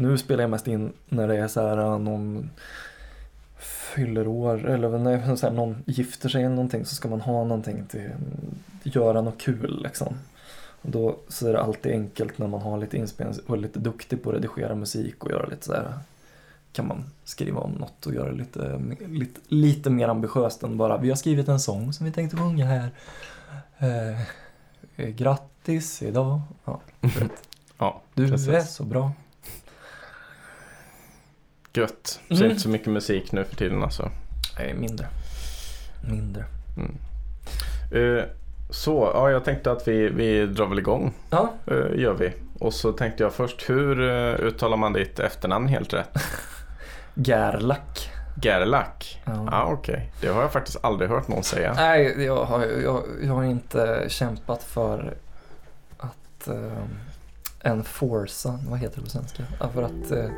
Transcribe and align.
Nu 0.00 0.18
spelar 0.18 0.42
jag 0.42 0.50
mest 0.50 0.68
in 0.68 0.92
när 1.08 1.28
det 1.28 1.36
är 1.36 1.48
så 1.48 1.60
här 1.60 1.78
uh, 1.78 1.98
någon 1.98 2.50
fyller 3.58 4.26
år 4.28 4.66
eller 4.66 4.98
när 4.98 5.36
så 5.36 5.46
här, 5.46 5.54
någon 5.54 5.82
gifter 5.86 6.28
sig 6.28 6.42
eller 6.42 6.54
någonting 6.54 6.84
så 6.84 6.94
ska 6.94 7.08
man 7.08 7.20
ha 7.20 7.44
någonting 7.44 7.86
till 7.86 8.10
göra 8.82 9.20
något 9.20 9.38
kul 9.38 9.80
liksom. 9.82 10.14
Och 10.82 10.90
då 10.90 11.16
så 11.28 11.48
är 11.48 11.52
det 11.52 11.62
alltid 11.62 11.92
enkelt 11.92 12.38
när 12.38 12.46
man 12.46 12.60
har 12.60 12.78
lite 12.78 12.96
inspelning 12.96 13.38
och 13.46 13.56
är 13.56 13.60
lite 13.60 13.78
duktig 13.78 14.22
på 14.22 14.30
att 14.30 14.36
redigera 14.36 14.74
musik 14.74 15.24
och 15.24 15.30
göra 15.30 15.46
lite 15.46 15.66
så 15.66 15.72
här 15.72 15.92
kan 16.72 16.86
man 16.86 17.04
skriva 17.24 17.60
om 17.60 17.72
något 17.72 18.06
och 18.06 18.14
göra 18.14 18.32
lite, 18.32 18.80
lite, 19.08 19.40
lite 19.48 19.90
mer 19.90 20.08
ambitiöst 20.08 20.62
än 20.62 20.76
bara 20.76 20.98
vi 20.98 21.08
har 21.08 21.16
skrivit 21.16 21.48
en 21.48 21.60
sång 21.60 21.92
som 21.92 22.06
vi 22.06 22.12
tänkte 22.12 22.36
sjunga 22.36 22.66
här. 22.66 22.90
Eh 23.78 24.20
grattis 24.96 26.02
idag. 26.02 26.40
Ja, 26.64 26.80
ja, 27.78 28.00
du 28.14 28.28
precis. 28.28 28.48
är 28.48 28.60
så 28.60 28.84
bra. 28.84 29.12
Gött. 31.72 32.20
Så 32.28 32.34
mm. 32.34 32.50
inte 32.50 32.62
så 32.62 32.68
mycket 32.68 32.88
musik 32.88 33.32
nu 33.32 33.44
för 33.44 33.56
tiden 33.56 33.82
alltså? 33.82 34.10
Nej, 34.58 34.74
mindre. 34.74 35.06
Mindre. 36.10 36.44
Mm. 36.76 36.96
Uh, 37.92 38.24
så, 38.70 39.10
ja 39.14 39.30
jag 39.30 39.44
tänkte 39.44 39.72
att 39.72 39.88
vi, 39.88 40.08
vi 40.08 40.46
drar 40.46 40.66
väl 40.66 40.78
igång. 40.78 41.14
Ja. 41.30 41.52
Uh, 41.70 42.00
gör 42.00 42.14
vi. 42.14 42.32
Och 42.58 42.74
så 42.74 42.92
tänkte 42.92 43.22
jag 43.22 43.32
först, 43.32 43.70
hur 43.70 44.00
uh, 44.00 44.40
uttalar 44.40 44.76
man 44.76 44.92
ditt 44.92 45.18
efternamn 45.18 45.68
helt 45.68 45.92
rätt? 45.92 46.18
Gerlach. 47.14 48.10
Gerlach? 48.42 49.18
Ja, 49.24 49.48
ah, 49.50 49.64
okej. 49.64 49.94
Okay. 49.94 50.06
Det 50.20 50.28
har 50.34 50.42
jag 50.42 50.52
faktiskt 50.52 50.84
aldrig 50.84 51.10
hört 51.10 51.28
någon 51.28 51.42
säga. 51.42 51.74
Nej, 51.74 52.24
jag 52.24 52.44
har, 52.44 52.66
jag, 52.66 53.02
jag 53.22 53.32
har 53.32 53.44
inte 53.44 54.04
kämpat 54.08 54.62
för 54.62 55.14
att 55.98 56.48
en 57.62 57.84
forsa, 57.84 58.58
vad 58.68 58.78
heter 58.78 58.96
det 58.96 59.02
på 59.02 59.10
svenska? 59.10 59.42
För 59.74 59.82
att 59.82 60.10
eh, 60.10 60.30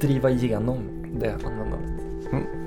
driva 0.00 0.30
igenom 0.30 0.78
det 1.20 1.32
användandet. 1.32 2.00
Mm. 2.32 2.63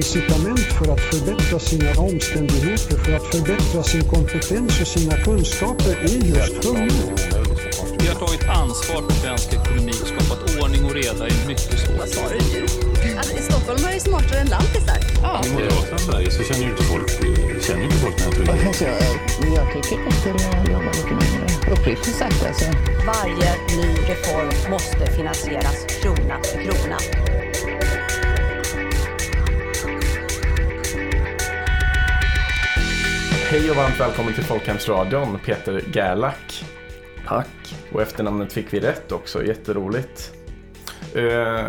Incitament 0.00 0.60
för 0.78 0.92
att 0.92 1.00
förbättra 1.00 1.58
sina 1.58 1.90
omständigheter, 2.08 2.96
för 3.04 3.12
att 3.12 3.26
förbättra 3.34 3.82
sin 3.82 4.04
kompetens 4.14 4.80
och 4.80 4.86
sina 4.86 5.16
kunskaper 5.24 5.94
är 6.12 6.20
just 6.34 6.64
hunger. 6.64 7.06
Vi 8.00 8.06
har 8.08 8.18
tagit 8.26 8.44
ansvar 8.48 9.00
för 9.08 9.16
svensk 9.22 9.52
ekonomi 9.52 9.92
och 10.02 10.08
skapat 10.14 10.40
ordning 10.60 10.84
och 10.84 10.94
reda 10.94 11.28
i 11.28 11.34
mycket 11.46 11.78
svåra 11.84 12.06
tider. 12.06 12.62
Alltså, 13.18 13.34
I 13.38 13.42
Stockholm 13.50 13.80
är 13.84 13.98
smartare 13.98 14.38
än 14.40 14.48
lantisar. 14.48 14.98
Ja. 15.22 15.42
I 15.46 15.50
Moderaterna 15.52 15.98
Sverige 15.98 16.30
så 16.30 16.42
känner 16.48 16.64
ju 16.66 16.70
inte 16.70 16.82
folk, 16.82 17.10
känner 17.66 17.84
inte 17.84 17.96
folk 17.96 18.16
den 18.18 18.26
här 18.26 18.72
tryggheten. 18.72 19.54
Jag, 19.58 19.66
tycker 19.72 19.96
att 20.06 20.14
skulle 20.20 20.72
jobba 20.72 20.90
lite 20.98 21.14
mindre. 21.20 21.44
Uppriktigt 21.72 22.16
sagt 22.16 22.46
alltså. 22.48 22.64
Varje 23.06 23.50
ny 23.80 23.90
reform 24.12 24.70
måste 24.70 25.06
finansieras 25.16 25.78
krona 26.02 26.36
för 26.42 26.58
krona. 26.64 26.98
Hej 33.50 33.70
och 33.70 33.76
varmt 33.76 34.00
välkommen 34.00 34.34
till 34.34 34.44
Folkhemsradion, 34.44 35.38
Peter 35.44 35.82
Gerlach. 35.94 36.64
Tack. 37.26 37.74
Och 37.92 38.02
efternamnet 38.02 38.52
fick 38.52 38.74
vi 38.74 38.80
rätt 38.80 39.12
också, 39.12 39.44
jätteroligt. 39.44 40.34
Uh, 41.16 41.68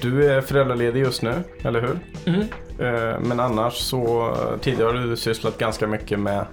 du 0.00 0.30
är 0.30 0.40
föräldraledig 0.40 1.00
just 1.00 1.22
nu, 1.22 1.34
eller 1.62 1.80
hur? 1.80 1.98
Mm. 2.26 2.40
Uh, 2.40 3.20
men 3.20 3.40
annars 3.40 3.74
så 3.74 4.36
tidigare 4.60 4.98
har 4.98 5.06
du 5.06 5.16
sysslat 5.16 5.58
ganska 5.58 5.86
mycket 5.86 6.18
med 6.20 6.46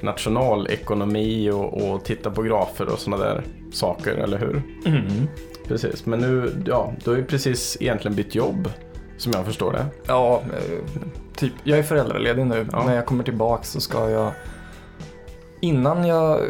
nationalekonomi 0.00 1.50
och, 1.50 1.82
och 1.82 2.04
titta 2.04 2.30
på 2.30 2.42
grafer 2.42 2.88
och 2.92 2.98
sådana 2.98 3.24
där 3.24 3.44
saker, 3.72 4.12
eller 4.14 4.38
hur? 4.38 4.62
Mm. 4.86 5.28
Precis, 5.68 6.06
men 6.06 6.18
nu, 6.18 6.62
ja, 6.66 6.92
du 7.04 7.10
har 7.10 7.16
ju 7.16 7.24
precis 7.24 7.76
egentligen 7.80 8.16
bytt 8.16 8.34
jobb, 8.34 8.70
som 9.16 9.32
jag 9.32 9.46
förstår 9.46 9.72
det. 9.72 9.86
Ja, 10.06 10.42
eh, 10.52 10.78
typ, 11.36 11.52
jag 11.64 11.78
är 11.78 11.82
föräldraledig 11.82 12.46
nu. 12.46 12.66
Ja. 12.72 12.84
När 12.84 12.94
jag 12.94 13.06
kommer 13.06 13.24
tillbaka 13.24 13.64
så 13.64 13.80
ska 13.80 14.10
jag 14.10 14.32
Innan 15.60 16.06
jag, 16.06 16.40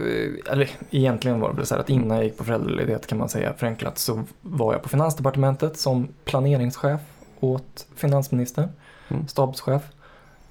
eller 0.50 0.70
egentligen 0.91 1.41
var 1.41 1.50
det 1.50 1.56
väl 1.56 1.66
så 1.66 1.74
här 1.74 1.80
att 1.80 1.91
innan 1.91 2.16
jag 2.16 2.24
gick 2.24 2.36
på 2.36 2.44
föräldraledighet 2.44 3.06
kan 3.06 3.19
man 3.19 3.28
säga 3.28 3.52
förenklat 3.52 3.98
så 3.98 4.24
var 4.42 4.72
jag 4.72 4.82
på 4.82 4.88
Finansdepartementet 4.88 5.78
som 5.78 6.08
planeringschef 6.24 7.00
åt 7.41 7.86
finansministern, 7.94 8.69
mm. 9.08 9.28
stabschef. 9.28 9.82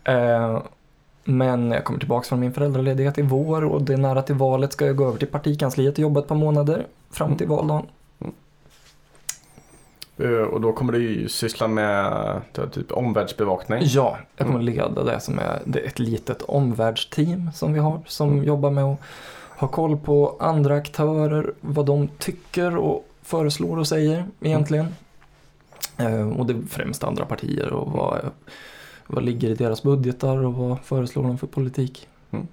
Eh, 0.04 0.62
men 1.24 1.70
när 1.70 1.76
jag 1.76 1.86
kommer 1.86 2.00
tillbaka 2.00 2.28
från 2.28 2.40
min 2.40 2.54
föräldraledighet 2.54 3.18
i 3.18 3.22
vår 3.22 3.66
och 3.66 3.82
det 3.82 3.94
är 3.94 3.98
nära 3.98 4.22
till 4.22 4.36
valet 4.36 4.74
ska 4.74 4.86
jag 4.86 4.96
gå 4.96 5.08
över 5.08 5.18
till 5.18 5.28
partikansliet 5.28 5.94
och 5.94 6.00
jobba 6.00 6.20
ett 6.20 6.28
par 6.28 6.36
månader 6.36 6.88
fram 7.12 7.38
till 7.38 7.48
valdagen. 7.48 7.86
Eh, 10.18 10.30
och 10.30 10.62
då 10.62 10.74
kommer 10.74 10.94
du 10.94 11.30
syssla 11.30 11.68
med 11.68 12.42
typ 12.72 12.92
omvärldsbevakning. 12.92 13.80
Ja, 13.84 14.18
jag 14.38 14.48
kommer 14.48 14.60
mm. 14.60 14.76
leda 14.76 15.04
det 15.04 15.20
som 15.20 15.40
är 15.40 15.78
ett 15.78 16.00
litet 16.00 16.42
omvärldsteam 16.42 17.52
som 17.54 17.74
vi 17.74 17.80
har 17.80 18.02
som 18.08 18.32
mm. 18.32 18.44
jobbar 18.44 18.72
med 18.72 18.84
att 18.84 19.00
ha 19.58 19.68
koll 19.68 19.98
på 19.98 20.38
andra 20.40 20.76
aktörer, 20.76 21.54
vad 21.62 21.86
de 21.86 22.08
tycker 22.08 22.78
och 22.78 23.08
föreslår 23.22 23.78
och 23.78 23.88
säger 23.88 24.26
egentligen. 24.42 24.88
Mm. 25.98 26.34
Och 26.34 26.46
det 26.46 26.54
är 26.54 26.62
främst 26.70 27.04
andra 27.04 27.26
partier 27.26 27.74
och 27.74 27.92
vad, 27.92 28.32
vad 29.08 29.24
ligger 29.24 29.50
i 29.50 29.56
deras 29.56 29.84
budgetar 29.84 30.46
och 30.46 30.54
vad 30.54 30.80
föreslår 30.80 31.24
de 31.24 31.38
för 31.38 31.48
politik. 31.48 32.08
Mm. 32.32 32.48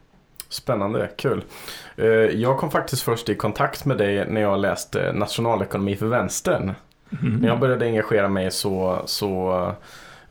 Spännande, 0.49 1.11
kul. 1.17 1.45
Eh, 1.97 2.07
jag 2.07 2.59
kom 2.59 2.71
faktiskt 2.71 3.03
först 3.03 3.29
i 3.29 3.35
kontakt 3.35 3.85
med 3.85 3.99
dig 3.99 4.31
när 4.31 4.41
jag 4.41 4.59
läste 4.61 5.13
nationalekonomi 5.13 5.97
för 5.97 6.07
vänstern. 6.07 6.73
Mm. 7.23 7.37
När 7.37 7.49
jag 7.49 7.61
började 7.61 7.85
engagera 7.85 8.29
mig 8.29 8.51
så, 8.51 9.03
så 9.07 9.53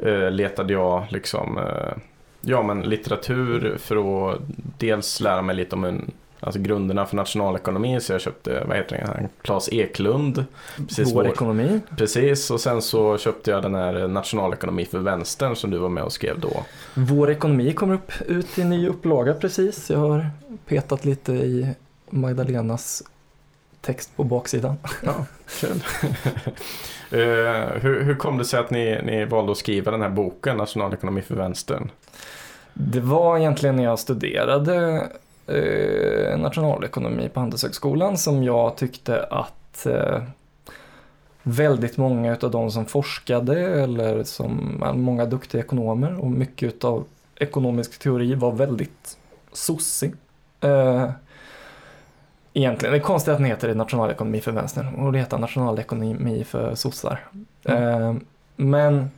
uh, 0.06 0.32
letade 0.32 0.74
jag 0.74 1.06
liksom 1.10 1.58
uh, 1.58 1.94
ja, 2.42 2.64
men 2.64 2.82
litteratur 2.82 3.78
för 3.80 4.32
att 4.32 4.40
dels 4.78 5.20
lära 5.20 5.42
mig 5.42 5.56
lite 5.56 5.76
om 5.76 5.84
en, 5.84 6.12
alltså 6.40 6.60
grunderna 6.60 7.06
för 7.06 7.16
nationalekonomi. 7.16 8.00
Så 8.00 8.14
jag 8.14 8.22
köpte, 8.22 8.64
vad 8.68 8.78
heter 8.78 8.96
det, 8.98 9.30
Claes 9.42 9.70
Eklund. 9.72 10.46
Precis, 10.78 11.10
vår, 11.10 11.14
vår 11.14 11.28
ekonomi. 11.28 11.80
Precis, 11.98 12.52
och 12.52 12.60
sen 12.62 12.82
så 12.82 13.18
köpte 13.18 13.52
jag 13.52 13.64
den 13.64 13.76
här 13.76 14.08
nationalekonomi 14.08 14.86
för 14.86 15.00
vänstern 15.00 15.56
som 15.56 15.72
du 15.72 15.78
var 15.78 15.90
med 15.90 16.04
och 16.04 16.14
skrev 16.14 16.40
då. 16.40 16.64
Vår 16.94 17.32
ekonomi 17.32 17.74
kommer 17.74 17.94
upp, 17.94 18.12
ut 18.28 18.60
i 18.60 18.64
ny 18.64 18.88
upplaga 18.88 19.34
precis. 19.34 19.90
Jag 19.90 20.00
har 20.00 20.30
petat 20.66 21.06
lite 21.06 21.34
i 21.34 21.76
Magdalenas 22.10 23.04
text 23.82 24.16
på 24.16 24.24
baksidan. 24.24 24.76
Ja, 25.04 25.26
kul. 25.60 25.72
uh, 25.72 25.82
hur, 27.82 28.04
hur 28.04 28.16
kom 28.16 28.38
det 28.38 28.46
sig 28.46 28.60
att 28.60 28.70
ni, 28.70 29.02
ni 29.04 29.26
valde 29.26 29.52
att 29.52 29.58
skriva 29.58 29.92
den 29.92 30.02
här 30.02 30.10
boken, 30.10 30.58
Nationalekonomi 30.58 31.22
för 31.22 31.36
vänstern? 31.36 31.90
Det 32.74 33.00
var 33.00 33.38
egentligen 33.38 33.76
när 33.76 33.84
jag 33.84 34.00
studerade 34.00 35.08
uh, 35.52 36.38
nationalekonomi 36.38 37.30
på 37.30 37.40
Handelshögskolan 37.40 38.18
som 38.18 38.44
jag 38.44 38.78
tyckte 38.78 39.24
att 39.24 39.88
uh, 39.90 40.24
väldigt 41.44 41.98
många 41.98 42.38
av 42.42 42.52
de 42.52 42.72
som 42.72 42.86
forskade 42.86 43.60
eller 43.84 44.24
som 44.24 44.84
många 44.96 45.26
duktiga 45.26 45.62
ekonomer 45.62 46.22
och 46.22 46.32
mycket 46.32 46.84
av 46.84 47.06
ekonomisk 47.36 48.00
teori 48.00 48.36
var 48.36 48.52
väldigt 48.52 49.18
sossig. 49.54 50.14
Egentligen. 52.54 52.94
Det 52.94 53.00
är 53.00 53.04
konstigt 53.04 53.32
att 53.32 53.38
den 53.38 53.46
heter 53.46 53.76
nationalekonomi 53.76 54.42
för 54.42 54.52
vänstern 54.52 54.96
och 54.96 55.12
det 55.12 55.20
heter 55.20 55.38
nationalekonomi 55.38 56.44
för 56.44 56.76
sossar. 56.76 57.20
Mm. 57.64 57.84
Eh, 57.84 58.16
men 58.56 59.10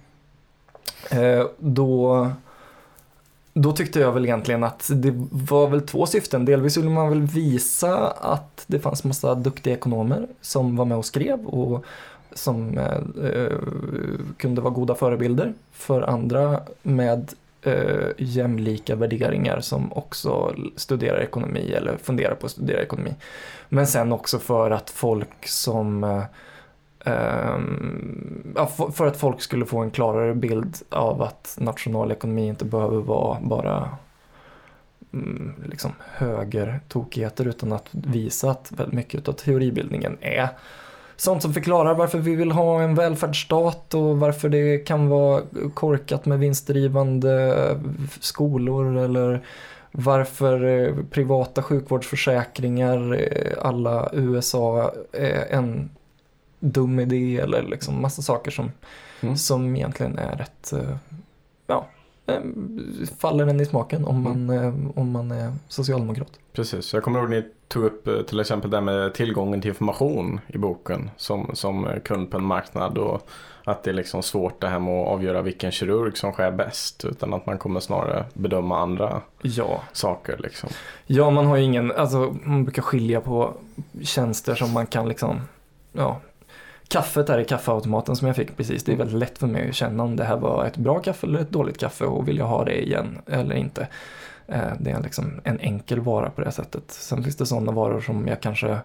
eh, 1.11 1.45
då, 1.57 2.29
då 3.53 3.71
tyckte 3.71 3.99
jag 3.99 4.11
väl 4.11 4.25
egentligen 4.25 4.63
att 4.63 4.89
det 4.93 5.13
var 5.31 5.67
väl 5.67 5.81
två 5.81 6.05
syften. 6.05 6.45
Delvis 6.45 6.77
ville 6.77 6.89
man 6.89 7.09
väl 7.09 7.21
visa 7.21 8.07
att 8.07 8.63
det 8.67 8.79
fanns 8.79 9.03
massa 9.03 9.35
duktiga 9.35 9.73
ekonomer 9.73 10.27
som 10.41 10.75
var 10.75 10.85
med 10.85 10.97
och 10.97 11.05
skrev 11.05 11.45
och 11.45 11.85
som 12.33 12.77
eh, 12.77 13.27
eh 13.29 13.57
kunde 14.37 14.61
vara 14.61 14.73
goda 14.73 14.95
förebilder 14.95 15.53
för 15.71 16.01
andra 16.01 16.59
med 16.81 17.33
eh, 17.63 18.09
jämlika 18.17 18.95
värderingar 18.95 19.59
som 19.59 19.93
också 19.93 20.55
studerar 20.75 21.19
ekonomi 21.19 21.73
eller 21.73 21.97
funderar 21.97 22.35
på 22.35 22.45
att 22.45 22.51
studera 22.51 22.81
ekonomi. 22.81 23.15
Men 23.69 23.87
sen 23.87 24.11
också 24.11 24.39
för 24.39 24.71
att 24.71 24.89
folk 24.89 25.47
som 25.47 26.03
eh, 26.03 26.23
ehm, 27.05 28.55
för, 28.93 29.07
att 29.07 29.17
folk 29.17 29.41
skulle 29.41 29.65
få 29.65 29.79
en 29.79 29.91
klarare 29.91 30.35
bild 30.35 30.77
av 30.89 31.21
att 31.21 31.57
nationalekonomi 31.61 32.47
inte 32.47 32.65
behöver 32.65 33.01
vara 33.01 33.37
bara 33.41 33.89
mm, 35.13 35.53
liksom 35.65 35.91
högertokigheter 35.99 37.47
utan 37.47 37.73
att 37.73 37.87
visa 37.91 38.51
att 38.51 38.71
väldigt 38.71 38.95
mycket 38.95 39.27
av 39.27 39.33
teoribildningen 39.33 40.17
är 40.21 40.49
sånt 41.23 41.41
som 41.41 41.53
förklarar 41.53 41.93
varför 41.93 42.19
vi 42.19 42.35
vill 42.35 42.51
ha 42.51 42.81
en 42.81 42.95
välfärdsstat 42.95 43.93
och 43.93 44.19
varför 44.19 44.49
det 44.49 44.77
kan 44.77 45.09
vara 45.09 45.41
korkat 45.73 46.25
med 46.25 46.39
vinstdrivande 46.39 47.55
skolor 48.19 48.97
eller 48.97 49.41
varför 49.91 50.65
eh, 50.65 50.95
privata 51.11 51.63
sjukvårdsförsäkringar 51.63 53.13
eh, 53.13 53.65
alla 53.67 54.09
USA 54.13 54.93
är 55.11 55.45
en 55.53 55.89
dum 56.59 56.99
idé 56.99 57.39
eller 57.39 57.63
liksom 57.63 58.01
massa 58.01 58.21
saker 58.21 58.51
som, 58.51 58.71
Mm. 59.21 59.37
som 59.37 59.75
egentligen 59.75 60.17
är 60.17 60.35
rätt, 60.35 60.73
eh, 60.73 60.95
ja, 61.67 61.75
eh, 61.75 62.02
faller 63.19 63.47
en 63.47 63.59
i 63.59 63.65
smaken 63.65 64.05
om 64.05 64.21
man, 64.21 64.49
eh, 64.49 64.73
om 64.95 65.11
man 65.11 65.31
är 65.31 65.53
socialdemokrat. 65.67 66.31
Precis, 66.53 66.93
jag 66.93 67.03
kommer 67.03 67.19
ihåg 67.19 67.29
ni 67.29 67.43
tog 67.67 67.83
upp 67.83 68.07
eh, 68.07 68.21
till 68.21 68.39
exempel 68.39 68.69
det 68.71 68.81
med 68.81 69.13
tillgången 69.13 69.61
till 69.61 69.69
information 69.69 70.39
i 70.47 70.57
boken 70.57 71.09
som, 71.17 71.51
som 71.53 71.87
eh, 71.87 71.99
kund 71.99 72.31
på 72.31 72.37
en 72.37 72.43
marknad 72.43 72.97
och 72.97 73.27
att 73.63 73.83
det 73.83 73.91
är 73.91 73.93
liksom 73.93 74.23
svårt 74.23 74.61
det 74.61 74.67
här 74.67 74.79
med 74.79 74.93
att 75.01 75.07
avgöra 75.07 75.41
vilken 75.41 75.71
kirurg 75.71 76.17
som 76.17 76.33
skär 76.33 76.51
bäst 76.51 77.05
utan 77.05 77.33
att 77.33 77.45
man 77.45 77.57
kommer 77.57 77.79
snarare 77.79 78.25
bedöma 78.33 78.79
andra 78.79 79.21
Ja, 79.41 79.81
saker 79.93 80.37
liksom. 80.37 80.69
Ja, 81.05 81.29
man 81.29 81.45
har 81.45 81.57
ingen, 81.57 81.91
alltså 81.91 82.35
man 82.43 82.63
brukar 82.63 82.81
skilja 82.81 83.21
på 83.21 83.53
tjänster 84.01 84.55
som 84.55 84.73
man 84.73 84.87
kan 84.87 85.09
liksom, 85.09 85.41
ja. 85.91 86.19
Kaffet 86.87 87.27
där 87.27 87.39
i 87.39 87.45
kaffeautomaten 87.45 88.15
som 88.15 88.27
jag 88.27 88.35
fick 88.35 88.57
precis, 88.57 88.83
det 88.83 88.91
är 88.93 88.95
väldigt 88.97 89.17
lätt 89.19 89.37
för 89.37 89.47
mig 89.47 89.69
att 89.69 89.75
känna 89.75 90.03
om 90.03 90.15
det 90.15 90.23
här 90.23 90.37
var 90.37 90.65
ett 90.65 90.77
bra 90.77 90.99
kaffe 90.99 91.27
eller 91.27 91.39
ett 91.39 91.49
dåligt 91.49 91.77
kaffe 91.77 92.05
och 92.05 92.27
vill 92.27 92.37
jag 92.37 92.45
ha 92.45 92.65
det 92.65 92.83
igen 92.85 93.17
eller 93.27 93.55
inte. 93.55 93.87
Eh, 94.47 94.61
Det 94.79 94.91
är 94.91 95.01
liksom 95.01 95.41
en 95.43 95.59
enkel 95.59 95.99
vara 95.99 96.29
på 96.29 96.41
det 96.41 96.51
sättet. 96.51 96.83
Sen 96.87 97.23
finns 97.23 97.35
det 97.35 97.45
sådana 97.45 97.71
varor 97.71 98.01
som 98.01 98.27
jag 98.27 98.41
kanske 98.41 98.77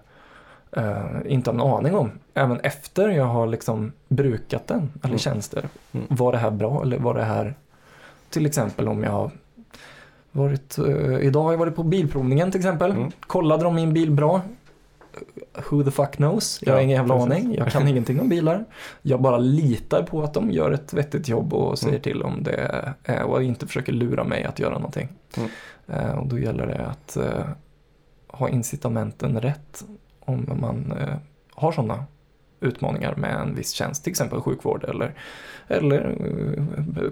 eh, 0.73 1.05
inte 1.27 1.51
har 1.51 1.55
en 1.55 1.61
aning 1.61 1.95
om. 1.95 2.11
Även 2.35 2.61
efter 2.61 3.09
jag 3.09 3.25
har 3.25 3.47
liksom 3.47 3.93
brukat 4.09 4.67
den, 4.67 4.93
eller 5.03 5.07
Mm. 5.09 5.19
tjänster. 5.19 5.69
Mm. 5.93 6.07
Var 6.11 6.33
det 6.33 6.39
här 6.39 6.51
bra 6.51 6.83
eller 6.83 6.99
var 6.99 7.15
det 7.15 7.25
här, 7.25 7.55
till 8.31 8.47
exempel 8.47 8.89
om 8.89 9.03
jag 9.05 9.11
har 9.11 9.31
varit, 10.33 10.79
eh, 10.79 11.19
idag 11.21 11.43
har 11.43 11.51
jag 11.53 11.59
varit 11.59 11.77
på 11.77 11.83
bilprovningen 11.83 12.51
till 12.51 12.61
exempel. 12.61 12.91
Mm. 12.91 13.11
Kollade 13.21 13.65
de 13.65 13.75
min 13.75 13.93
bil 13.95 14.11
bra? 14.11 14.41
Who 15.71 15.85
the 15.85 15.91
fuck 15.91 16.17
knows? 16.17 16.59
Jag 16.63 16.73
har 16.73 16.79
Ja, 16.79 16.85
ingen 16.85 16.97
jävla 16.97 17.15
precis. 17.15 17.33
aning. 17.45 17.55
Jag 17.55 17.69
kan 17.73 17.89
ingenting 17.89 18.21
om 18.21 18.29
bilar. 18.29 18.65
Jag 19.03 19.21
bara 19.23 19.39
litar 19.39 20.03
på 20.03 20.23
att 20.23 20.35
de 20.35 20.51
gör 20.51 20.71
ett 20.71 20.93
vettigt 20.93 21.29
jobb 21.29 21.55
och 21.55 21.79
säger 21.79 21.93
Mm. 21.93 22.03
till 22.03 22.23
om 22.23 22.43
det 22.43 22.95
är 23.05 23.23
och 23.23 23.43
inte 23.43 23.67
försöker 23.67 23.93
lura 23.93 24.25
mig 24.25 24.45
att 24.45 24.59
göra 24.59 24.75
någonting. 24.75 25.09
Mm. 25.37 25.51
Eh, 25.89 26.19
och 26.19 26.27
då 26.27 26.39
gäller 26.39 26.67
det 26.67 26.87
att 26.87 27.17
eh, 27.17 27.45
ha 28.29 28.49
incitamenten 28.49 29.41
rätt 29.41 29.85
om 30.21 30.59
man 30.61 30.93
eh, 31.01 31.15
har 31.55 31.73
sådana 31.73 32.05
utmaningar 32.61 33.15
med 33.17 33.35
en 33.37 33.55
viss 33.55 33.73
tjänst, 33.73 34.05
till 34.05 34.11
exempel 34.11 34.41
sjukvård 34.41 34.85
eller, 34.85 35.15
eller 35.69 36.17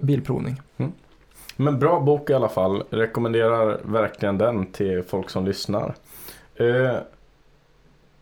bilprovning. 0.01 0.61
Men 1.55 1.79
bra 1.79 1.99
bok 1.99 2.29
i 2.29 2.33
alla 2.33 2.49
fall. 2.49 2.83
Rekommenderar 2.89 3.79
verkligen 3.83 4.37
den 4.37 4.65
till 4.65 5.03
folk 5.03 5.29
som 5.29 5.45
lyssnar. 5.45 5.95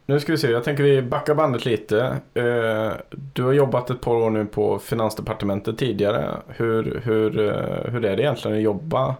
Nu 0.07 0.19
ska 0.19 0.31
vi 0.31 0.37
se, 0.37 0.51
jag 0.51 0.63
tänker 0.63 0.83
vi 0.83 1.01
backar 1.01 1.35
bandet 1.35 1.65
lite. 1.65 2.17
Eh, 2.33 2.91
du 3.33 3.43
har 3.43 3.53
jobbat 3.53 3.89
ett 3.89 4.01
par 4.01 4.15
år 4.15 4.29
nu 4.29 4.45
på 4.45 4.79
Finansdepartementet 4.79 5.77
tidigare. 5.77 6.37
Hur, 6.47 7.01
hur, 7.03 7.39
eh, 7.39 7.91
hur 7.91 8.05
är 8.05 8.15
det 8.15 8.23
egentligen 8.23 8.57
att 8.57 8.63
jobba 8.63 9.15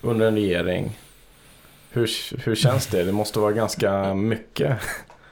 under 0.00 0.26
en 0.26 0.34
regering? 0.34 0.98
Hur, 1.90 2.10
hur 2.44 2.54
känns 2.54 2.86
det? 2.86 3.04
Det 3.04 3.12
måste 3.12 3.38
vara 3.38 3.52
ganska 3.52 4.14
mycket. 4.14 4.78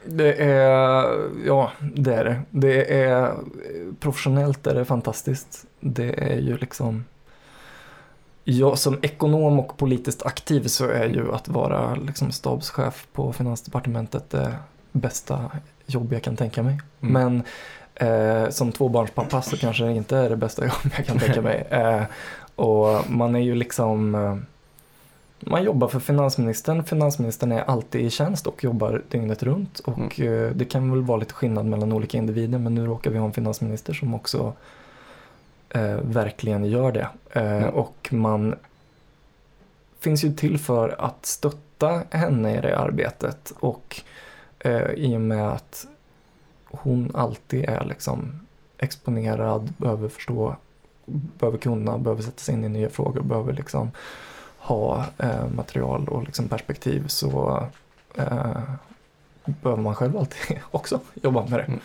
Det 0.05 0.33
är, 0.33 1.29
ja 1.45 1.71
det 1.79 2.13
är 2.13 2.25
det. 2.25 2.41
Det 2.49 3.03
är 3.03 3.33
professionellt 3.99 4.67
är 4.67 4.75
det 4.75 4.85
fantastiskt. 4.85 5.65
Det 5.79 6.31
är 6.31 6.39
ju 6.39 6.57
liksom 6.57 7.05
jag 8.43 8.77
som 8.77 8.99
ekonom 9.01 9.59
och 9.59 9.77
politiskt 9.77 10.25
aktiv 10.25 10.67
så 10.67 10.87
är 10.87 11.07
ju 11.07 11.33
att 11.33 11.47
vara 11.47 11.95
liksom 11.95 12.31
stabschef 12.31 13.07
på 13.13 13.33
Finansdepartementet 13.33 14.29
det 14.29 14.53
bästa 14.91 15.51
jobb 15.85 16.13
jag 16.13 16.23
kan 16.23 16.35
tänka 16.35 16.63
mig. 16.63 16.81
Mm. 17.01 17.13
Men 17.13 17.43
eh, 17.95 18.49
som 18.49 18.71
tvåbarnspappa 18.71 19.41
så 19.41 19.57
kanske 19.57 19.83
det 19.83 19.91
inte 19.91 20.17
är 20.17 20.29
det 20.29 20.35
bästa 20.35 20.61
jobb 20.65 20.91
jag 20.97 21.05
kan 21.05 21.19
tänka 21.19 21.41
mig. 21.41 21.67
Eh, 21.71 22.03
och 22.55 23.09
man 23.11 23.35
är 23.35 23.39
ju 23.39 23.55
liksom 23.55 24.15
eh, 24.15 24.35
man 25.39 25.63
jobbar 25.63 25.87
för 25.87 25.99
finansministern. 25.99 26.83
Finansministern 26.83 27.51
är 27.51 27.61
alltid 27.61 28.01
i 28.01 28.09
tjänst 28.09 28.47
och 28.47 28.63
jobbar 28.63 29.01
dygnet 29.09 29.43
runt. 29.43 29.79
Och 29.79 30.19
eh, 30.19 30.51
det 30.51 30.65
kan 30.65 30.91
väl 30.91 31.01
vara 31.01 31.17
lite 31.17 31.33
skillnad 31.33 31.65
mellan 31.65 31.93
olika 31.93 32.17
individer 32.17 32.59
men 32.59 32.75
nu 32.75 32.85
råkar 32.85 33.11
vi 33.11 33.17
ha 33.17 33.25
en 33.25 33.33
finansminister 33.33 33.93
som 33.93 34.13
också 34.13 34.53
eh, 35.69 35.97
verkligen 36.01 36.65
gör 36.65 36.91
det. 36.91 37.07
Eh, 37.31 37.41
Mm. 37.41 37.69
Och 37.69 38.09
man 38.11 38.55
finns 39.99 40.23
ju 40.23 40.33
till 40.33 40.57
för 40.57 40.95
att 41.01 41.25
stötta 41.25 42.03
henne 42.09 42.57
i 42.57 42.61
det 42.61 42.77
arbetet. 42.77 43.53
Och 43.59 44.01
eh, 44.63 44.91
i 44.91 45.15
och 45.15 45.21
med 45.21 45.51
att 45.51 45.87
hon 46.65 47.11
alltid 47.13 47.65
är 47.69 47.85
liksom 47.85 48.39
exponerad, 48.77 49.73
behöver 49.77 50.09
förstå, 50.09 50.55
behöver 51.05 51.57
kunna, 51.57 51.97
behöver 51.97 52.21
sätta 52.21 52.39
sig 52.39 52.53
in 52.55 52.63
i 52.63 52.69
nya 52.69 52.89
frågor, 52.89 53.21
behöver 53.21 53.53
liksom 53.53 53.91
ha 54.57 55.05
eh, 55.17 55.47
material 55.55 56.07
och 56.09 56.23
liksom 56.23 56.47
perspektiv 56.47 57.07
så 57.07 57.63
eh, 58.15 58.61
behöver 59.43 59.83
man 59.83 59.95
själv 59.95 60.17
alltid 60.17 60.59
också 60.71 60.99
jobba 61.13 61.45
med 61.45 61.59
det. 61.59 61.63
Mm. 61.63 61.79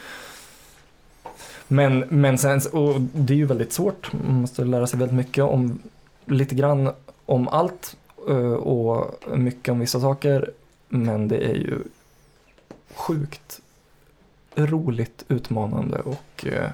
Men, 1.68 1.98
men 1.98 2.38
sen, 2.38 2.60
och 2.72 3.00
det 3.00 3.32
är 3.32 3.36
ju 3.36 3.46
väldigt 3.46 3.72
svårt, 3.72 4.12
man 4.12 4.40
måste 4.40 4.64
lära 4.64 4.86
sig 4.86 4.98
väldigt 4.98 5.16
mycket 5.16 5.44
om, 5.44 5.78
lite 6.24 6.54
grann 6.54 6.90
om 7.26 7.48
allt 7.48 7.96
eh, 8.28 8.52
och 8.52 9.14
mycket 9.38 9.72
om 9.72 9.80
vissa 9.80 10.00
saker. 10.00 10.50
Men 10.88 11.28
det 11.28 11.36
är 11.36 11.54
ju 11.54 11.78
sjukt 12.96 13.60
roligt, 14.54 15.24
utmanande 15.28 15.98
och, 15.98 16.46
eh, 16.46 16.70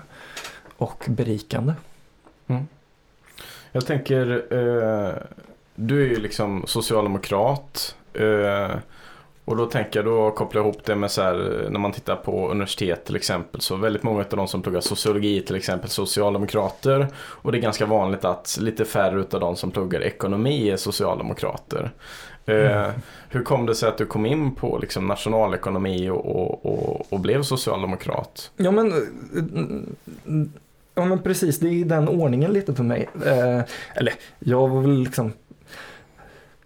och 0.76 1.04
berikande. 1.08 1.72
Mm. 2.46 2.68
Jag 3.72 3.86
tänker, 3.86 4.44
eh, 4.50 5.14
du 5.74 6.02
är 6.02 6.08
ju 6.08 6.16
liksom 6.16 6.64
socialdemokrat. 6.66 7.96
Eh, 8.12 8.76
och 9.44 9.56
då 9.56 9.66
tänker 9.66 9.98
jag, 9.98 10.04
då 10.06 10.30
kopplar 10.30 10.62
jag 10.62 10.68
ihop 10.68 10.84
det 10.84 10.96
med 10.96 11.10
så 11.10 11.22
här, 11.22 11.66
när 11.70 11.80
man 11.80 11.92
tittar 11.92 12.16
på 12.16 12.50
universitet 12.50 13.04
till 13.04 13.16
exempel. 13.16 13.60
Så 13.60 13.76
väldigt 13.76 14.02
många 14.02 14.20
av 14.20 14.36
de 14.36 14.48
som 14.48 14.62
pluggar 14.62 14.80
sociologi 14.80 15.40
till 15.40 15.56
exempel 15.56 15.90
socialdemokrater. 15.90 17.06
Och 17.16 17.52
det 17.52 17.58
är 17.58 17.62
ganska 17.62 17.86
vanligt 17.86 18.24
att 18.24 18.58
lite 18.60 18.84
färre 18.84 19.24
av 19.32 19.40
de 19.40 19.56
som 19.56 19.70
pluggar 19.70 20.02
ekonomi 20.02 20.70
är 20.70 20.76
socialdemokrater. 20.76 21.92
Eh, 22.46 22.90
hur 23.28 23.42
kom 23.42 23.66
det 23.66 23.74
sig 23.74 23.88
att 23.88 23.98
du 23.98 24.06
kom 24.06 24.26
in 24.26 24.54
på 24.54 24.78
liksom 24.78 25.06
nationalekonomi 25.06 26.10
och, 26.10 26.26
och, 26.26 26.66
och, 26.66 27.12
och 27.12 27.20
blev 27.20 27.42
socialdemokrat? 27.42 28.50
Ja 28.56 28.70
men, 28.70 28.92
eh, 28.92 28.98
ja 30.94 31.04
men 31.04 31.22
precis, 31.22 31.58
det 31.58 31.68
är 31.68 31.84
den 31.84 32.08
ordningen 32.08 32.52
lite 32.52 32.74
för 32.74 32.84
mig. 32.84 33.08
Eh, 33.26 33.60
eller 33.94 34.14
jag 34.38 34.68
var 34.68 34.80
väl 34.80 34.98
liksom 34.98 35.32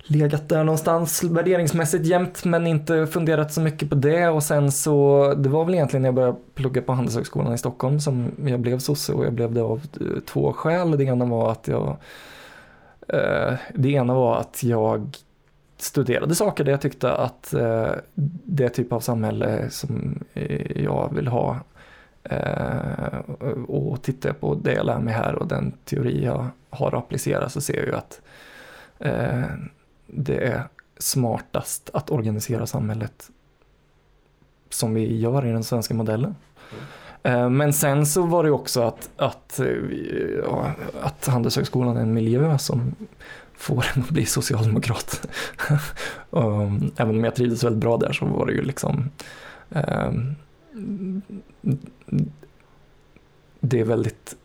legat 0.06 0.48
där 0.48 0.64
någonstans 0.64 1.25
värderingsmässigt 1.25 2.06
jämt 2.06 2.44
men 2.44 2.66
inte 2.66 3.06
funderat 3.06 3.52
så 3.52 3.60
mycket 3.60 3.90
på 3.90 3.94
det 3.94 4.28
och 4.28 4.42
sen 4.42 4.72
så 4.72 5.34
det 5.36 5.48
var 5.48 5.64
väl 5.64 5.75
egentligen 5.75 6.02
när 6.02 6.08
jag 6.08 6.14
började 6.14 6.36
plugga 6.54 6.82
på 6.82 6.92
Handelshögskolan 6.92 7.54
i 7.54 7.58
Stockholm 7.58 8.00
som 8.00 8.30
jag 8.46 8.60
blev 8.60 8.78
sosse 8.78 9.12
och 9.12 9.25
jag 9.25 9.32
blev 9.32 9.52
det 9.52 9.62
av 9.62 9.82
eh, 10.00 10.20
två 10.26 10.52
skäl. 10.52 10.98
Det 10.98 11.04
ena 11.04 11.25
var 11.25 11.52
att 11.52 11.68
jag 11.68 11.96
eh, 13.08 13.54
det 13.75 13.88
ena 13.88 14.14
var 14.14 14.36
att 14.36 14.62
jag 14.62 15.16
studerade 15.78 16.34
saker 16.34 16.64
där 16.64 16.72
jag 16.72 16.80
tyckte 16.80 17.12
att 17.12 17.54
eh, 17.54 17.90
det 18.44 18.68
typ 18.68 18.92
av 18.92 19.00
samhälle 19.00 19.70
som 19.70 20.25
eh, 20.34 20.82
jag 20.82 21.14
vill 21.14 21.28
ha 21.28 21.60
eh, 22.25 23.18
och 23.68 24.02
tittar 24.02 24.28
jag 24.28 24.40
på 24.40 24.54
det 24.54 24.72
jag 24.72 24.86
lär 24.86 24.98
mig 24.98 25.14
här 25.14 25.34
och 25.34 25.46
den 25.46 25.72
teori 25.84 26.25
jag 26.25 26.46
har 26.70 26.88
att 26.88 26.94
applicera 26.94 27.48
så 27.48 27.60
ser 27.60 27.76
jag 27.76 27.86
ju 27.86 27.94
att 27.94 28.20
eh, 28.98 29.44
det 30.06 30.36
är 30.36 30.62
smartast 30.98 31.90
att 31.92 32.10
organisera 32.10 32.66
samhället 32.66 33.30
som 34.70 34.94
vi 34.94 35.18
gör 35.18 35.46
i 35.46 35.52
den 35.52 35.64
svenska 35.64 35.94
modellen. 35.94 36.34
Eh, 37.22 37.50
Men 37.50 37.72
sen 37.72 38.06
så 38.06 38.22
var 38.22 38.44
det 38.44 38.50
också 38.50 38.82
att, 38.82 39.10
att, 39.16 39.58
eh, 39.60 39.66
ja, 40.44 40.70
att 41.02 41.26
Handelshögskolan 41.26 41.96
är 41.96 42.00
en 42.00 42.14
miljö 42.14 42.58
som 42.58 42.94
får 43.54 43.86
en 43.94 44.02
att 44.02 44.08
bli 44.10 44.26
socialdemokrat. 44.26 45.28
Även 46.96 47.16
om 47.16 47.25
jag 47.25 47.34
trivdes 47.34 47.64
väldigt 47.64 47.80
bra 47.80 47.96
där 47.96 48.12
så 48.12 48.26
var 48.26 48.46
det 48.46 48.52
ju 48.52 48.62
liksom 48.62 49.10
ehm, 49.70 50.34
det 53.60 53.80
är 53.80 53.84
väldigt, 53.84 54.36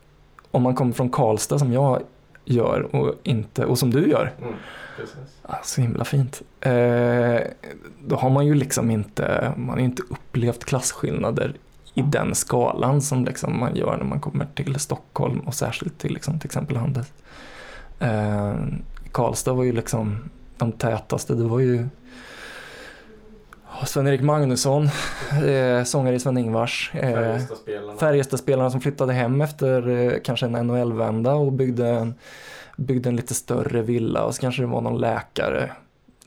om 0.51 0.63
man 0.63 0.75
kommer 0.75 0.93
från 0.93 1.09
Karlstad 1.09 1.59
som 1.59 1.73
jag 1.73 2.01
gör 2.45 2.95
och, 2.95 3.15
inte, 3.23 3.65
och 3.65 3.79
som 3.79 3.91
du 3.91 4.09
gör, 4.09 4.33
Mm, 4.41 4.53
precis. 5.01 5.41
så 5.63 5.81
himla 5.81 6.05
fint. 6.05 6.41
Eh, 6.61 7.39
då 8.07 8.15
har 8.15 8.29
man 8.29 8.45
ju 8.45 8.55
liksom 8.55 8.91
inte, 8.91 9.53
man 9.57 9.69
har 9.69 9.79
inte 9.79 10.03
upplevt 10.09 10.65
klasskillnader 10.65 11.55
i 11.93 12.01
den 12.01 12.35
skalan 12.35 13.01
som 13.01 13.25
liksom 13.25 13.59
man 13.59 13.75
gör 13.75 13.97
när 13.97 14.05
man 14.05 14.19
kommer 14.19 14.47
till 14.55 14.79
Stockholm 14.79 15.39
och 15.39 15.53
särskilt 15.53 15.99
till 15.99 16.13
liksom, 16.13 16.39
till 16.39 16.47
exempel 16.47 16.77
Handels. 16.77 17.13
Eh, 17.99 18.55
Karlstad 19.11 19.53
var 19.53 19.63
ju 19.63 19.71
liksom 19.71 20.29
de 20.57 20.71
tätaste, 20.71 21.33
det 21.33 21.43
var 21.43 21.59
ju 21.59 21.87
Sven-Erik 23.85 24.21
Magnusson, 24.21 24.89
eh, 25.45 25.83
sångare 25.83 26.15
i 26.15 26.19
Sven-Ingvars. 26.19 26.91
Eh, 26.93 27.13
Färjestadspelarna. 27.13 27.97
Färjestadspelarna 27.97 28.69
som 28.69 28.81
flyttade 28.81 29.13
hem 29.13 29.41
efter 29.41 29.87
eh, 29.89 30.13
kanske 30.23 30.45
en 30.45 30.67
NHL-vända 30.67 31.33
och 31.33 31.51
byggde 31.51 31.87
en, 31.87 32.13
byggde 32.77 33.09
en 33.09 33.15
lite 33.15 33.33
större 33.33 33.81
villa 33.81 34.23
och 34.23 34.35
så 34.35 34.41
kanske 34.41 34.61
det 34.61 34.67
var 34.67 34.81
någon 34.81 35.01
läkare. 35.01 35.71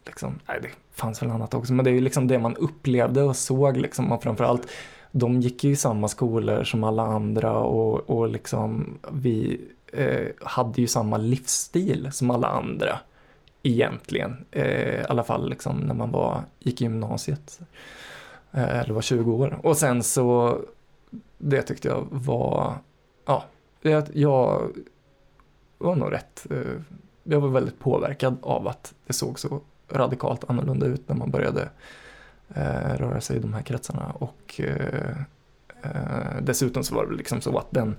Liksom. 0.07 0.39
Nej, 0.49 0.59
det 0.63 0.69
fanns 0.93 1.23
väl 1.23 1.31
annat 1.31 1.55
också, 1.55 1.73
men 1.73 1.85
det 1.85 1.91
är 1.91 1.95
ju 1.95 2.01
liksom 2.01 2.29
det 2.29 2.39
man 2.39 2.57
upplevde 2.57 3.23
och 3.23 3.37
såg 3.37 3.77
liksom. 3.77 4.13
Och 4.13 4.23
framförallt, 4.23 4.69
de 5.11 5.41
gick 5.41 5.65
ju 5.65 5.71
i 5.71 5.77
samma 5.77 6.09
skolor 6.09 6.65
som 6.65 6.85
alla 6.85 7.03
andra 7.03 7.53
och, 7.53 8.11
och 8.11 8.29
liksom 8.29 8.99
vi 9.13 9.61
eh, 9.93 10.27
hade 10.43 10.81
ju 10.81 10.87
samma 10.87 11.17
livsstil 11.17 12.09
som 12.13 12.31
alla 12.31 12.49
andra 12.49 12.99
egentligen. 13.65 14.45
Eh, 14.51 15.01
I 15.01 15.05
alla 15.09 15.25
fall 15.25 15.51
liksom 15.51 15.77
när 15.77 15.95
man 15.95 16.11
var, 16.11 16.43
gick 16.59 16.81
i 16.81 16.85
gymnasiet. 16.85 17.61
Eh, 18.53 18.79
eller 18.79 18.95
var 18.95 19.03
20 19.03 19.33
år. 19.33 19.59
Och 19.63 19.77
sen 19.77 20.03
så, 20.03 20.59
det 21.39 21.63
tyckte 21.63 21.89
jag 21.89 22.07
var, 22.11 22.75
ja, 23.27 23.45
jag 24.13 24.71
var 25.79 25.97
nog 25.97 26.13
rätt, 26.13 26.47
eh, 26.51 26.81
jag 27.23 27.41
var 27.41 27.49
väldigt 27.49 27.79
påverkad 27.79 28.37
av 28.43 28.69
att 28.69 28.95
det 29.07 29.13
såg 29.13 29.39
så 29.39 29.61
radikalt 29.91 30.51
annorlunda 30.51 30.87
ut 30.87 31.09
när 31.09 31.17
man 31.17 31.31
började 31.31 31.69
eh, 32.55 32.97
röra 32.97 33.21
sig 33.21 33.37
i 33.37 33.41
de 33.41 33.55
här 33.55 33.63
kretsarna. 33.63 34.13
Och 34.19 34.61
eh, 34.61 35.17
eh, 35.83 36.43
dessutom 36.43 36.85
så 36.85 36.95
var 36.95 37.07
det 37.07 37.15
liksom 37.15 37.41
så 37.41 37.59
att 37.59 37.71
den 37.71 37.97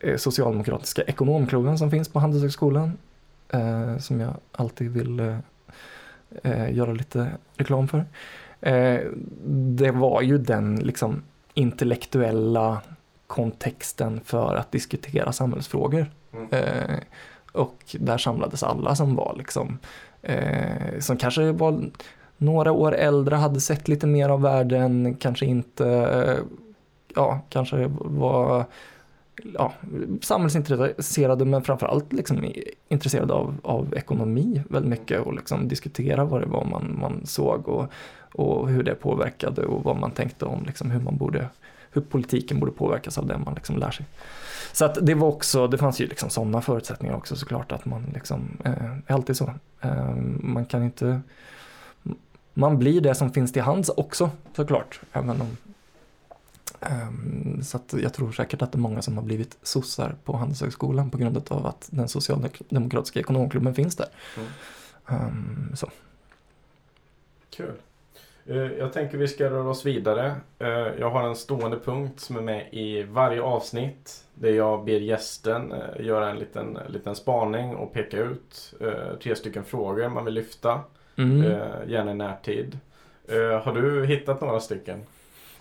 eh, 0.00 0.16
socialdemokratiska 0.16 1.02
ekonomklubben 1.02 1.78
som 1.78 1.90
finns 1.90 2.08
på 2.08 2.18
Handelshögskolan, 2.18 2.98
eh, 3.52 3.98
som 3.98 4.20
jag 4.20 4.34
alltid 4.52 4.90
vill 4.90 5.20
eh, 5.20 5.38
eh, 6.42 6.74
göra 6.74 6.92
lite 6.92 7.30
reklam 7.56 7.88
för. 7.88 8.04
Eh, 8.60 9.00
det 9.76 9.90
var 9.90 10.22
ju 10.22 10.38
den 10.38 10.76
liksom 10.76 11.22
intellektuella 11.54 12.80
kontexten 13.26 14.20
för 14.24 14.56
att 14.56 14.72
diskutera 14.72 15.32
samhällsfrågor. 15.32 16.10
Mm. 16.32 16.48
Eh, 16.50 16.98
och 17.52 17.96
där 18.00 18.18
samlades 18.18 18.62
alla 18.62 18.94
som 18.94 19.14
var 19.14 19.34
liksom, 19.38 19.78
som 20.98 21.16
kanske 21.16 21.52
var 21.52 21.90
några 22.36 22.72
år 22.72 22.94
äldre, 22.94 23.36
hade 23.36 23.60
sett 23.60 23.88
lite 23.88 24.06
mer 24.06 24.28
av 24.28 24.42
världen, 24.42 25.16
kanske 25.20 25.46
inte, 25.46 26.38
ja, 27.14 27.40
kanske 27.48 27.90
var 28.00 28.66
ja, 29.42 29.72
samhällsintresserade 30.20 31.44
men 31.44 31.62
framförallt 31.62 32.12
liksom 32.12 32.52
intresserade 32.88 33.32
av, 33.32 33.54
av 33.62 33.94
ekonomi 33.96 34.62
väldigt 34.68 34.90
mycket 34.90 35.20
och 35.20 35.34
liksom 35.34 35.68
diskutera 35.68 36.24
vad 36.24 36.40
det 36.40 36.46
var 36.46 36.64
man, 36.64 36.98
man 37.00 37.26
såg 37.26 37.68
och, 37.68 37.92
och 38.34 38.68
hur 38.68 38.82
det 38.82 38.94
påverkade 38.94 39.66
och 39.66 39.84
vad 39.84 39.96
man 39.96 40.10
tänkte 40.10 40.44
om 40.44 40.64
liksom 40.66 40.90
hur 40.90 41.00
man 41.00 41.16
borde, 41.16 41.48
hur 41.90 42.02
politiken 42.02 42.60
borde 42.60 42.72
påverkas 42.72 43.18
av 43.18 43.26
det 43.26 43.38
man 43.38 43.54
liksom 43.54 43.76
lär 43.76 43.90
sig. 43.90 44.06
Så 44.72 44.84
att 44.84 45.06
det 45.06 45.14
var 45.14 45.28
också, 45.28 45.66
det 45.66 45.78
fanns 45.78 46.00
ju 46.00 46.06
liksom 46.06 46.30
sådana 46.30 46.60
förutsättningar 46.60 47.16
också 47.16 47.36
såklart 47.36 47.72
att 47.72 47.84
man 47.84 48.06
liksom, 48.14 48.58
eh, 48.64 48.72
är 49.06 49.14
alltid 49.14 49.36
så. 49.36 49.54
Eh, 49.80 50.14
man 50.40 50.66
kan 50.66 50.82
inte, 50.82 51.20
man 52.54 52.78
blir 52.78 53.00
det 53.00 53.14
som 53.14 53.30
finns 53.30 53.52
till 53.52 53.62
hands 53.62 53.88
också 53.88 54.30
såklart. 54.56 55.00
Även 55.12 55.40
om, 55.40 55.56
så 57.62 57.76
att 57.76 57.94
jag 58.02 58.14
tror 58.14 58.32
säkert 58.32 58.62
att 58.62 58.72
det 58.72 58.76
är 58.76 58.80
många 58.80 59.02
som 59.02 59.16
har 59.16 59.24
blivit 59.24 59.58
sossar 59.62 60.14
på 60.24 60.36
Handelshögskolan 60.36 61.10
på 61.10 61.18
grund 61.18 61.52
av 61.52 61.66
att 61.66 61.88
den 61.92 62.08
socialdemokratiska 62.08 63.20
ekonomklubben 63.20 63.74
finns 63.74 63.96
där. 63.96 64.08
Mm. 64.36 64.48
Ehm, 65.08 65.76
så. 65.76 65.90
Kul. 67.50 67.72
Eh, 68.46 68.56
Jag 68.56 68.92
tänker 68.92 69.18
vi 69.18 69.28
ska 69.28 69.50
röra 69.50 69.68
oss 69.70 69.86
vidare. 69.86 70.34
Eh, 70.58 70.68
Jag 70.68 71.10
har 71.10 71.28
en 71.28 71.36
stående 71.36 71.78
punkt 71.78 72.20
som 72.20 72.36
är 72.36 72.40
med 72.40 72.68
i 72.72 73.02
varje 73.02 73.42
avsnitt. 73.42 74.24
Där 74.34 74.50
jag 74.52 74.84
ber 74.84 75.00
gästen 75.00 75.72
eh, 75.72 76.06
göra 76.06 76.30
en 76.30 76.36
liten, 76.38 76.78
liten 76.88 77.16
spaning 77.16 77.76
och 77.76 77.92
peka 77.92 78.16
ut 78.20 78.74
tre 79.22 79.36
stycken 79.36 79.64
frågor 79.64 80.08
man 80.08 80.24
vill 80.24 80.34
lyfta. 80.34 80.80
Mm. 81.16 81.42
Gärna 81.86 82.10
i 82.10 82.14
närtid. 82.14 82.78
Har 83.64 83.74
du 83.74 84.06
hittat 84.06 84.40
några 84.40 84.60
stycken? 84.60 85.00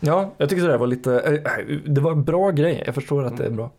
Ja, 0.03 0.34
jag 0.38 0.50
tyckte 0.50 0.67
det 0.67 0.77
var 0.77 0.88
lite, 0.88 1.20
eh, 1.20 1.34
eh, 1.34 1.65
det 1.86 2.01
var 2.01 2.12
en 2.12 2.24
bra 2.24 2.51
grej, 2.51 2.84
jag 2.86 2.96
förstår 2.96 3.24
att 3.24 3.38
det 3.38 3.46
är 3.46 3.51
bra. 3.51 3.72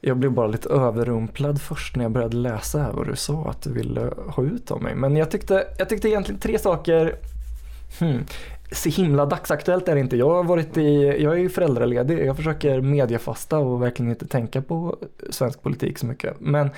Jag 0.00 0.16
blev 0.16 0.32
bara 0.32 0.46
lite 0.46 0.68
överrumplad 0.68 1.60
först 1.60 1.96
när 1.96 2.04
jag 2.04 2.12
började 2.12 2.36
läsa 2.36 2.78
här 2.78 2.92
vad 2.92 3.06
du 3.06 3.16
sa 3.16 3.44
att 3.50 3.62
du 3.62 3.72
ville 3.72 4.12
ha 4.28 4.42
ut 4.42 4.70
av 4.70 4.82
mig. 4.82 4.94
Men 4.94 5.16
jag 5.16 5.30
tyckte, 5.30 5.66
jag 5.78 5.88
tyckte 5.88 6.08
egentligen 6.08 6.40
tre 6.40 6.58
saker, 6.58 7.16
hmm, 7.98 8.24
så 8.72 8.88
himla 8.88 9.26
dagsaktuellt 9.26 9.88
är 9.88 9.94
det 9.94 10.00
inte. 10.00 10.16
Jag 10.16 10.30
har 10.30 10.44
varit 10.44 10.76
i, 10.76 11.16
jag 11.22 11.32
är 11.32 11.38
ju 11.38 11.48
föräldraledig, 11.48 12.26
jag 12.26 12.36
försöker 12.36 12.80
mediafasta 12.80 13.58
och 13.58 13.82
verkligen 13.82 14.10
inte 14.10 14.26
tänka 14.26 14.62
på 14.62 14.96
svensk 15.30 15.62
politik 15.62 15.98
så 15.98 16.06
mycket. 16.06 16.40
Men 16.40 16.70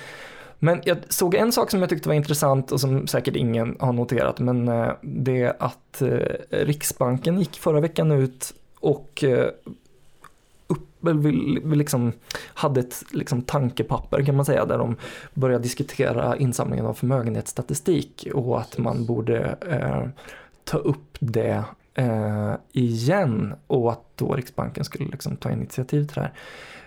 men 0.63 0.81
jag 0.83 0.97
såg 1.09 1.35
en 1.35 1.51
sak 1.51 1.71
som 1.71 1.79
jag 1.79 1.89
tyckte 1.89 2.09
var 2.09 2.15
intressant 2.15 2.71
och 2.71 2.81
som 2.81 3.07
säkert 3.07 3.35
ingen 3.35 3.77
har 3.79 3.93
noterat, 3.93 4.39
men 4.39 4.67
eh, 4.67 4.91
det 5.01 5.41
är 5.41 5.53
att 5.59 6.01
Riksbanken 6.49 7.39
gick 7.39 7.59
förra 7.59 7.79
veckan 7.79 8.11
ut 8.11 8.53
och 8.81 9.23
eh, 9.23 9.49
upp, 10.67 10.87
liksom, 11.75 12.13
hade 12.37 12.79
ett 12.79 13.03
liksom, 13.11 13.41
tankepapper 13.41 14.23
kan 14.25 14.35
man 14.35 14.45
säga 14.45 14.65
där 14.65 14.77
de 14.77 14.95
började 15.33 15.63
diskutera 15.63 16.37
insamlingen 16.37 16.85
av 16.85 16.93
förmögenhetsstatistik 16.93 18.27
och 18.33 18.59
att 18.59 18.77
man 18.77 19.05
borde 19.05 19.55
eh, 19.69 20.09
ta 20.63 20.77
upp 20.77 21.17
det 21.19 21.63
eh, 21.93 22.53
igen 22.71 23.53
och 23.67 23.91
att 23.91 24.03
då 24.15 24.33
Riksbanken 24.33 24.83
skulle 24.83 25.09
liksom, 25.09 25.35
ta 25.35 25.51
initiativ 25.51 26.05
till 26.05 26.15
det 26.15 26.21
här. 26.21 26.33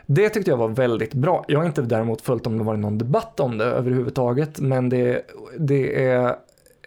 Det 0.06 0.28
tyckte 0.28 0.50
jag 0.50 0.58
var 0.58 0.68
väldigt 0.68 1.14
bra. 1.14 1.44
Jag 1.48 1.58
har 1.58 1.66
inte 1.66 1.82
däremot 1.82 2.20
följt 2.20 2.46
om 2.46 2.58
det 2.58 2.64
varit 2.64 2.80
någon 2.80 2.98
debatt 2.98 3.40
om 3.40 3.58
det 3.58 3.64
överhuvudtaget, 3.64 4.60
men 4.60 4.88
det, 4.88 5.22
det 5.58 6.04
är 6.04 6.36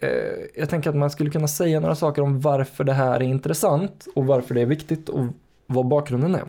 Eh, 0.00 0.10
jag 0.54 0.68
tänker 0.68 0.90
att 0.90 0.96
man 0.96 1.10
skulle 1.10 1.30
kunna 1.30 1.48
säga 1.48 1.80
några 1.80 1.94
saker 1.94 2.22
om 2.22 2.40
varför 2.40 2.84
det 2.84 2.92
här 2.92 3.14
är 3.14 3.22
intressant 3.22 4.08
och 4.14 4.26
varför 4.26 4.54
det 4.54 4.60
är 4.60 4.66
viktigt 4.66 5.08
och 5.08 5.26
vad 5.66 5.86
bakgrunden 5.86 6.34
är. 6.34 6.44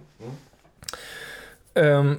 Ehm, 1.73 2.15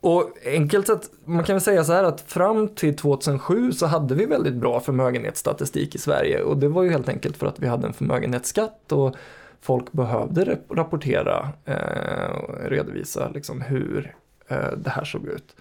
och 0.00 0.30
enkelt 0.44 0.86
sett, 0.86 1.10
man 1.24 1.44
kan 1.44 1.54
väl 1.54 1.60
säga 1.60 1.84
så 1.84 1.92
här 1.92 2.04
att 2.04 2.20
fram 2.20 2.68
till 2.68 2.96
2007 2.96 3.72
så 3.72 3.86
hade 3.86 4.14
vi 4.14 4.26
väldigt 4.26 4.54
bra 4.54 4.80
förmögenhetsstatistik 4.80 5.94
i 5.94 5.98
Sverige 5.98 6.42
och 6.42 6.56
det 6.56 6.68
var 6.68 6.82
ju 6.82 6.90
helt 6.90 7.08
enkelt 7.08 7.36
för 7.36 7.46
att 7.46 7.60
vi 7.60 7.66
hade 7.66 7.86
en 7.86 7.92
förmögenhetsskatt 7.92 8.92
och 8.92 9.16
folk 9.60 9.92
behövde 9.92 10.58
rapportera 10.68 11.48
eh, 11.64 12.30
och 12.30 12.70
redovisa 12.70 13.28
liksom 13.28 13.60
hur 13.60 14.14
eh, 14.48 14.72
det 14.76 14.90
här 14.90 15.04
såg 15.04 15.26
ut. 15.26 15.56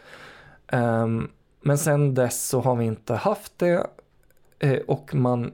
Um, 0.72 1.30
men 1.62 1.78
sen 1.78 2.14
dess 2.14 2.48
så 2.48 2.62
har 2.62 2.76
vi 2.76 2.86
inte 2.86 3.14
haft 3.14 3.54
det 3.58 3.88
och 4.88 5.16
man 5.16 5.52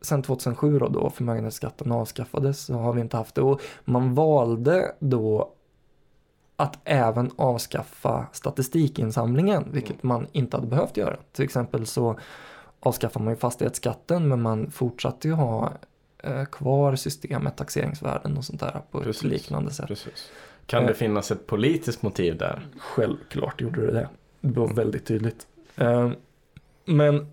sen 0.00 0.22
2007 0.22 0.78
då, 0.78 0.88
då 0.88 1.10
förmögenhetsskatten 1.10 1.92
avskaffades 1.92 2.60
så 2.64 2.74
har 2.74 2.92
vi 2.92 3.00
inte 3.00 3.16
haft 3.16 3.34
det 3.34 3.42
och 3.42 3.60
man 3.84 4.14
valde 4.14 4.94
då 4.98 5.52
att 6.56 6.78
även 6.84 7.30
avskaffa 7.36 8.26
statistikinsamlingen, 8.32 9.64
vilket 9.72 10.02
man 10.02 10.26
inte 10.32 10.56
hade 10.56 10.66
behövt 10.66 10.96
göra. 10.96 11.16
Till 11.32 11.44
exempel 11.44 11.86
så 11.86 12.18
avskaffar 12.80 13.20
man 13.20 13.32
ju 13.32 13.36
fastighetsskatten 13.36 14.28
men 14.28 14.42
man 14.42 14.70
fortsatte 14.70 15.28
ju 15.28 15.34
ha 15.34 15.72
eh, 16.18 16.44
kvar 16.44 16.96
systemet 16.96 17.56
taxeringsvärden 17.56 18.36
och 18.36 18.44
sånt 18.44 18.60
där 18.60 18.80
på 18.90 19.00
Precis. 19.00 19.22
ett 19.24 19.28
liknande 19.30 19.70
sätt. 19.70 19.86
Precis. 19.86 20.30
Kan 20.66 20.82
Eh. 20.82 20.88
det 20.88 20.94
finnas 20.94 21.30
ett 21.30 21.46
politiskt 21.46 22.02
motiv 22.02 22.38
där? 22.38 22.66
Självklart 22.78 23.60
gjorde 23.60 23.86
det 23.86 23.92
det. 23.92 24.08
Det 24.40 24.60
var 24.60 24.68
väldigt 24.74 25.06
tydligt. 25.06 25.46
Eh, 25.76 26.10
Men, 26.84 27.26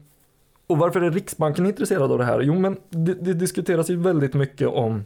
och 0.69 0.77
varför 0.77 1.01
är 1.01 1.11
Riksbanken 1.11 1.65
intresserad 1.65 2.11
av 2.11 2.17
det 2.17 2.25
här? 2.25 2.41
Jo, 2.41 2.59
men 2.59 2.77
det, 2.89 3.13
det 3.13 3.33
diskuteras 3.33 3.89
ju 3.89 3.95
väldigt 3.95 4.33
mycket 4.33 4.67
om 4.67 5.03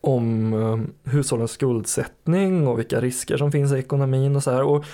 om 0.00 0.52
eh, 0.52 1.10
hushållens 1.12 1.50
skuldsättning 1.50 2.68
och 2.68 2.78
vilka 2.78 3.00
risker 3.00 3.36
som 3.36 3.52
finns 3.52 3.72
i 3.72 3.76
ekonomin 3.76 4.36
och 4.36 4.42
så 4.42 4.50
här. 4.50 4.62
Och, 4.62 4.84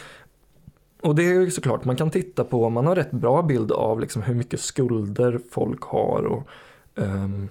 och 1.00 1.14
det 1.14 1.23
är 1.23 1.41
ju 1.41 1.50
såklart, 1.50 1.85
man 1.85 1.97
kan 1.97 2.11
titta 2.11 2.45
på, 2.45 2.71
man 2.71 2.87
har 2.87 2.97
rätt 2.97 3.11
bra 3.11 3.43
bild 3.43 3.73
av 3.73 4.00
liksom 4.00 4.23
hur 4.23 4.35
mycket 4.35 4.61
skulder 4.61 5.41
folk 5.50 5.83
har 5.83 6.23
och 6.26 6.49
ehm, 6.95 7.49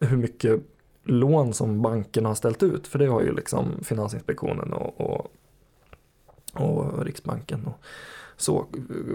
hur 0.00 0.16
mycket 0.16 0.60
lån 1.04 1.54
som 1.54 1.82
bankerna 1.82 2.28
har 2.28 2.34
ställt 2.34 2.62
ut. 2.62 2.86
För 2.86 2.98
det 2.98 3.06
har 3.06 3.20
ju 3.20 3.34
liksom 3.34 3.64
Finansinspektionen 3.82 4.72
och, 4.72 5.00
och, 5.00 5.30
och 6.52 7.04
Riksbanken 7.04 7.66
och 7.66 7.80
så 8.36 8.66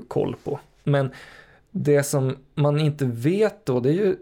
koll 0.08 0.36
på. 0.44 0.60
Men 0.84 1.12
det 1.76 2.04
som 2.04 2.36
man 2.56 2.80
inte 2.80 3.06
vet 3.06 3.66
då 3.66 3.80
det 3.80 3.90
är 3.90 3.94
ju 3.94 4.16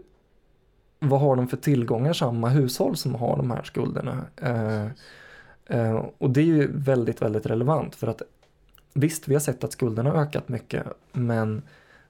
vad 0.98 1.20
har 1.20 1.36
de 1.36 1.48
för 1.48 1.56
tillgångar 1.56 2.12
samma 2.12 2.48
hushåll 2.48 2.96
som 2.96 3.14
har 3.14 3.36
de 3.36 3.50
här 3.50 3.62
skulderna. 3.62 4.24
Eh, 4.36 4.86
eh, 5.66 6.06
och 6.18 6.30
det 6.30 6.40
är 6.40 6.44
ju 6.44 6.70
väldigt, 6.72 7.22
väldigt 7.22 7.46
relevant 7.46 7.94
för 7.94 8.06
att 8.06 8.22
visst, 8.94 9.28
vi 9.28 9.34
har 9.34 9.40
sett 9.40 9.64
att 9.64 9.72
skulderna 9.72 10.10
har 10.10 10.22
ökat 10.22 10.48
mycket 10.48 10.86
men 11.12 11.62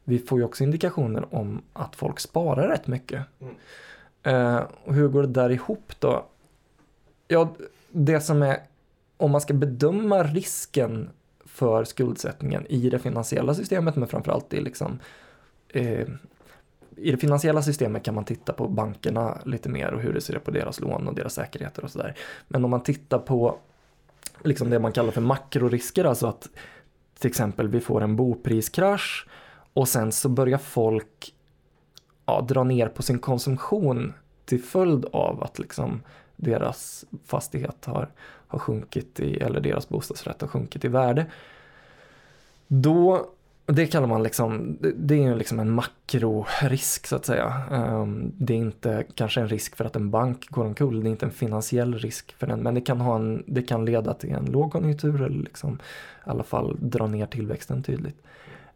vi 0.04 0.18
får 0.18 0.38
ju 0.38 0.44
också 0.44 0.64
indikationer 0.64 1.34
om 1.34 1.62
att 1.72 1.96
folk 1.96 2.20
sparar 2.20 2.68
rätt 2.68 2.87
mycket. 2.87 3.22
Mm. 3.40 3.54
Eh, 4.22 4.62
och 4.84 4.94
hur 4.94 5.08
går 5.08 5.22
det 5.22 5.28
där 5.28 5.50
ihop 5.50 5.92
då? 5.99 6.26
Ja, 7.28 7.54
det 7.90 8.20
som 8.20 8.42
är, 8.42 8.58
om 9.16 9.30
man 9.30 9.40
ska 9.40 9.54
bedöma 9.54 10.22
risken 10.22 11.11
för 11.44 11.84
skuldsättningen 11.84 12.66
i 12.66 12.90
det 12.90 12.99
finansiella 12.99 13.54
systemet, 13.54 13.96
men 13.96 14.08
framförallt 14.08 14.54
i 14.54 14.61
liksom 14.61 14.99
eh, 15.72 16.08
i 16.96 17.10
det 17.10 17.16
finansiella 17.16 17.62
systemet 17.62 18.02
kan 18.02 18.14
man 18.14 18.24
titta 18.24 18.52
på 18.52 18.68
bankerna 18.68 19.38
lite 19.44 19.68
mer 19.68 19.92
och 19.92 20.00
hur 20.00 20.12
det 20.12 20.20
ser 20.20 20.36
ut 20.36 20.44
på 20.44 20.50
deras 20.50 20.80
lån 20.80 21.08
och 21.08 21.14
deras 21.14 21.34
säkerheter 21.34 21.84
och 21.84 21.90
sådär. 21.90 22.16
Men 22.48 22.64
om 22.64 22.70
man 22.70 22.82
tittar 22.82 23.18
på 23.18 23.58
liksom 24.44 24.70
det 24.70 24.78
man 24.78 24.92
kallar 24.92 25.10
för 25.10 25.20
makrorisker, 25.20 26.04
alltså 26.04 26.26
att 26.26 26.48
till 27.18 27.30
exempel 27.30 27.68
vi 27.68 27.80
får 27.80 28.00
en 28.00 28.16
bopriskrasch 28.16 29.26
och 29.72 29.88
sen 29.88 30.12
så 30.12 30.28
börjar 30.28 30.58
folk 30.58 31.34
ja, 32.26 32.40
dra 32.40 32.64
ner 32.64 32.88
på 32.88 33.02
sin 33.02 33.18
konsumtion 33.18 34.12
till 34.44 34.62
följd 34.62 35.04
av 35.12 35.42
att 35.42 35.58
liksom 35.58 36.02
deras 36.36 37.04
fastighet 37.24 37.84
har, 37.84 38.08
har 38.20 38.58
sjunkit 38.58 39.20
i, 39.20 39.36
eller 39.36 39.60
deras 39.60 39.88
bostadsrätt 39.88 40.40
har 40.40 40.48
sjunkit 40.48 40.84
i 40.84 40.88
värde. 40.88 41.26
Då, 42.66 43.30
det 43.74 43.86
kallar 43.86 44.06
man 44.06 44.22
liksom, 44.22 44.78
det- 44.96 45.14
är 45.14 45.18
ju 45.18 45.34
liksom 45.34 45.60
en 45.60 45.70
makrorisk 45.70 47.06
så 47.06 47.16
att 47.16 47.26
säga. 47.26 47.62
Ehm, 47.70 48.32
det 48.38 48.52
är 48.54 48.58
inte 48.58 49.04
kanske 49.14 49.40
en 49.40 49.48
risk 49.48 49.76
för 49.76 49.84
att 49.84 49.96
en 49.96 50.10
bank 50.10 50.48
går 50.50 50.64
omkull, 50.64 51.02
det 51.02 51.08
är 51.08 51.10
inte 51.10 51.26
en 51.26 51.32
finansiell 51.32 51.98
risk 51.98 52.32
för 52.32 52.46
den, 52.46 52.60
men 52.60 52.74
det 52.74 52.80
kan, 52.80 53.00
ha 53.00 53.16
en, 53.16 53.44
det 53.46 53.62
kan 53.62 53.84
leda 53.84 54.14
till 54.14 54.30
en 54.32 54.44
lågkonjunktur 54.44 55.22
eller 55.22 55.38
liksom 55.42 55.72
i 56.26 56.30
alla 56.30 56.42
fall 56.42 56.76
dra 56.80 57.06
ner 57.06 57.26
tillväxten 57.26 57.82
tydligt. 57.82 58.22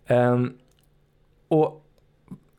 Ehm, 0.06 0.52
och 1.48 1.82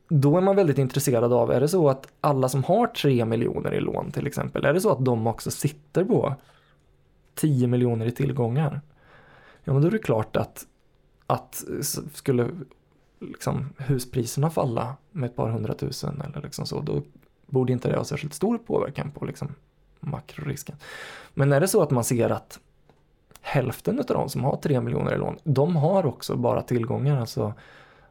då 0.10 0.38
är 0.38 0.42
man 0.42 0.56
väldigt 0.56 0.78
intresserad 0.78 1.34
av, 1.34 1.52
är 1.52 1.60
det 1.60 1.68
så 1.68 1.90
att 1.90 2.08
alla 2.22 2.50
som 2.50 2.64
har 2.64 2.88
3 2.88 3.26
miljoner 3.26 3.74
i 3.74 3.80
lån 3.80 4.12
till 4.12 4.28
exempel, 4.28 4.66
är 4.66 4.74
det 4.74 4.82
så 4.82 4.92
att 4.92 5.06
de 5.06 5.28
också 5.28 5.52
sitter 5.52 6.04
på 6.04 6.36
10 7.36 7.68
miljoner 7.68 8.06
i 8.06 8.12
tillgångar? 8.12 8.82
Ja, 9.64 9.74
men 9.74 9.82
då 9.82 9.88
är 9.88 9.92
det 9.92 9.98
klart 10.00 10.38
att, 10.38 10.66
att 11.28 11.64
eh, 11.70 11.82
skulle 12.14 12.50
liksom 13.20 13.74
huspriserna 13.78 14.50
falla 14.50 14.96
med 15.12 15.30
ett 15.30 15.36
par 15.36 15.50
hundratusen 15.50 16.22
eller 16.22 16.42
liksom 16.42 16.66
så, 16.66 16.82
då 16.82 17.02
borde 17.46 17.74
inte 17.74 17.90
det 17.90 17.98
ha 17.98 18.04
särskilt 18.04 18.34
stor 18.34 18.58
påverkan 18.58 19.12
på 19.12 19.26
liksom 19.26 19.56
makrorisken. 20.00 20.76
Men 21.34 21.52
är 21.52 21.60
det 21.60 21.68
så 21.68 21.82
att 21.82 21.92
man 21.92 22.04
ser 22.04 22.30
att 22.30 22.60
hälften 23.42 24.00
av 24.00 24.06
de 24.06 24.30
som 24.30 24.44
har 24.44 24.58
3 24.58 24.82
miljoner 24.82 25.16
i 25.16 25.18
lån, 25.18 25.38
de 25.44 25.76
har 25.76 26.06
också 26.06 26.36
bara 26.36 26.62
tillgångar, 26.62 27.20
alltså 27.20 27.54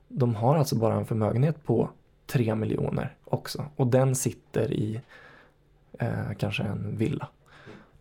de 0.09 0.35
har 0.35 0.57
alltså 0.57 0.77
bara 0.77 0.95
en 0.95 1.07
förmögenhet 1.07 1.65
på 1.65 1.91
3 2.27 2.55
miljoner 2.55 3.15
också. 3.25 3.65
Och 3.77 3.87
den 3.87 4.15
sitter 4.15 4.73
i 4.73 5.01
eh, 5.99 6.33
kanske 6.39 6.63
en 6.63 6.97
villa. 6.97 7.29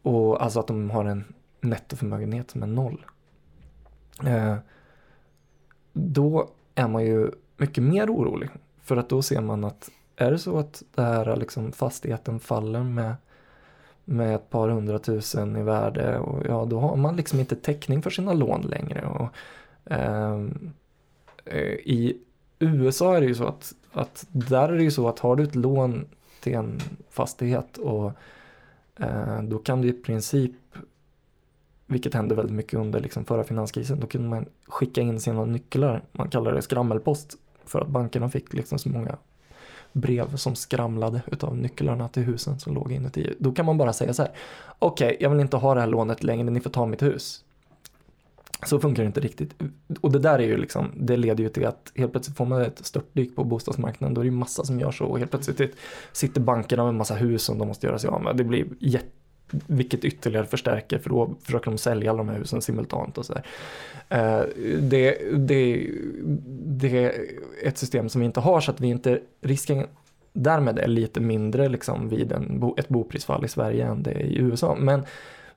Och 0.01 0.43
alltså 0.43 0.59
att 0.59 0.67
de 0.67 0.89
har 0.89 1.05
en 1.05 1.33
nettoförmögenhet 1.61 2.51
som 2.51 2.63
är 2.63 2.67
noll. 2.67 3.05
Eh, 4.25 4.55
då 5.97 6.49
är 6.75 6.87
man 6.87 7.05
ju 7.05 7.31
mycket 7.57 7.83
mer 7.83 8.09
orolig. 8.09 8.49
För 8.81 8.97
att 8.97 9.09
då 9.09 9.21
ser 9.21 9.41
man 9.41 9.63
att 9.63 9.89
är 10.15 10.31
det 10.31 10.39
så 10.39 10.57
att 10.57 10.83
det 10.95 11.01
här 11.01 11.35
liksom 11.35 11.71
fastigheten 11.71 12.39
faller 12.39 12.83
med, 12.83 13.15
med 14.05 14.35
ett 14.35 14.49
par 14.49 14.69
hundratusen 14.69 15.55
i 15.55 15.63
värde 15.63 16.19
och 16.19 16.45
ja 16.45 16.65
då 16.65 16.79
har 16.79 16.95
man 16.95 17.15
liksom 17.15 17.39
inte 17.39 17.55
täckning 17.55 18.01
för 18.01 18.09
sina 18.09 18.33
lån 18.33 18.61
längre. 18.61 19.05
Och, 19.05 19.27
ehm, 19.85 20.71
eh, 21.45 21.73
I 21.73 22.21
USA 22.59 23.15
är 23.15 23.21
det 23.21 23.27
ju 23.27 23.35
så 23.35 23.45
att, 23.45 23.73
att 23.91 24.25
där 24.29 24.69
är 24.69 24.77
det 24.77 24.83
ju 24.83 24.91
så 24.91 25.09
att 25.09 25.19
har 25.19 25.35
du 25.35 25.43
ett 25.43 25.55
lån 25.55 26.05
till 26.41 26.53
en 26.53 26.79
fastighet 27.09 27.77
och 27.77 28.11
eh, 28.99 29.41
då 29.43 29.57
kan 29.57 29.81
du 29.81 29.87
i 29.87 29.93
princip 29.93 30.55
vilket 31.87 32.13
hände 32.13 32.35
väldigt 32.35 32.55
mycket 32.55 32.79
under 32.79 32.99
liksom 32.99 33.25
förra 33.25 33.43
finanskrisen, 33.43 33.99
då 33.99 34.07
kunde 34.07 34.29
man 34.29 34.45
skicka 34.67 35.01
in 35.01 35.19
sina 35.19 35.45
nycklar, 35.45 36.03
man 36.11 36.29
kallar 36.29 36.53
det 36.53 36.61
skrammelpost, 36.61 37.37
för 37.65 37.81
att 37.81 37.87
bankerna 37.87 38.29
fick 38.29 38.53
liksom 38.53 38.79
så 38.79 38.89
många 38.89 39.17
brev 39.91 40.35
som 40.35 40.55
skramlade 40.55 41.21
utav 41.27 41.57
nycklarna 41.57 42.07
till 42.07 42.23
husen 42.23 42.59
som 42.59 42.73
låg 42.73 42.91
inuti. 42.91 43.35
Då 43.39 43.51
kan 43.51 43.65
man 43.65 43.77
bara 43.77 43.93
säga 43.93 44.13
så 44.13 44.21
här, 44.21 44.31
okej, 44.79 45.17
jag 45.19 45.29
vill 45.29 45.39
inte 45.39 45.57
ha 45.57 45.73
det 45.73 45.79
här 45.79 45.87
lånet 45.87 46.23
längre, 46.23 46.49
ni 46.49 46.59
får 46.59 46.69
ta 46.69 46.85
mitt 46.85 47.01
hus. 47.01 47.43
Så 48.65 48.79
funkar 48.79 49.03
det 49.03 49.07
inte 49.07 49.19
riktigt. 49.19 49.55
Och 50.01 50.11
det 50.11 50.19
där 50.19 50.39
är 50.39 50.43
ju 50.43 50.57
liksom, 50.57 50.91
det 50.95 51.17
leder 51.17 51.43
ju 51.43 51.49
till 51.49 51.65
att 51.65 51.91
helt 51.95 52.11
plötsligt 52.11 52.37
får 52.37 52.45
man 52.45 52.61
ett 52.61 52.85
störtdyk 52.85 53.35
på 53.35 53.43
bostadsmarknaden. 53.43 54.13
Då 54.13 54.21
är 54.21 54.23
det 54.23 54.29
ju 54.29 54.37
massa 54.37 54.63
som 54.63 54.79
gör 54.79 54.91
så 54.91 55.05
och 55.05 55.19
helt 55.19 55.31
plötsligt 55.31 55.75
sitter 56.11 56.41
bankerna 56.41 56.85
med 56.85 56.95
massa 56.95 57.15
hus 57.15 57.43
som 57.43 57.57
de 57.57 57.67
måste 57.67 57.87
göra 57.87 57.99
sig 57.99 58.09
av 58.09 58.23
med. 58.23 58.37
Det 58.37 58.43
blir 58.43 58.67
jätte 58.79 59.09
vilket 59.49 60.05
ytterligare 60.05 60.45
förstärker 60.45 60.99
för 60.99 61.09
då 61.09 61.35
försöker 61.41 61.71
de 61.71 61.77
sälja 61.77 62.09
alla 62.09 62.17
de 62.17 62.29
här 62.29 62.37
husen 62.37 62.61
simultant 62.61 63.17
och 63.17 63.25
sådär. 63.25 63.45
Eh, 64.09 64.41
det, 64.79 65.17
det, 65.37 65.89
det 66.65 67.05
är 67.05 67.13
ett 67.63 67.77
system 67.77 68.09
som 68.09 68.21
vi 68.21 68.25
inte 68.25 68.39
har 68.39 68.61
så 68.61 68.71
att 68.71 68.81
vi 68.81 68.87
inte, 68.87 69.19
risken 69.41 69.87
därmed 70.33 70.79
är 70.79 70.87
lite 70.87 71.19
mindre 71.19 71.69
liksom 71.69 72.09
vid 72.09 72.31
en, 72.31 72.73
ett 72.77 72.89
boprisfall 72.89 73.45
i 73.45 73.47
Sverige 73.47 73.85
än 73.85 74.03
det 74.03 74.11
är 74.11 74.19
i 74.19 74.37
USA. 74.37 74.75
Men, 74.79 75.05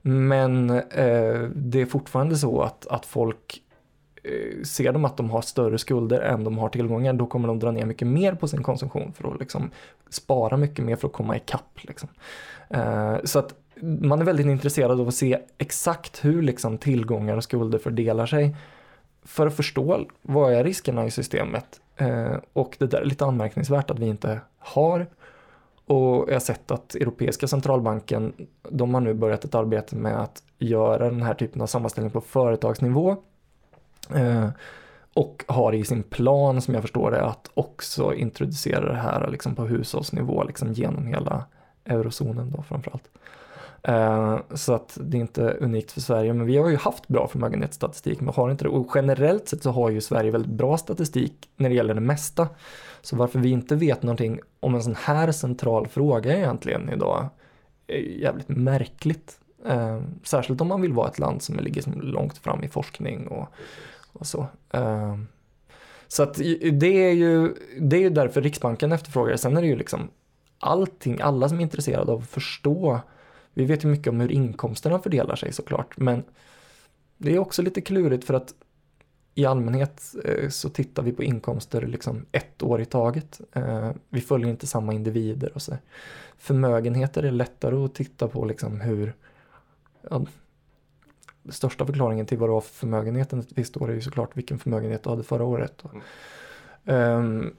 men 0.02 0.70
eh, 0.70 1.42
det 1.54 1.80
är 1.80 1.86
fortfarande 1.86 2.36
så 2.36 2.62
att, 2.62 2.86
att 2.86 3.06
folk 3.06 3.62
eh, 4.22 4.62
ser 4.62 4.92
de 4.92 5.04
att 5.04 5.16
de 5.16 5.30
har 5.30 5.42
större 5.42 5.78
skulder 5.78 6.20
än 6.20 6.44
de 6.44 6.58
har 6.58 6.68
tillgångar, 6.68 7.12
då 7.12 7.26
kommer 7.26 7.48
de 7.48 7.58
dra 7.58 7.70
ner 7.70 7.86
mycket 7.86 8.08
mer 8.08 8.34
på 8.34 8.48
sin 8.48 8.62
konsumtion 8.62 9.12
för 9.12 9.34
att 9.34 9.40
liksom 9.40 9.70
spara 10.10 10.56
mycket 10.56 10.84
mer 10.84 10.96
för 10.96 11.08
att 11.08 11.14
komma 11.14 11.36
ikapp. 11.36 11.78
Liksom. 11.84 12.08
Så 13.24 13.38
att 13.38 13.54
man 13.82 14.20
är 14.20 14.24
väldigt 14.24 14.46
intresserad 14.46 15.00
av 15.00 15.08
att 15.08 15.14
se 15.14 15.38
exakt 15.58 16.24
hur 16.24 16.42
liksom 16.42 16.78
tillgångar 16.78 17.36
och 17.36 17.44
skulder 17.44 17.78
fördelar 17.78 18.26
sig 18.26 18.56
för 19.22 19.46
att 19.46 19.56
förstå 19.56 20.04
vad 20.22 20.52
är 20.52 20.64
riskerna 20.64 21.06
i 21.06 21.10
systemet. 21.10 21.80
Eh, 21.96 22.36
Och 22.52 22.76
det 22.78 22.86
där 22.86 23.00
är 23.00 23.04
lite 23.04 23.24
anmärkningsvärt 23.24 23.90
att 23.90 23.98
vi 23.98 24.06
inte 24.06 24.40
har. 24.58 25.06
Och 25.86 26.28
jag 26.28 26.34
har 26.34 26.40
sett 26.40 26.70
att 26.70 26.94
Europeiska 26.94 27.48
centralbanken, 27.48 28.32
de 28.70 28.94
har 28.94 29.00
nu 29.00 29.14
börjat 29.14 29.44
ett 29.44 29.54
arbete 29.54 29.96
med 29.96 30.20
att 30.22 30.42
göra 30.58 31.10
den 31.10 31.22
här 31.22 31.34
typen 31.34 31.62
av 31.62 31.66
sammanställning 31.66 32.10
på 32.10 32.20
företagsnivå. 32.20 33.16
Eh, 34.14 34.48
Och 35.14 35.44
har 35.48 35.72
i 35.74 35.84
sin 35.84 36.02
plan, 36.02 36.60
som 36.60 36.74
jag 36.74 36.82
förstår 36.82 37.10
det, 37.10 37.22
att 37.24 37.50
också 37.54 38.14
introducera 38.14 38.92
det 38.92 38.98
här 38.98 39.28
liksom 39.30 39.54
på 39.54 39.64
hushållsnivå, 39.64 40.44
liksom 40.44 40.72
genom 40.72 41.06
hela 41.06 41.44
eurozonen 41.84 42.50
då 42.56 42.62
framförallt. 42.62 43.08
allt. 43.14 43.22
Eh, 43.82 44.38
så 44.54 44.74
att 44.74 44.98
det 45.00 45.16
är 45.16 45.20
inte 45.20 45.42
unikt 45.42 45.92
för 45.92 46.00
Sverige, 46.00 46.32
men 46.32 46.46
vi 46.46 46.56
har 46.56 46.68
ju 46.68 46.76
haft 46.76 47.08
bra 47.08 47.28
förmögenhetsstatistik, 47.28 48.20
men 48.20 48.34
har 48.34 48.50
inte 48.50 48.64
det. 48.64 48.68
Och 48.68 48.90
generellt 48.94 49.48
sett 49.48 49.62
så 49.62 49.70
har 49.70 49.90
ju 49.90 50.00
Sverige 50.00 50.30
väldigt 50.30 50.52
bra 50.52 50.78
statistik 50.78 51.48
när 51.56 51.68
det 51.68 51.74
gäller 51.74 51.94
det 51.94 52.00
mesta. 52.00 52.48
Så 53.00 53.16
varför 53.16 53.38
vi 53.38 53.50
inte 53.50 53.76
vet 53.76 54.02
någonting 54.02 54.40
om 54.60 54.74
en 54.74 54.82
sån 54.82 54.96
här 54.98 55.32
central 55.32 55.86
fråga 55.86 56.36
egentligen 56.36 56.90
idag 56.90 57.28
är 57.86 57.98
jävligt 57.98 58.48
märkligt. 58.48 59.40
Eh, 59.66 60.02
särskilt 60.22 60.60
om 60.60 60.68
man 60.68 60.80
vill 60.80 60.92
vara 60.92 61.08
ett 61.08 61.18
land 61.18 61.42
som 61.42 61.56
ligger 61.56 62.02
långt 62.02 62.38
fram 62.38 62.64
i 62.64 62.68
forskning 62.68 63.28
och, 63.28 63.48
och 64.12 64.26
så. 64.26 64.46
Eh, 64.70 65.16
så 66.08 66.22
att 66.22 66.34
det 66.72 67.08
är 67.08 67.12
ju 67.12 67.54
det 67.80 67.96
är 67.96 68.00
ju 68.00 68.10
därför 68.10 68.42
Riksbanken 68.42 68.92
efterfrågar 68.92 69.32
det. 69.32 69.38
Sen 69.38 69.56
är 69.56 69.60
det 69.60 69.68
ju 69.68 69.76
liksom 69.76 70.10
allting, 70.58 71.20
alla 71.20 71.48
som 71.48 71.58
är 71.58 71.62
intresserade 71.62 72.12
av 72.12 72.18
att 72.18 72.28
förstå. 72.28 73.00
Vi 73.58 73.64
vet 73.64 73.84
ju 73.84 73.88
mycket 73.88 74.06
om 74.06 74.20
hur 74.20 74.32
inkomsterna 74.32 74.98
fördelar 74.98 75.36
sig 75.36 75.52
såklart, 75.52 75.96
men 75.96 76.24
det 77.16 77.34
är 77.34 77.38
också 77.38 77.62
lite 77.62 77.80
klurigt 77.80 78.24
för 78.24 78.34
att 78.34 78.54
i 79.34 79.46
allmänhet 79.46 80.14
eh, 80.24 80.48
så 80.48 80.68
tittar 80.68 81.02
vi 81.02 81.12
på 81.12 81.22
inkomster 81.22 81.86
liksom 81.86 82.26
ett 82.32 82.62
år 82.62 82.80
i 82.80 82.84
taget. 82.84 83.40
Eh, 83.52 83.90
Vi 84.08 84.20
följer 84.20 84.48
inte 84.48 84.66
samma 84.66 84.92
individer 84.92 85.52
och 85.54 85.62
så. 85.62 85.76
Förmögenheter 86.36 87.22
är 87.22 87.30
lättare 87.30 87.76
att 87.84 87.94
titta 87.94 88.28
på 88.28 88.44
liksom 88.44 88.80
hur 88.80 89.14
ja, 90.10 90.26
största 91.48 91.86
förklaringen 91.86 92.26
till 92.26 92.38
vad 92.38 92.48
du 92.48 92.52
har 92.52 92.60
för 92.60 92.74
förmögenheten 92.74 93.38
ett 93.40 93.52
visst 93.54 93.76
år 93.76 93.90
är 93.90 93.94
ju 93.94 94.00
såklart 94.00 94.36
vilken 94.36 94.58
förmögenhet 94.58 95.02
du 95.02 95.10
hade 95.10 95.22
förra 95.22 95.44
året. 95.44 95.80
Och, 95.80 95.94
ehm, 96.84 97.54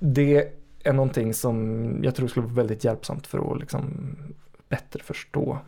det 0.00 0.52
är 0.84 0.92
någonting 0.92 1.34
som 1.34 1.84
jag 2.02 2.14
tror 2.14 2.28
skulle 2.28 2.46
vara 2.46 2.54
väldigt 2.54 2.84
hjälpsamt 2.84 3.26
för 3.26 3.52
att 3.52 3.60
liksom 3.60 4.16
bättre 4.70 5.02
förstå 5.02 5.58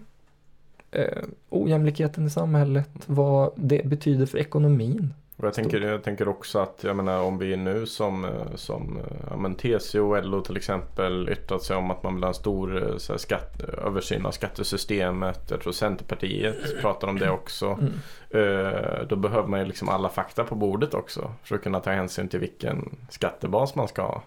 eh, 0.91 1.23
ojämlikheten 1.49 2.27
i 2.27 2.31
samhället, 2.31 2.91
vad 3.07 3.53
det 3.57 3.85
betyder 3.85 4.27
för 4.27 4.39
ekonomin. 4.39 5.15
Och 5.37 5.47
jag, 5.47 5.55
tänker, 5.55 5.81
jag 5.81 6.03
tänker 6.03 6.29
också 6.29 6.59
att 6.59 6.85
jag 6.85 6.97
menar, 6.97 7.23
om 7.23 7.39
vi 7.39 7.57
nu 7.57 7.87
som, 7.87 8.25
eh, 8.25 8.55
som 8.55 8.99
eh, 8.99 9.17
ja, 9.31 9.37
men 9.37 9.55
TCO 9.55 10.17
och 10.17 10.25
LO 10.25 10.41
till 10.41 10.57
exempel 10.57 11.29
yttrat 11.29 11.63
sig 11.63 11.77
om 11.77 11.91
att 11.91 12.03
man 12.03 12.15
vill 12.15 12.25
ha 12.25 12.29
en 12.29 12.35
stor 12.35 12.91
eh, 12.91 12.97
så 12.97 13.13
här, 13.13 13.19
skatt, 13.19 13.61
översyn 13.61 14.27
av 14.27 14.31
skattesystemet. 14.31 15.51
Jag 15.51 15.61
tror 15.61 15.73
Centerpartiet 15.73 16.81
pratar 16.81 17.09
om 17.09 17.19
det 17.19 17.31
också. 17.31 17.67
Mm. 17.67 17.93
Eh, 18.31 19.07
då 19.09 19.17
behöver 19.17 19.49
man 19.49 19.61
ju 19.61 19.67
liksom 19.67 19.89
alla 19.89 20.09
fakta 20.09 20.45
på 20.45 20.55
bordet 20.55 20.95
också 20.95 21.33
för 21.43 21.57
att 21.57 21.63
kunna 21.63 21.81
ta 21.81 21.91
hänsyn 21.91 22.29
till 22.29 22.41
vilken 22.41 22.97
skattebas 23.09 23.75
man 23.75 23.89
ska 23.89 24.03
ha. 24.03 24.23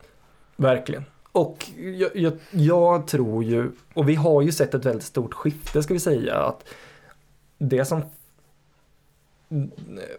Verkligen. 0.56 1.06
Och 1.36 1.70
jag, 1.78 2.16
jag, 2.16 2.34
jag 2.52 3.08
tror 3.08 3.44
ju, 3.44 3.72
och 3.94 4.10
vi 4.10 4.16
har 4.16 4.42
ju 4.42 4.52
sett 4.52 4.74
ett 4.74 4.86
väldigt 4.86 5.04
stort 5.04 5.34
skifte 5.34 5.84
ska 5.84 5.94
vi 5.94 6.00
säga, 6.00 6.36
att 6.36 6.66
det 7.58 7.86
som 7.86 8.02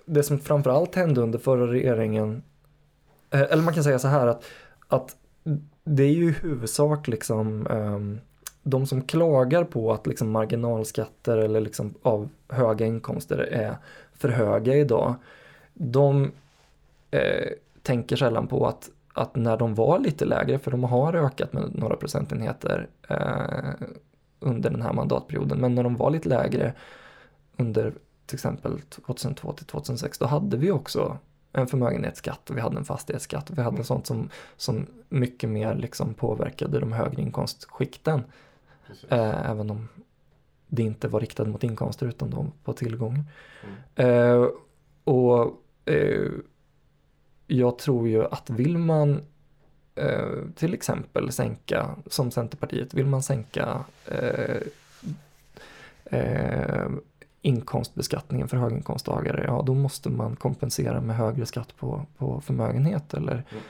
det 0.05 0.22
som 0.22 0.38
framförallt 0.38 0.94
hände 0.94 1.20
under 1.20 1.38
förra 1.38 1.72
regeringen, 1.72 2.42
eh, 3.31 3.40
eller 3.40 3.62
man 3.62 3.74
kan 3.74 3.85
säga 3.85 3.98
så 3.98 4.09
här 4.09 4.26
att, 4.26 4.44
att 4.88 5.16
det 5.85 6.02
är 6.02 6.12
ju 6.12 6.29
i 6.29 6.33
huvudsak 6.33 7.09
liksom 7.09 7.66
um, 7.70 8.20
de 8.62 8.87
som 8.87 9.02
klagar 9.02 9.64
på 9.64 9.92
att 9.92 10.07
liksom 10.07 10.31
marginalskatter 10.31 11.37
eller 11.37 11.61
liksom 11.61 11.94
av 12.02 12.29
höga 12.48 12.87
inkomster 12.87 13.38
är 13.38 13.76
för 14.12 14.29
höga 14.29 14.74
idag, 14.74 15.14
de 15.74 16.33
eh, 17.11 17.48
tänker 17.83 18.16
sällan 18.16 18.46
på 18.46 18.66
att, 18.66 18.90
att 19.16 19.37
när 19.37 19.57
de 19.57 19.74
var 19.74 19.98
lite 19.98 20.24
lägre, 20.24 20.59
för 20.59 20.70
de 20.70 20.85
har 20.85 21.14
ökat 21.14 21.52
med 21.52 21.74
några 21.74 21.96
procentenheter 21.96 22.88
eh, 23.09 23.87
under 24.40 24.70
den 24.70 24.83
här 24.83 24.92
mandatperioden, 24.92 25.59
men 25.59 25.74
när 25.74 25.83
de 25.83 25.96
var 25.96 26.11
lite 26.11 26.29
lägre 26.29 26.72
under 27.57 27.92
till 28.26 28.37
exempel 28.37 28.81
2002 28.81 29.52
till 29.52 29.66
2006, 29.66 30.18
då 30.18 30.26
hade 30.26 30.57
vi 30.57 30.70
också 30.70 31.18
en 31.52 31.66
förmögenhetsskatt 31.66 32.50
och 32.50 32.57
vi 32.57 32.61
hade 32.61 32.79
en 32.79 32.85
fastighetsskatt 32.85 33.50
och 33.50 33.59
vi 33.59 33.62
hade 33.62 33.85
sånt 33.85 34.07
som, 34.07 34.29
som 34.57 34.87
mycket 35.09 35.50
mer 35.50 35.74
liksom 35.74 36.14
påverkade 36.14 36.81
de 36.81 36.92
högre 36.92 37.22
inkomstskikten. 37.22 38.24
Eh, 39.09 39.50
även 39.50 39.70
om 39.70 39.88
det 40.66 40.83
inte 40.83 41.09
var 41.09 41.20
riktat 41.20 41.48
mot 41.48 41.64
inkomster 41.64 42.07
utan 42.07 42.31
då 42.31 42.46
på 42.64 42.72
tillgångar. 42.72 43.24
Mm. 43.96 44.42
Eh, 44.42 44.48
och 45.05 45.62
eh, 45.85 46.31
jag 47.47 47.79
tror 47.79 48.09
ju 48.09 48.25
att 48.25 48.51
vill 48.51 48.79
man 48.79 49.21
eh, 49.95 50.43
till 50.55 50.75
exempel 50.75 51.33
sänka, 51.33 51.91
som 52.07 52.31
Centerpartiet, 52.31 52.95
vill 52.95 53.07
man 53.07 53.23
sänka 53.23 53.85
eh, 54.07 54.57
eh, 56.05 56.89
inkomstbeskattningen 57.43 58.49
för 58.49 58.57
höginkomsttagare, 58.57 59.45
ja 59.47 59.63
då 59.67 59.75
måste 59.75 60.09
man 60.09 60.37
kompensera 60.37 61.01
med 61.01 61.17
högre 61.17 61.47
skatt 61.47 61.77
på, 61.77 62.07
på 62.19 62.41
förmögenhet 62.41 63.15
eller, 63.15 63.33
mm. 63.33 63.63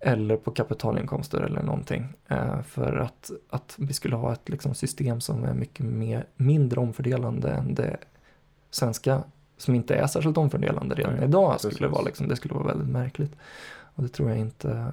eller 0.00 0.36
på 0.36 0.50
kapitalinkomster 0.50 1.40
eller 1.40 1.62
någonting. 1.62 2.06
Eh, 2.28 2.62
för 2.62 2.96
att, 2.96 3.30
att 3.50 3.74
vi 3.78 3.92
skulle 3.92 4.16
ha 4.16 4.32
ett 4.32 4.48
liksom, 4.48 4.74
system 4.74 5.20
som 5.20 5.44
är 5.44 5.54
mycket 5.54 5.86
mer, 5.86 6.26
mindre 6.36 6.80
omfördelande 6.80 7.50
än 7.50 7.74
det 7.74 7.96
svenska, 8.70 9.22
som 9.56 9.74
inte 9.74 9.94
är 9.94 10.06
särskilt 10.06 10.38
omfördelande 10.38 10.94
redan 10.94 11.12
mm. 11.12 11.24
idag, 11.24 11.60
skulle 11.60 11.88
vara, 11.88 12.02
liksom, 12.02 12.28
det 12.28 12.36
skulle 12.36 12.54
vara 12.54 12.66
väldigt 12.66 12.88
märkligt. 12.88 13.32
Och 13.94 14.02
det 14.02 14.08
tror 14.08 14.28
jag 14.28 14.38
inte 14.38 14.92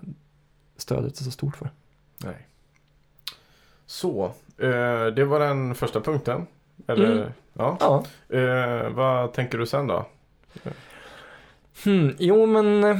stödet 0.77 1.19
är 1.19 1.23
så 1.23 1.31
stort 1.31 1.57
för. 1.57 1.69
Nej. 2.17 2.47
Så, 3.85 4.25
eh, 4.57 5.05
det 5.15 5.25
var 5.25 5.39
den 5.39 5.75
första 5.75 6.01
punkten. 6.01 6.47
Eller, 6.87 7.11
mm. 7.11 7.31
ja. 7.53 7.77
ja. 7.79 8.03
Eh, 8.37 8.89
vad 8.89 9.33
tänker 9.33 9.57
du 9.57 9.65
sen 9.65 9.87
då? 9.87 10.05
Hmm, 11.83 12.15
jo, 12.19 12.45
men 12.45 12.83
eh, 12.83 12.99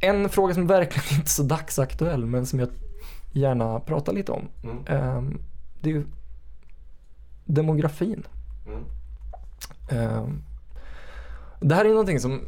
en 0.00 0.28
fråga 0.28 0.54
som 0.54 0.66
verkligen 0.66 1.08
inte 1.18 1.26
är 1.26 1.28
så 1.28 1.42
dagsaktuell, 1.42 2.26
men 2.26 2.46
som 2.46 2.60
jag 2.60 2.68
gärna 3.32 3.80
pratar 3.80 4.12
lite 4.12 4.32
om. 4.32 4.48
Mm. 4.64 4.86
Eh, 4.86 5.38
det 5.80 5.90
är 5.90 5.94
ju 5.94 6.04
demografin. 7.44 8.26
Mm. 8.66 8.84
Det 11.60 11.74
här 11.74 11.84
är 11.84 11.88
någonting 11.88 12.20
som 12.20 12.40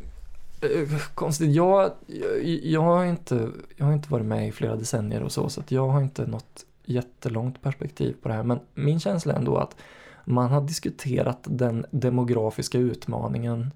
eh, 0.60 0.98
konstigt, 1.14 1.54
jag, 1.54 1.92
jag, 2.06 2.44
jag, 2.44 2.80
har 2.80 3.04
inte, 3.04 3.48
jag 3.76 3.86
har 3.86 3.92
inte 3.92 4.12
varit 4.12 4.26
med 4.26 4.48
i 4.48 4.52
flera 4.52 4.76
decennier 4.76 5.22
och 5.22 5.32
så, 5.32 5.48
så 5.48 5.60
att 5.60 5.70
jag 5.70 5.88
har 5.88 6.02
inte 6.02 6.26
något 6.26 6.64
jättelångt 6.84 7.62
perspektiv 7.62 8.16
på 8.22 8.28
det 8.28 8.34
här. 8.34 8.42
Men 8.42 8.60
min 8.74 9.00
känsla 9.00 9.32
är 9.32 9.36
ändå 9.36 9.56
att 9.56 9.76
man 10.24 10.50
har 10.50 10.60
diskuterat 10.60 11.38
den 11.42 11.86
demografiska 11.90 12.78
utmaningen 12.78 13.70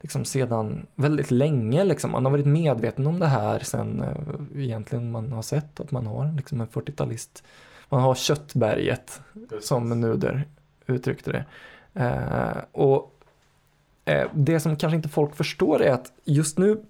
liksom 0.00 0.24
sedan 0.24 0.86
väldigt 0.94 1.30
länge. 1.30 1.84
Liksom. 1.84 2.10
Man 2.10 2.24
har 2.24 2.32
varit 2.32 2.46
medveten 2.46 3.06
om 3.06 3.18
det 3.18 3.26
här 3.26 3.58
sen 3.58 4.02
eh, 4.02 4.62
egentligen 4.62 5.10
man 5.10 5.32
har 5.32 5.42
sett 5.42 5.80
att 5.80 5.90
man 5.90 6.06
har 6.06 6.32
liksom 6.36 6.60
en 6.60 6.68
40-talist. 6.68 7.44
Man 7.88 8.00
har 8.00 8.14
köttberget 8.14 9.20
som 9.60 10.00
Nuder 10.00 10.44
uttryckte 10.86 11.32
det. 11.32 11.44
Eh, 12.00 12.62
och 12.72 13.13
Eh, 14.04 14.28
det 14.34 14.60
som 14.60 14.76
kanske 14.76 14.96
inte 14.96 15.08
folk 15.08 15.36
förstår 15.36 15.82
är 15.82 15.90
att 15.90 16.12
just 16.24 16.58
nu 16.58 16.84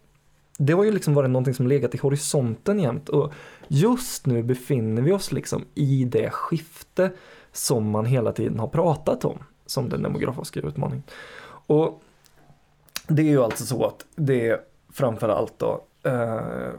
det 0.59 0.73
har 0.73 0.85
ju 0.85 0.93
liksom 0.93 1.15
varit 1.15 1.31
någonting 1.31 1.55
som 1.55 1.67
legat 1.67 1.95
i 1.95 1.99
horisonten 1.99 2.81
jämt 2.81 3.09
och 3.09 3.33
just 3.69 4.27
nu 4.27 4.43
befinner 4.43 5.03
vi 5.03 5.13
oss 5.13 5.33
liksom 5.33 5.65
i 5.75 6.05
det 6.05 6.31
skifte 6.31 7.13
som 7.53 7.91
man 7.91 8.07
hela 8.07 8.33
tiden 8.33 8.59
har 8.59 8.69
pratat 8.69 9.25
om 9.25 9.39
som 9.67 9.89
den 9.89 10.03
demografiska 10.03 10.61
utmaningen. 10.61 11.03
Och 11.67 12.03
det 13.07 13.23
är 13.23 13.27
ju 13.27 13.43
alltså 13.43 13.65
så 13.65 13.87
att 13.87 14.07
det 14.17 14.49
är 14.49 14.61
framförallt 14.93 15.59
då 15.59 15.85
eh, 16.03 16.71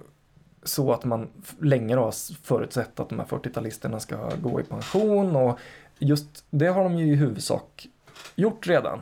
så 0.63 0.91
att 0.93 1.05
man 1.05 1.27
länge 1.59 1.95
har 1.95 2.13
förutsett 2.43 2.99
att 2.99 3.09
de 3.09 3.19
här 3.19 3.25
40-talisterna 3.25 3.99
ska 3.99 4.29
gå 4.41 4.59
i 4.59 4.63
pension 4.63 5.35
och 5.35 5.59
just 5.99 6.45
det 6.49 6.67
har 6.67 6.83
de 6.83 6.97
ju 6.97 7.13
i 7.13 7.15
huvudsak 7.15 7.87
gjort 8.35 8.67
redan. 8.67 9.01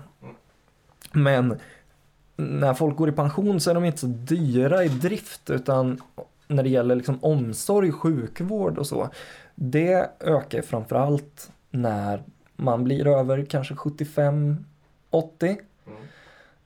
Men 1.13 1.59
när 2.35 2.73
folk 2.73 2.97
går 2.97 3.09
i 3.09 3.11
pension 3.11 3.59
så 3.59 3.69
är 3.69 3.73
de 3.73 3.85
inte 3.85 3.97
så 3.97 4.07
dyra 4.07 4.83
i 4.83 4.87
drift 4.87 5.49
utan 5.49 6.01
när 6.47 6.63
det 6.63 6.69
gäller 6.69 6.95
liksom 6.95 7.19
omsorg, 7.21 7.91
sjukvård 7.91 8.77
och 8.77 8.87
så. 8.87 9.09
Det 9.55 10.09
ökar 10.19 10.61
framförallt 10.61 11.51
när 11.69 12.23
man 12.55 12.83
blir 12.83 13.07
över 13.07 13.45
kanske 13.45 13.73
75-80. 13.73 14.57
Mm. 15.41 15.57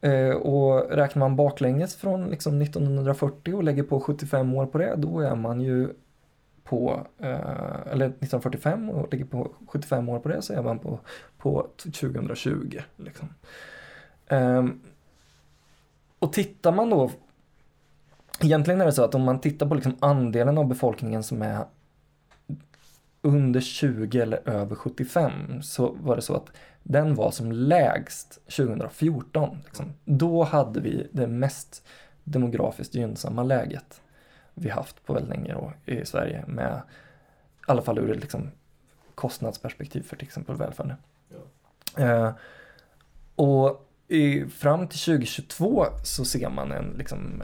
Eh, 0.02 0.36
och 0.36 0.92
räknar 0.92 1.20
man 1.20 1.36
baklänges 1.36 1.96
från 1.96 2.30
liksom 2.30 2.62
1940 2.62 3.56
och 3.56 3.64
lägger 3.64 3.84
på 3.84 4.00
75 4.00 4.54
år 4.54 4.66
på 4.66 4.78
det, 4.78 4.96
då 4.98 5.20
är 5.20 5.36
man 5.36 5.62
ju 5.62 5.90
på, 6.64 7.08
eh, 7.20 7.92
eller 7.92 8.06
1945 8.06 8.90
och 8.90 9.12
lägger 9.12 9.26
på 9.26 9.52
75 9.68 10.10
år 10.10 10.20
på 10.20 10.30
det 10.30 10.42
så 10.42 10.54
är 10.54 10.62
man 10.62 10.80
på, 10.80 11.00
på 11.38 11.68
2020. 11.78 12.80
Liksom. 12.96 13.30
Eh, 14.28 14.66
och 16.20 16.34
tittar 16.34 16.72
man 16.72 16.90
då, 16.90 17.12
egentligen 18.42 18.82
är 18.82 18.86
det 18.86 18.92
så 18.92 19.04
att 19.04 19.16
om 19.16 19.24
man 19.24 19.42
tittar 19.42 19.68
på 19.68 19.76
liksom 19.76 19.98
andelen 20.00 20.58
av 20.58 20.68
befolkningen 20.68 21.24
som 21.24 21.42
är 21.42 21.66
under 23.22 23.62
20 23.62 24.22
eller 24.22 24.50
över 24.50 24.76
75 24.76 25.62
så 25.62 25.96
var 26.02 26.16
det 26.16 26.22
så 26.22 26.36
att 26.36 26.52
den 26.84 27.16
var 27.16 27.32
som 27.32 27.52
lägst 27.52 28.34
2014. 28.34 29.58
Liksom. 29.66 29.94
Då 30.06 30.44
hade 30.44 30.80
vi 30.80 31.08
det 31.12 31.28
mest 31.28 31.88
demografiskt 32.24 32.96
gynnsamma 32.96 33.44
läget 33.44 34.02
vi 34.54 34.70
haft 34.70 35.06
på 35.06 35.14
väldigt 35.14 35.30
länge 35.30 35.54
då, 35.54 35.74
i 35.86 36.06
Sverige 36.06 36.44
med 36.48 36.82
i 37.60 37.72
alla 37.72 37.82
fall 37.82 37.98
ur 37.98 38.12
ett 38.12 38.22
liksom, 38.22 38.52
kostnadsperspektiv 39.16 40.02
för 40.02 40.16
till 40.16 40.28
exempel 40.28 40.56
välfärden. 40.56 40.96
Ja. 41.30 42.04
Eh, 42.04 42.34
och 43.36 43.87
i, 44.08 44.46
fram 44.46 44.88
till 44.88 45.00
2022 45.00 45.86
så 46.04 46.26
ser 46.26 46.50
man 46.50 46.72
en, 46.72 46.96
liksom, 46.98 47.44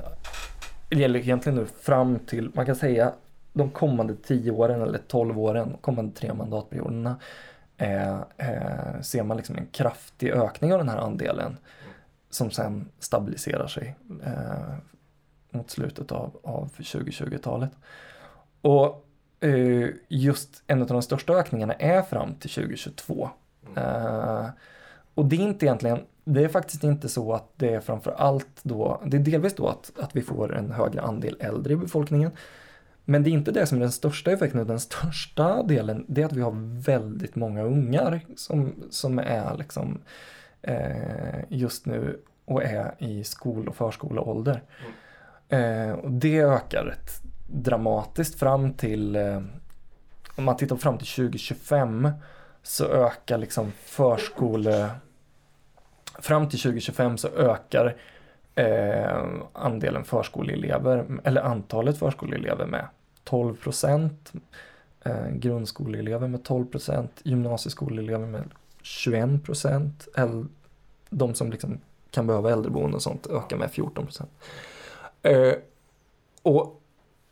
det 0.89 0.95
gäller 0.95 1.19
egentligen 1.19 1.59
nu 1.59 1.65
fram 1.65 2.19
till, 2.19 2.51
man 2.53 2.65
kan 2.65 2.75
säga 2.75 3.13
de 3.53 3.69
kommande 3.69 4.15
tio 4.15 4.51
åren 4.51 4.81
eller 4.81 4.97
tolv 4.97 5.39
åren, 5.39 5.77
kommande 5.81 6.15
tre 6.15 6.33
mandatperioderna 6.33 7.19
eh, 7.77 8.17
eh, 8.37 9.01
ser 9.01 9.23
man 9.23 9.37
liksom 9.37 9.55
en 9.55 9.67
kraftig 9.71 10.29
ökning 10.31 10.73
av 10.73 10.79
den 10.79 10.89
här 10.89 10.97
andelen 10.97 11.57
som 12.29 12.51
sen 12.51 12.89
stabiliserar 12.99 13.67
sig 13.67 13.95
eh, 14.23 14.75
mot 15.51 15.71
slutet 15.71 16.11
av, 16.11 16.39
av 16.43 16.69
2020-talet. 16.77 17.71
Och 18.61 19.05
eh, 19.39 19.89
just 20.07 20.63
en 20.67 20.81
av 20.81 20.87
de 20.87 21.01
största 21.01 21.33
ökningarna 21.33 21.73
är 21.73 22.01
fram 22.01 22.35
till 22.35 22.49
2022. 22.49 23.29
Eh, 23.75 24.45
och 25.13 25.25
det 25.25 25.35
är 25.35 25.41
inte 25.41 25.65
egentligen, 25.65 26.05
det 26.23 26.43
är 26.43 26.47
faktiskt 26.47 26.83
inte 26.83 27.09
så 27.09 27.33
att 27.33 27.49
det 27.55 27.73
är 27.73 27.79
framför 27.79 28.11
allt 28.11 28.59
då, 28.63 29.01
det 29.05 29.17
är 29.17 29.21
delvis 29.21 29.55
då 29.55 29.67
att, 29.67 29.91
att 29.99 30.15
vi 30.15 30.21
får 30.21 30.55
en 30.55 30.71
högre 30.71 31.01
andel 31.01 31.37
äldre 31.39 31.73
i 31.73 31.75
befolkningen. 31.75 32.31
Men 33.05 33.23
det 33.23 33.29
är 33.29 33.31
inte 33.31 33.51
det 33.51 33.65
som 33.65 33.77
är 33.77 33.81
den 33.81 33.91
största 33.91 34.31
effekten, 34.31 34.67
den 34.67 34.79
största 34.79 35.63
delen 35.63 36.05
det 36.07 36.21
är 36.21 36.25
att 36.25 36.33
vi 36.33 36.41
har 36.41 36.81
väldigt 36.81 37.35
många 37.35 37.63
ungar 37.63 38.21
som, 38.35 38.73
som 38.89 39.19
är 39.19 39.57
liksom 39.57 40.01
eh, 40.61 41.39
just 41.49 41.85
nu 41.85 42.19
och 42.45 42.63
är 42.63 42.95
i 42.97 43.23
skol 43.23 43.67
och 43.67 43.75
förskoleålder. 43.75 44.63
Eh, 45.49 45.91
och 45.91 46.11
det 46.11 46.39
ökar 46.39 46.83
rätt 46.83 47.21
dramatiskt 47.47 48.39
fram 48.39 48.73
till, 48.73 49.15
eh, 49.15 49.41
om 50.35 50.43
man 50.43 50.57
tittar 50.57 50.75
fram 50.75 50.97
till 50.97 51.07
2025 51.07 52.11
så 52.63 52.85
ökar 52.85 53.37
liksom 53.37 53.71
förskole, 53.71 54.89
fram 56.19 56.49
till 56.49 56.59
2025 56.59 57.17
så 57.17 57.27
ökar 57.27 57.95
eh, 58.55 59.23
andelen 59.53 60.03
förskoleelever, 60.03 61.05
eller 61.23 61.41
antalet 61.41 61.97
förskoleelever 61.97 62.65
med 62.65 62.87
12 63.23 63.55
procent, 63.55 64.33
eh, 65.03 65.29
grundskoleelever 65.29 66.27
med 66.27 66.43
12 66.43 66.65
procent, 66.65 67.21
gymnasieskoleelever 67.23 68.27
med 68.27 68.43
21 68.81 69.43
procent, 69.43 70.07
de 71.09 71.33
som 71.33 71.51
liksom 71.51 71.79
kan 72.11 72.27
behöva 72.27 72.51
äldreboende 72.51 72.95
och 72.95 73.03
sånt 73.03 73.27
ökar 73.27 73.57
med 73.57 73.71
14 73.71 74.05
procent. 74.05 74.29
Eh, 75.21 75.53
och 76.41 76.81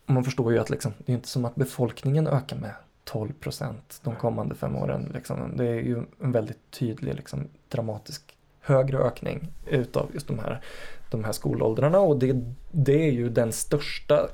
man 0.05 0.23
förstår 0.23 0.53
ju 0.53 0.59
att 0.59 0.69
liksom, 0.69 0.93
det 0.97 1.11
är 1.11 1.15
inte 1.15 1.27
som 1.27 1.45
att 1.45 1.55
befolkningen 1.55 2.27
ökar 2.27 2.57
med 2.57 2.73
12 3.03 3.33
procent 3.33 3.99
de 4.03 4.15
kommande 4.15 4.55
fem 4.55 4.75
åren. 4.75 5.11
Liksom. 5.13 5.57
Det 5.57 5.67
är 5.67 5.81
ju 5.81 6.03
en 6.19 6.31
väldigt 6.31 6.71
tydlig, 6.71 7.15
liksom, 7.15 7.47
dramatisk 7.69 8.37
högre 8.61 8.97
ökning 8.97 9.47
utav 9.67 10.09
just 10.13 10.27
de 10.27 10.39
här, 10.39 10.61
de 11.09 11.23
här 11.23 11.31
skolåldrarna 11.31 11.99
och 11.99 12.19
det, 12.19 12.35
det 12.71 13.07
är 13.07 13.11
ju 13.11 13.29
den 13.29 13.51
största 13.51 14.27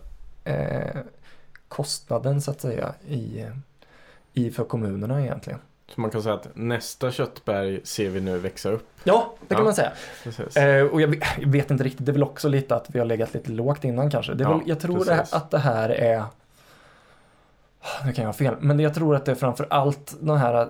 eh, 0.44 0.98
kostnaden 1.68 2.42
så 2.42 2.52
att 2.52 2.62
säga 2.62 2.94
i, 3.08 3.46
i 4.34 4.52
för 4.52 4.64
kommunerna 4.64 5.22
egentligen. 5.22 5.60
Så 5.96 6.02
man 6.02 6.10
kan 6.10 6.24
säga 6.24 6.36
att 6.36 6.48
nästa 6.54 7.12
köttberg 7.12 7.82
ser 7.84 8.10
vi 8.10 8.22
nu 8.22 8.38
växa 8.38 8.70
upp. 8.72 8.88
Ja, 9.04 9.34
det 9.48 9.56
kan 9.56 9.58
Ja, 9.58 9.64
man 9.64 9.74
säga. 9.76 10.80
Eh, 10.80 10.86
och 10.86 11.02
jag, 11.02 11.24
jag 11.40 11.48
vet 11.50 11.72
inte 11.72 11.84
riktigt, 11.84 12.06
det 12.06 12.12
är 12.12 12.14
väl 12.14 12.24
också 12.24 12.50
lite 12.50 12.76
att 12.76 12.86
vi 12.90 13.00
har 13.00 13.06
legat 13.06 13.34
lite 13.34 13.52
lågt 13.52 13.84
innan 13.84 14.12
kanske. 14.12 14.34
Det 14.34 14.44
är 14.44 14.50
Ja, 14.50 14.58
väl, 14.58 14.70
jag 14.70 14.80
tror 14.80 15.06
det, 15.06 15.26
att 15.32 15.52
det 15.52 15.58
här 15.60 15.90
är 15.90 16.24
nu 18.06 18.14
kan 18.14 18.24
jag 18.24 18.28
ha 18.28 18.34
fel, 18.34 18.56
men 18.60 18.80
jag 18.80 18.94
tror 18.94 19.16
att 19.16 19.26
det 19.26 19.32
är 19.32 19.36
framför 19.36 19.68
allt 19.70 20.16
den 20.20 20.38
här, 20.38 20.70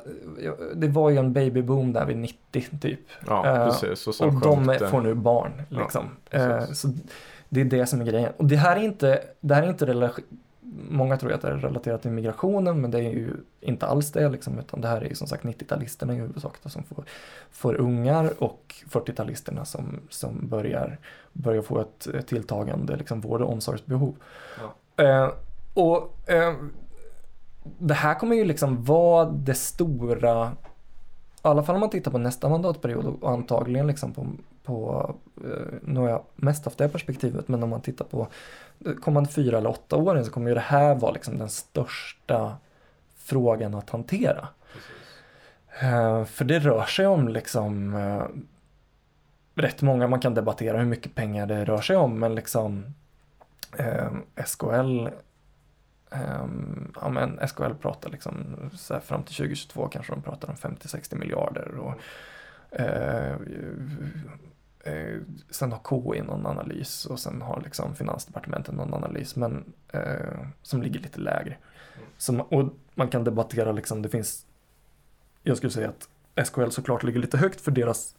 det 0.75 0.88
var 0.88 1.10
ju 1.10 1.17
en 1.17 1.34
babyboom 1.34 1.93
där 1.93 2.06
vid 2.06 2.17
90 2.17 2.80
typ. 2.82 2.99
Ja, 3.27 3.45
Eh, 3.47 3.65
precis. 3.65 4.08
Och, 4.08 4.27
och 4.27 4.41
de 4.41 4.67
det. 4.67 4.88
får 4.88 5.01
nu 5.01 5.13
barn. 5.13 5.51
Liksom. 5.69 6.06
Eh, 6.30 6.47
precis. 6.47 6.80
så 6.80 6.88
det 7.49 7.62
är 7.62 7.65
det 7.65 7.86
som 7.86 8.01
är 8.01 8.06
grejen. 8.06 8.32
Och 8.38 8.45
det 8.45 8.56
här 8.56 8.75
är 8.75 8.82
inte, 8.82 9.21
det 9.39 9.56
här 9.56 9.63
är 9.63 9.69
inte 9.69 9.86
Många 10.89 11.17
tror 11.17 11.32
att 11.34 11.41
det 11.41 11.47
är 11.47 11.58
relaterat 11.58 12.01
till 12.01 12.12
migrationen 12.12 12.82
men 12.82 12.91
det 12.91 12.97
är 12.97 13.12
ju 13.12 13.34
inte 13.62 13.86
alls 13.86 14.12
det 14.12 14.30
liksom, 14.30 14.60
utan 14.60 14.82
det 14.82 14.88
här 14.88 15.01
är 15.01 15.10
ju 15.10 15.15
som 15.15 15.27
sagt 15.27 15.43
90-talisterna 15.43 16.13
i 16.13 16.15
huvudsak 16.15 16.53
då, 16.63 16.69
som 16.69 16.84
får, 16.84 17.03
får 17.51 17.75
ungar 17.75 18.43
och 18.43 18.75
40-talisterna 18.89 19.63
som, 19.63 19.99
som 20.10 20.47
börjar, 20.47 20.97
börjar 21.34 21.62
få 21.62 21.80
ett, 21.80 22.27
tilltagande 22.27 22.95
liksom, 22.95 23.21
vård 23.21 23.41
och 23.41 23.51
omsorgsbehov. 23.51 24.15
Eh, 24.97 25.30
och 25.73 26.30
eh, 26.30 26.53
det 27.77 27.93
här 27.93 28.15
kommer 28.15 28.36
ju 28.36 28.45
liksom 28.45 28.84
vara 28.84 29.25
det 29.25 29.53
stora 29.53 30.51
i 31.47 31.49
alla 31.49 31.63
fall 31.63 31.75
om 31.75 31.82
man 31.82 31.89
tittar 31.89 32.12
på 32.12 32.17
nästa 32.17 32.49
mandatperiod 32.49 33.06
och 33.06 33.32
antagligen 33.32 33.88
liksom 33.88 34.13
på, 34.13 34.27
på 34.63 35.15
nu 35.82 35.99
har 35.99 36.10
jag 36.10 36.23
mest 36.36 36.65
haft 36.65 36.77
det 36.77 36.89
perspektivet, 36.89 37.47
men 37.47 37.63
om 37.63 37.69
man 37.69 37.82
tittar 37.82 38.06
på 38.06 38.27
de 38.80 38.95
kommande 38.95 39.30
fyra 39.30 39.58
eller 39.58 39.69
åtta 39.69 39.95
åren 39.95 40.25
så 40.25 40.32
kommer 40.32 40.49
ju 40.49 40.53
det 40.53 40.60
här 40.60 40.95
vara 40.95 41.12
liksom 41.12 41.38
den 41.38 41.49
största 41.49 42.58
frågan 43.17 43.75
att 43.75 43.89
hantera. 43.89 44.47
Eh, 45.82 46.25
för 46.25 46.45
det 46.45 46.60
rör 46.60 46.86
sig 46.86 47.08
om 47.08 47.27
liksom 47.27 47.95
eh, 47.95 48.23
rätt 49.56 49.82
många, 49.82 50.08
man 50.08 50.19
kan 50.19 50.34
debattera 50.34 50.77
hur 50.77 50.86
mycket 50.86 51.15
pengar 51.15 51.47
det 51.47 51.65
rör 51.65 51.82
sig 51.82 51.95
om, 51.95 52.19
men 52.19 52.36
liksom 52.36 52.86
eh, 53.77 54.12
SKL 54.45 55.08
Um, 56.12 56.93
ja, 57.02 57.10
men 57.10 57.48
SKL 57.48 57.74
pratar 57.82 58.10
liksom 58.10 58.56
så 58.74 58.93
här, 58.93 59.02
fram 59.02 59.24
till 59.24 59.36
2022 59.36 59.88
kanske 59.88 60.13
de 60.13 60.22
pratar 60.22 60.50
om 60.50 60.56
50-60 60.56 61.15
miljarder. 61.15 61.76
Och, 61.78 61.93
uh, 62.80 63.36
uh, 64.93 65.22
sen 65.50 65.72
har 65.72 65.80
KI 66.13 66.22
någon 66.22 66.46
analys 66.46 67.06
och 67.06 67.20
sen 67.20 67.41
har 67.41 67.62
liksom 67.62 67.96
Finansdepartementet 67.96 68.76
någon 68.76 68.93
analys 68.93 69.36
men 69.36 69.74
uh, 69.96 70.48
som 70.62 70.82
ligger 70.82 71.00
lite 71.00 71.20
lägre. 71.20 71.58
Så, 72.17 72.34
man- 72.34 72.48
och 72.48 72.74
man 72.96 73.08
kan 73.08 73.24
debattera 73.24 73.72
liksom, 73.72 74.02
det 74.02 74.10
finns, 74.10 74.46
jag 75.43 75.58
skulle 75.58 75.72
säga 75.72 75.89
att 75.89 76.10
SKL 76.48 76.70
såklart 76.70 77.04
ligger 77.04 77.20
lite 77.20 77.38
högt 77.38 77.62
för 77.62 77.72
deras 77.72 78.15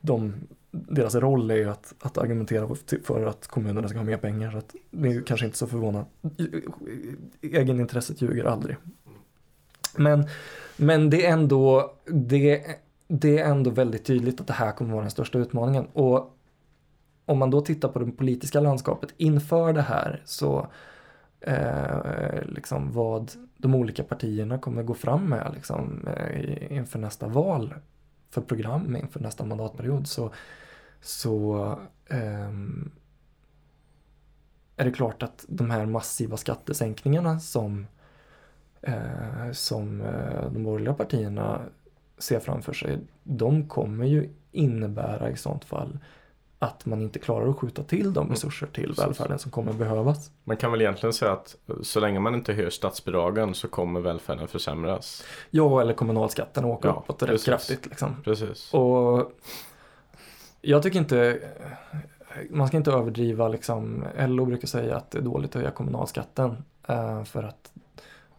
de, 0.00 0.34
deras 0.72 1.14
roll 1.14 1.50
är 1.50 1.56
ju 1.56 1.70
att, 1.70 1.94
att 2.00 2.18
argumentera 2.18 2.74
typ 2.86 3.06
för 3.06 3.26
att 3.26 3.46
kommunerna 3.46 3.88
ska 3.88 3.98
ha 3.98 4.04
mer 4.04 4.16
pengar. 4.16 4.50
Så 4.50 4.58
att 4.58 4.74
det 4.90 5.08
är 5.08 5.12
ju 5.12 5.22
kanske 5.22 5.46
inte 5.46 5.58
så 5.58 5.66
förvånande. 5.66 6.08
Egenintresset 7.40 8.22
ljuger 8.22 8.44
aldrig. 8.44 8.76
Men, 9.96 10.26
men 10.76 11.10
det 11.10 11.26
är 11.26 11.32
ändå 11.32 11.92
det, 12.06 12.64
det 13.08 13.38
är 13.38 13.50
ändå 13.50 13.70
väldigt 13.70 14.04
tydligt 14.04 14.40
att 14.40 14.46
det 14.46 14.52
här 14.52 14.72
kommer 14.72 14.92
vara 14.92 15.02
den 15.02 15.10
största 15.10 15.38
utmaningen. 15.38 15.86
Och 15.92 16.38
om 17.24 17.38
man 17.38 17.50
då 17.50 17.60
tittar 17.60 17.88
på 17.88 17.98
det 17.98 18.12
politiska 18.12 18.60
landskapet 18.60 19.14
inför 19.16 19.72
det 19.72 19.82
här 19.82 20.22
så 20.24 20.66
eh, 21.40 22.42
liksom 22.44 22.92
vad 22.92 23.32
de 23.56 23.74
olika 23.74 24.04
partierna 24.04 24.58
kommer 24.58 24.82
gå 24.82 24.94
fram 24.94 25.28
med 25.28 25.52
liksom, 25.54 26.08
eh, 26.16 26.76
inför 26.76 26.98
nästa 26.98 27.28
val 27.28 27.74
för 28.30 28.40
program 28.40 28.96
inför 28.96 29.20
nästa 29.20 29.44
mandatperiod 29.44 30.06
så, 30.06 30.32
så 31.02 31.78
ehm, 32.08 32.90
är 34.76 34.84
det 34.84 34.90
klart 34.92 35.22
att 35.22 35.44
de 35.48 35.70
här 35.70 35.86
massiva 35.86 36.36
skattesänkningarna 36.36 37.40
som, 37.40 37.86
eh, 38.82 39.52
som 39.52 40.00
eh, 40.00 40.50
de 40.52 40.64
borgerliga 40.64 40.94
partierna 40.94 41.60
ser 42.18 42.40
framför 42.40 42.72
sig, 42.72 42.98
de 43.22 43.68
kommer 43.68 44.06
ju 44.06 44.28
innebära 44.52 45.30
i 45.30 45.36
sånt 45.36 45.64
fall 45.64 45.98
att 46.58 46.86
man 46.86 47.02
inte 47.02 47.18
klarar 47.18 47.48
att 47.48 47.56
skjuta 47.58 47.82
till 47.82 48.12
de 48.12 48.30
resurser 48.30 48.66
till 48.66 48.94
välfärden 48.98 49.38
som 49.38 49.50
kommer 49.50 49.72
behövas. 49.72 50.30
Man 50.44 50.56
kan 50.56 50.70
väl 50.72 50.80
egentligen 50.80 51.12
säga 51.12 51.32
att 51.32 51.56
så 51.82 52.00
länge 52.00 52.20
man 52.20 52.34
inte 52.34 52.52
höjer 52.52 52.70
statsbidragen 52.70 53.54
så 53.54 53.68
kommer 53.68 54.00
välfärden 54.00 54.48
försämras. 54.48 55.24
Ja, 55.50 55.80
eller 55.80 55.94
kommunalskatten 55.94 56.64
åker 56.64 56.88
Ja, 56.88 57.02
uppåt 57.04 57.22
rätt 57.22 57.30
precis. 57.30 57.44
kraftigt. 57.46 57.86
Liksom. 57.86 58.16
Precis. 58.24 58.74
Och 58.74 59.32
jag 60.62 60.82
tycker 60.82 60.98
inte, 60.98 61.30
eh, 61.30 62.40
man 62.50 62.68
ska 62.68 62.76
inte 62.76 62.90
överdriva 62.90 63.48
liksom, 63.48 64.04
LO 64.18 64.44
brukar 64.44 64.68
säga 64.68 64.96
att 64.96 65.10
det 65.10 65.18
är 65.18 65.22
dåligt 65.22 65.50
att 65.50 65.54
höja 65.54 65.70
kommunalskatten 65.70 66.64
eh, 66.88 67.24
för 67.24 67.42
att 67.42 67.72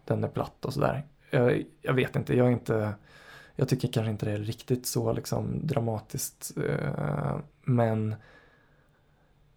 den 0.06 0.24
är 0.24 0.28
platt 0.28 0.66
och 0.66 0.74
sådär. 0.74 1.04
Jag, 1.30 1.66
jag 1.82 1.94
vet 1.94 2.16
inte, 2.16 2.38
jag 2.38 2.48
är 2.48 2.52
inte, 2.52 2.94
jag 3.56 3.70
tycker 3.70 3.88
kanske 3.88 4.12
inte 4.12 4.26
det 4.26 4.32
är 4.32 4.38
riktigt 4.38 4.86
så 4.86 5.14
liksom 5.14 5.68
dramatiskt. 5.68 6.58
Eh, 6.58 7.38
men 7.62 8.16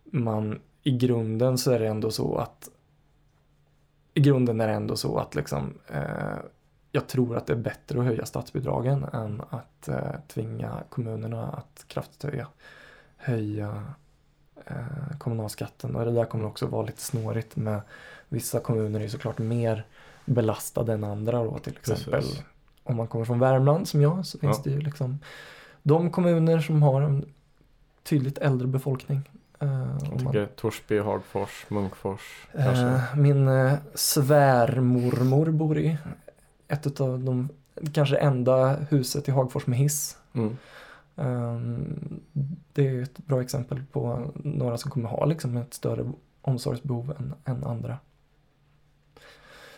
man, 0.04 0.60
i 0.82 0.90
grunden 0.90 1.58
så 1.58 1.70
är 1.70 1.78
det 1.78 1.86
ändå 1.86 2.10
så 2.10 2.36
att 2.36 2.68
i 4.14 4.20
grunden 4.20 4.60
är 4.60 4.66
det 4.66 4.74
ändå 4.74 4.96
så 4.96 5.18
att 5.18 5.34
liksom 5.34 5.78
eh, 5.86 6.38
jag 6.96 7.06
tror 7.06 7.36
att 7.36 7.46
det 7.46 7.52
är 7.52 7.56
bättre 7.56 7.98
att 7.98 8.04
höja 8.04 8.26
statsbidragen 8.26 9.04
än 9.12 9.42
att 9.50 9.88
eh, 9.88 9.98
tvinga 10.28 10.82
kommunerna 10.88 11.48
att 11.48 11.84
kraftigt 11.88 12.22
höja, 12.24 12.46
höja 13.16 13.82
eh, 14.66 15.18
kommunalskatten. 15.18 15.96
Och 15.96 16.04
det 16.04 16.12
där 16.12 16.24
kommer 16.24 16.46
också 16.46 16.66
vara 16.66 16.86
lite 16.86 17.02
snårigt 17.02 17.56
med 17.56 17.80
vissa 18.28 18.60
kommuner 18.60 19.00
är 19.00 19.08
såklart 19.08 19.38
mer 19.38 19.84
belastade 20.24 20.92
än 20.92 21.04
andra 21.04 21.44
då 21.44 21.58
till 21.58 21.76
exempel. 21.76 22.12
Precis. 22.12 22.42
Om 22.82 22.96
man 22.96 23.06
kommer 23.06 23.24
från 23.24 23.38
Värmland 23.40 23.88
som 23.88 24.02
jag 24.02 24.26
så 24.26 24.38
finns 24.38 24.56
Ja. 24.56 24.62
det 24.64 24.70
ju 24.70 24.80
liksom 24.80 25.18
de 25.82 26.10
kommuner 26.10 26.58
som 26.60 26.82
har 26.82 27.02
en 27.02 27.24
tydligt 28.02 28.38
äldre 28.38 28.66
befolkning. 28.68 29.30
Eh, 29.60 29.68
Jag 29.68 29.78
om 29.78 30.24
man- 30.24 30.32
tycker 30.32 30.46
Torsby, 30.46 30.98
Hagfors, 30.98 31.66
Munkfors. 31.68 32.46
Eh, 32.52 33.16
min 33.16 33.48
eh, 33.48 33.72
svärmormor 33.94 35.50
bor 35.50 35.78
i 35.78 35.98
ett 36.68 37.00
av 37.00 37.24
de, 37.24 37.48
kanske 37.92 38.16
enda 38.16 38.76
huset 38.76 39.28
i 39.28 39.30
Hagfors 39.30 39.66
med 39.66 39.78
hiss. 39.78 40.16
Mm. 40.32 40.56
Ehm, 41.16 42.20
det 42.72 42.88
är 42.88 43.02
ett 43.02 43.18
bra 43.18 43.42
exempel 43.42 43.82
på 43.92 44.30
några 44.34 44.78
som 44.78 44.90
kommer 44.90 45.08
ha 45.08 45.24
liksom 45.24 45.56
ett 45.56 45.74
större 45.74 46.12
omsorgsbehov 46.42 47.14
än, 47.18 47.34
än 47.44 47.64
andra. 47.64 47.98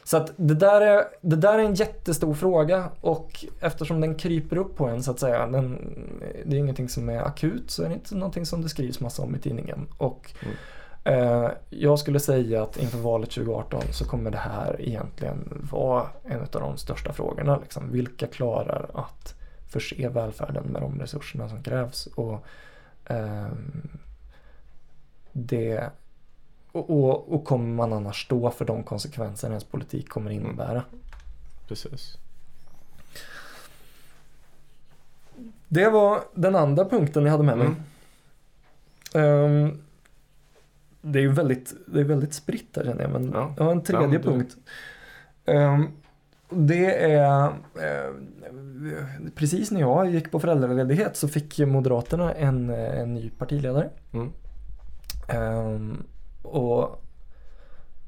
Så 0.04 0.16
att 0.16 0.32
det 0.36 0.54
där, 0.54 0.80
är, 0.80 1.04
det 1.20 1.36
där 1.36 1.58
är 1.58 1.62
en 1.64 1.74
jättestor 1.74 2.34
fråga 2.34 2.90
och 3.00 3.44
eftersom 3.60 4.00
den 4.00 4.14
kryper 4.14 4.56
upp 4.56 4.76
på 4.76 4.88
en 4.88 5.02
så 5.02 5.10
att 5.10 5.20
säga, 5.20 5.46
den, 5.46 5.78
det 6.46 6.56
är 6.56 6.60
ingenting 6.60 6.88
som 6.88 7.08
är 7.08 7.18
akut 7.18 7.70
så 7.70 7.82
är 7.82 7.88
det 7.88 7.94
inte 7.94 8.14
någonting 8.14 8.46
som 8.46 8.62
det 8.62 8.68
skrivs 8.68 9.00
massa 9.00 9.22
om 9.22 9.34
i 9.36 9.38
tidningen. 9.38 9.86
Och 9.98 10.32
Mm. 10.42 10.56
Eh, 11.08 11.50
jag 11.70 11.98
skulle 11.98 12.20
säga 12.20 12.62
att 12.62 12.76
inför 12.76 12.98
valet 12.98 13.30
2018 13.30 13.82
så 13.92 14.04
kommer 14.04 14.30
det 14.30 14.38
här 14.38 14.76
egentligen 14.80 15.68
vara 15.72 16.06
en 16.24 16.40
av 16.40 16.48
de 16.50 16.76
största 16.76 17.12
frågorna. 17.12 17.58
Liksom. 17.58 17.92
Vilka 17.92 18.26
klarar 18.26 18.90
att 18.94 19.34
förse 19.68 20.08
välfärden 20.08 20.64
med 20.64 20.82
de 20.82 21.00
resurserna 21.00 21.48
som 21.48 21.62
krävs? 21.62 22.06
Och, 22.06 22.44
ehm, 23.04 23.88
det, 25.32 25.90
och, 26.72 26.90
och, 26.90 27.34
och 27.34 27.44
kommer 27.44 27.74
man 27.74 27.92
annars 27.92 28.24
stå 28.24 28.50
för 28.50 28.64
de 28.64 28.82
konsekvenser 28.82 29.48
ens 29.48 29.64
politik 29.64 30.08
kommer 30.08 30.30
innebära? 30.30 30.82
Precis. 31.68 32.16
Det 35.68 35.88
var 35.88 36.20
den 36.34 36.56
andra 36.56 36.84
punkten 36.84 37.24
jag 37.24 37.32
hade 37.32 37.44
med 37.44 37.58
mig. 37.58 37.66
Mm. 37.66 37.84
Ehm, 39.14 39.82
det 41.02 41.18
är 41.18 41.22
ju 41.22 41.32
väldigt, 41.32 41.74
det 41.86 42.00
är 42.00 42.04
väldigt 42.04 42.34
spritt 42.34 42.76
här 42.76 42.84
känner 42.84 43.02
jag, 43.02 43.10
men 43.10 43.30
Ja. 43.34 43.54
jag 43.56 43.64
har 43.64 43.72
en 43.72 43.82
tredje 43.82 44.06
Ja, 44.06 44.12
du- 44.12 44.22
punkt. 44.22 44.56
Ehm, 45.44 45.88
det 46.50 47.12
är 47.12 47.44
eh, 47.74 48.10
precis 49.34 49.70
när 49.70 49.80
jag 49.80 50.10
gick 50.10 50.30
på 50.30 50.40
föräldraledighet 50.40 51.16
så 51.16 51.28
fick 51.28 51.58
Moderaterna 51.58 52.32
en, 52.32 52.70
en 52.70 53.14
ny 53.14 53.30
partiledare. 53.30 53.90
Mm. 54.12 54.32
Ehm, 55.28 56.02
och, 56.42 57.02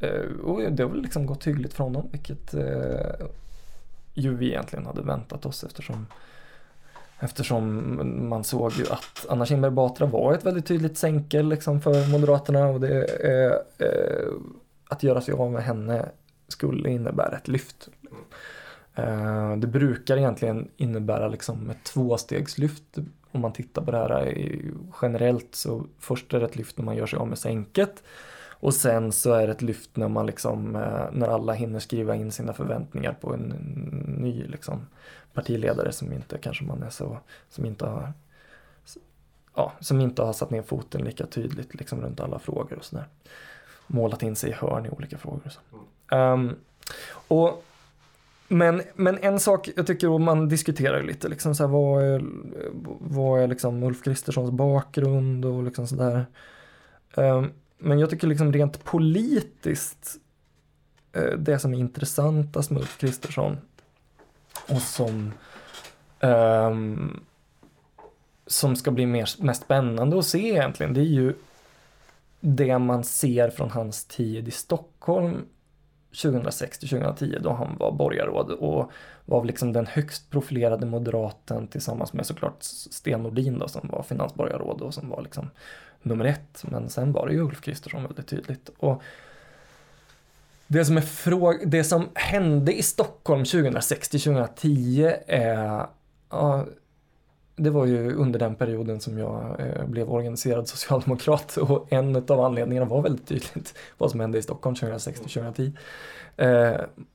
eh, 0.00 0.40
och 0.44 0.72
det 0.72 0.83
har 0.83 0.90
väl 0.90 1.03
liksom 1.03 1.26
gått 1.26 1.46
hyggligt 1.46 1.74
från 1.74 1.92
dem, 1.92 2.09
vilket 2.12 2.55
eh, 2.55 3.26
ju 4.14 4.37
vi 4.37 4.48
egentligen 4.48 4.87
hade 4.87 5.03
väntat 5.03 5.46
oss 5.46 5.64
eftersom 5.64 6.07
Eftersom 7.22 8.28
man 8.28 8.44
såg 8.44 8.72
ju 8.72 8.85
att 8.90 9.26
Anna 9.28 9.46
Kinberg 9.46 9.70
Batra 9.70 10.06
var 10.06 10.35
ett 10.35 10.46
väldigt 10.46 10.66
tydligt 10.66 10.98
sänkel 10.98 11.48
liksom 11.48 11.80
för 11.80 12.11
Moderaterna. 12.12 12.66
Och 12.66 12.80
det, 12.80 13.04
eh, 13.04 13.87
eh, 13.87 14.28
att 14.88 15.02
göra 15.02 15.20
sig 15.20 15.35
av 15.35 15.52
med 15.52 15.62
henne 15.62 16.09
skulle 16.48 16.90
innebära 16.90 17.37
ett 17.37 17.48
lyft. 17.48 17.88
Eh, 18.94 19.56
det 19.56 19.66
brukar 19.66 20.16
egentligen 20.16 20.68
innebära 20.76 21.28
liksom 21.28 21.70
ett 21.70 21.85
tvåstegslyft. 21.85 22.98
Om 23.33 23.40
man 23.40 23.52
tittar 23.52 23.83
på 23.83 23.90
det 23.90 23.98
här 23.98 24.44
generellt 25.02 25.54
så 25.54 25.87
först 25.98 26.35
är 26.35 26.40
det 26.40 26.46
ett 26.46 26.56
lyft 26.56 26.78
när 26.78 26.85
man 26.85 26.96
gör 26.96 27.06
sig 27.06 27.18
av 27.18 27.28
med 27.28 27.38
sänket 27.38 28.02
och 28.61 28.75
sen 28.75 29.12
så 29.12 29.33
är 29.33 29.46
det 29.46 29.53
ett 29.53 29.62
lyft 29.62 29.96
när 29.96 30.09
man 30.09 30.27
liksom 30.27 30.77
eh, 30.77 31.05
när 31.12 31.29
alla 31.29 31.53
hinner 31.53 31.79
skriva 31.79 32.16
in 32.16 32.33
sina 32.33 32.53
förväntningar 32.53 33.12
på 33.20 33.35
en 33.35 33.49
ny 34.18 34.46
liksom 34.46 34.87
partiledare 35.35 35.92
som 35.92 36.12
inte 36.12 36.38
kanske 36.38 36.64
man 36.64 36.83
är 36.83 36.90
så 36.90 37.18
som 37.49 37.66
inte 37.66 37.87
har 37.87 38.12
ja, 39.55 39.73
som 39.81 40.01
inte 40.01 40.23
har 40.23 40.33
satt 40.33 40.51
ner 40.51 40.62
foten 40.62 41.05
lika 41.05 41.27
tydligt 41.27 41.75
liksom 41.75 42.01
runt 42.01 42.20
alla 42.20 42.38
frågor 42.38 42.79
och 42.79 42.85
sådär. 42.85 43.05
Målat 43.87 44.23
in 44.23 44.37
sig 44.37 44.51
i 44.51 44.53
hörn 44.53 44.87
i 44.87 44.90
olika 44.90 45.18
frågor 45.18 45.42
och 45.44 45.53
så. 45.53 45.61
Ehm, 46.16 46.57
och 47.29 47.64
men, 48.49 48.83
men 48.94 49.18
en 49.18 49.40
sak 49.40 49.68
jag 49.77 49.87
tycker 49.87 50.14
att 50.14 50.20
man 50.20 50.49
diskuterar 50.49 51.03
lite 51.03 51.29
liksom 51.29 51.55
så 51.55 51.62
här, 51.62 51.70
vad 51.70 52.05
är, 52.05 52.25
vad 53.01 53.42
är 53.42 53.46
liksom 53.46 53.83
Ulf 53.83 54.03
Kristerssons 54.05 54.51
bakgrund 54.51 55.44
och 55.44 55.62
liksom 55.62 55.87
sådär. 55.87 56.27
Ehm, 57.16 57.51
men 57.81 57.99
jag 57.99 58.11
tycker 58.11 58.27
liksom 58.27 58.53
rent 58.53 58.85
politiskt 58.85 60.16
eh, 61.12 61.38
det 61.38 61.59
som 61.59 61.75
är 61.75 61.79
intressantast 61.79 62.71
med 62.71 62.81
Ulf 62.81 62.99
Kristersson 62.99 63.59
och 64.69 64.83
som 64.83 65.33
eh, 66.21 66.77
som 68.47 68.77
ska 68.77 68.90
bli 68.90 69.07
mer, 69.07 69.43
mest 69.43 69.62
spännande 69.62 70.19
att 70.19 70.27
se 70.27 70.49
egentligen 70.49 70.95
det 70.95 71.01
är 71.01 71.05
ju 71.05 71.35
det 72.40 72.79
man 72.79 73.05
ser 73.05 73.51
från 73.51 73.71
hans 73.71 74.05
tid 74.05 74.49
i 74.49 74.51
Stockholm 74.51 75.47
2006 76.23 76.79
till 76.79 76.88
2010 76.88 77.38
då 77.40 77.53
han 77.53 77.77
var 77.79 77.93
borgarråd 77.93 78.51
och 78.51 78.90
var 79.25 79.45
liksom 79.45 79.73
den 79.73 79.87
högst 79.87 80.31
profilerade 80.31 80.87
moderaten 80.87 81.66
tillsammans 81.66 82.12
med 82.12 82.27
såklart 82.27 82.57
Sten 82.62 83.23
Nordin 83.23 83.59
då 83.59 83.69
som 83.69 83.88
var 83.88 84.03
finansborgarråd 84.03 84.81
och 84.81 84.95
som 84.95 85.09
var 85.09 85.23
liksom 85.23 85.51
nummer 86.02 86.24
ett. 86.24 86.64
Men 86.70 86.88
sen 86.88 87.12
var 87.12 87.26
det 87.26 87.32
ju 87.32 87.40
Ulf 87.40 87.60
Kristersson 87.60 88.02
väldigt 88.02 88.26
tydligt. 88.26 88.70
Och 88.78 89.02
det 90.66 90.84
som, 90.84 90.96
är 90.96 91.00
frå- 91.00 91.64
det 91.64 91.84
som 91.84 92.08
hände 92.14 92.78
i 92.78 92.82
Stockholm 92.82 93.44
2006 93.44 94.08
till 94.08 94.20
2010 94.20 95.12
är 95.26 95.86
ja, 96.30 96.66
det 97.56 97.70
var 97.70 97.86
ju 97.86 98.12
under 98.12 98.38
den 98.38 98.54
perioden 98.54 99.00
som 99.00 99.18
jag 99.18 99.60
eh, 99.60 99.86
blev 99.86 100.10
organiserad 100.10 100.68
socialdemokrat 100.68 101.56
och 101.56 101.92
en 101.92 102.16
av 102.16 102.40
anledningarna 102.40 102.86
var 102.86 103.02
väldigt 103.02 103.26
tydligt 103.26 103.74
vad 103.98 104.10
som 104.10 104.20
hände 104.20 104.38
i 104.38 104.42
Stockholm 104.42 104.76
2006 104.76 105.20
till 105.20 105.30
2010. 105.30 105.72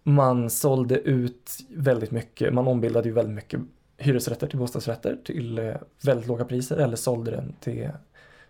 Man 0.03 0.49
sålde 0.49 0.95
ut 0.99 1.51
väldigt 1.69 2.11
mycket, 2.11 2.53
man 2.53 2.67
ombildade 2.67 3.07
ju 3.07 3.13
väldigt 3.13 3.35
mycket 3.35 3.59
hyresrätter 3.97 4.47
till 4.47 4.59
bostadsrätter 4.59 5.17
till 5.25 5.59
eh, 5.59 5.75
väldigt 6.01 6.27
låga 6.27 6.45
priser 6.45 6.77
eller 6.77 6.95
sålde 6.95 7.31
den 7.31 7.55
till, 7.59 7.89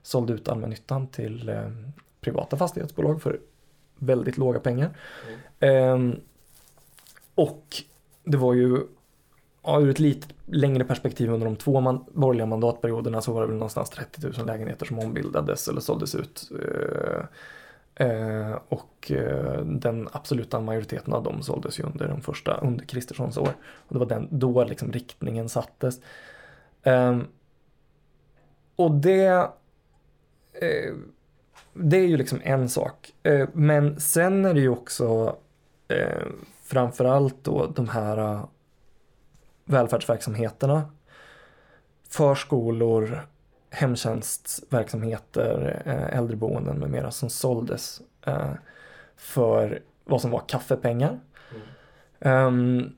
sålde 0.05 0.33
ut 0.33 0.47
allmännyttan 0.47 1.07
till 1.07 1.49
eh, 1.49 1.71
privata 2.21 2.57
fastighetsbolag 2.57 3.21
för 3.21 3.39
väldigt 3.97 4.37
låga 4.37 4.59
pengar. 4.59 4.97
Ehm, 5.59 6.15
och 7.35 7.65
det 8.23 8.37
var 8.37 8.53
ju 8.53 8.79
ja, 9.63 9.79
ur 9.79 9.89
ett 9.89 9.99
lite 9.99 10.27
längre 10.45 10.83
perspektiv 10.83 11.31
under 11.31 11.45
de 11.45 11.55
två 11.55 11.81
man, 11.81 12.05
borgerliga 12.13 12.45
mandatperioderna 12.45 13.21
så 13.21 13.33
var 13.33 13.41
det 13.41 13.47
väl 13.47 13.55
någonstans 13.55 13.89
30 13.89 14.27
000 14.37 14.45
lägenheter 14.45 14.85
som 14.85 14.99
ombildades 14.99 15.67
eller 15.67 15.81
såldes 15.81 16.15
ut. 16.15 16.51
Eh, 16.61 18.07
eh, 18.07 18.57
och 18.69 19.11
eh, 19.11 19.61
den 19.65 20.09
absoluta 20.11 20.59
majoriteten 20.59 21.13
av 21.13 21.23
dem 21.23 21.41
såldes 21.41 21.79
ju 21.79 21.83
under 21.83 22.07
de 22.07 22.21
första, 22.21 22.57
under 22.57 22.85
Kristerssons 22.85 23.37
år. 23.37 23.53
Och 23.65 23.93
det 23.93 23.99
var 23.99 24.05
den, 24.05 24.27
då 24.31 24.63
liksom 24.63 24.91
riktningen 24.91 25.49
sattes. 25.49 25.99
Ehm, 26.83 27.23
och 28.75 28.91
det 28.91 29.25
eh, 29.25 29.49
det 31.77 31.97
är 31.97 32.07
ju 32.07 32.17
liksom 32.17 32.41
en 32.43 32.69
sak. 32.69 33.13
Eh, 33.23 33.49
men 33.53 33.99
sen 33.99 34.45
är 34.45 34.53
det 34.53 34.59
ju 34.59 34.69
också 34.69 35.37
eh, 35.87 36.25
framförallt 36.63 37.43
då 37.43 37.71
de 37.75 37.89
här 37.89 38.17
eh, 38.17 38.45
välfärdsverksamheterna. 39.65 40.89
Förskolor, 42.09 43.27
hemtjänstverksamheter, 43.69 45.81
eh, 45.85 46.17
äldreboenden 46.17 46.79
med 46.79 46.89
mera 46.89 47.11
som 47.11 47.29
såldes 47.29 48.01
eh, 48.25 48.51
för 49.15 49.81
vad 50.03 50.21
som 50.21 50.31
var 50.31 50.43
kaffepengar. 50.47 51.19
Ehm, 52.19 52.95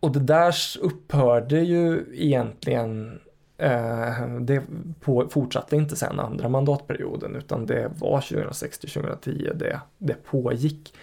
och 0.00 0.12
det 0.12 0.20
där 0.20 0.54
upphörde 0.80 1.60
ju 1.60 2.04
egentligen 2.12 3.14
Eh, 3.14 3.20
Eh, 3.58 4.28
det 4.40 4.62
på, 5.00 5.28
fortsatte 5.28 5.76
inte 5.76 5.96
sen 5.96 6.20
andra 6.20 6.48
mandatperioden 6.48 7.36
utan 7.36 7.66
det 7.66 7.90
var 7.98 8.20
2006 8.20 8.78
till 8.78 8.90
2010 8.90 9.50
det, 9.54 9.80
det 9.98 10.24
pågick. 10.24 10.94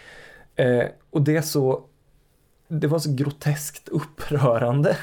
Eh, 0.56 0.86
och 1.10 1.22
det 1.22 1.42
så 1.42 1.84
det 2.68 2.88
var 2.88 3.00
så 3.00 3.14
groteskt 3.14 3.90
upprörande. 3.90 4.98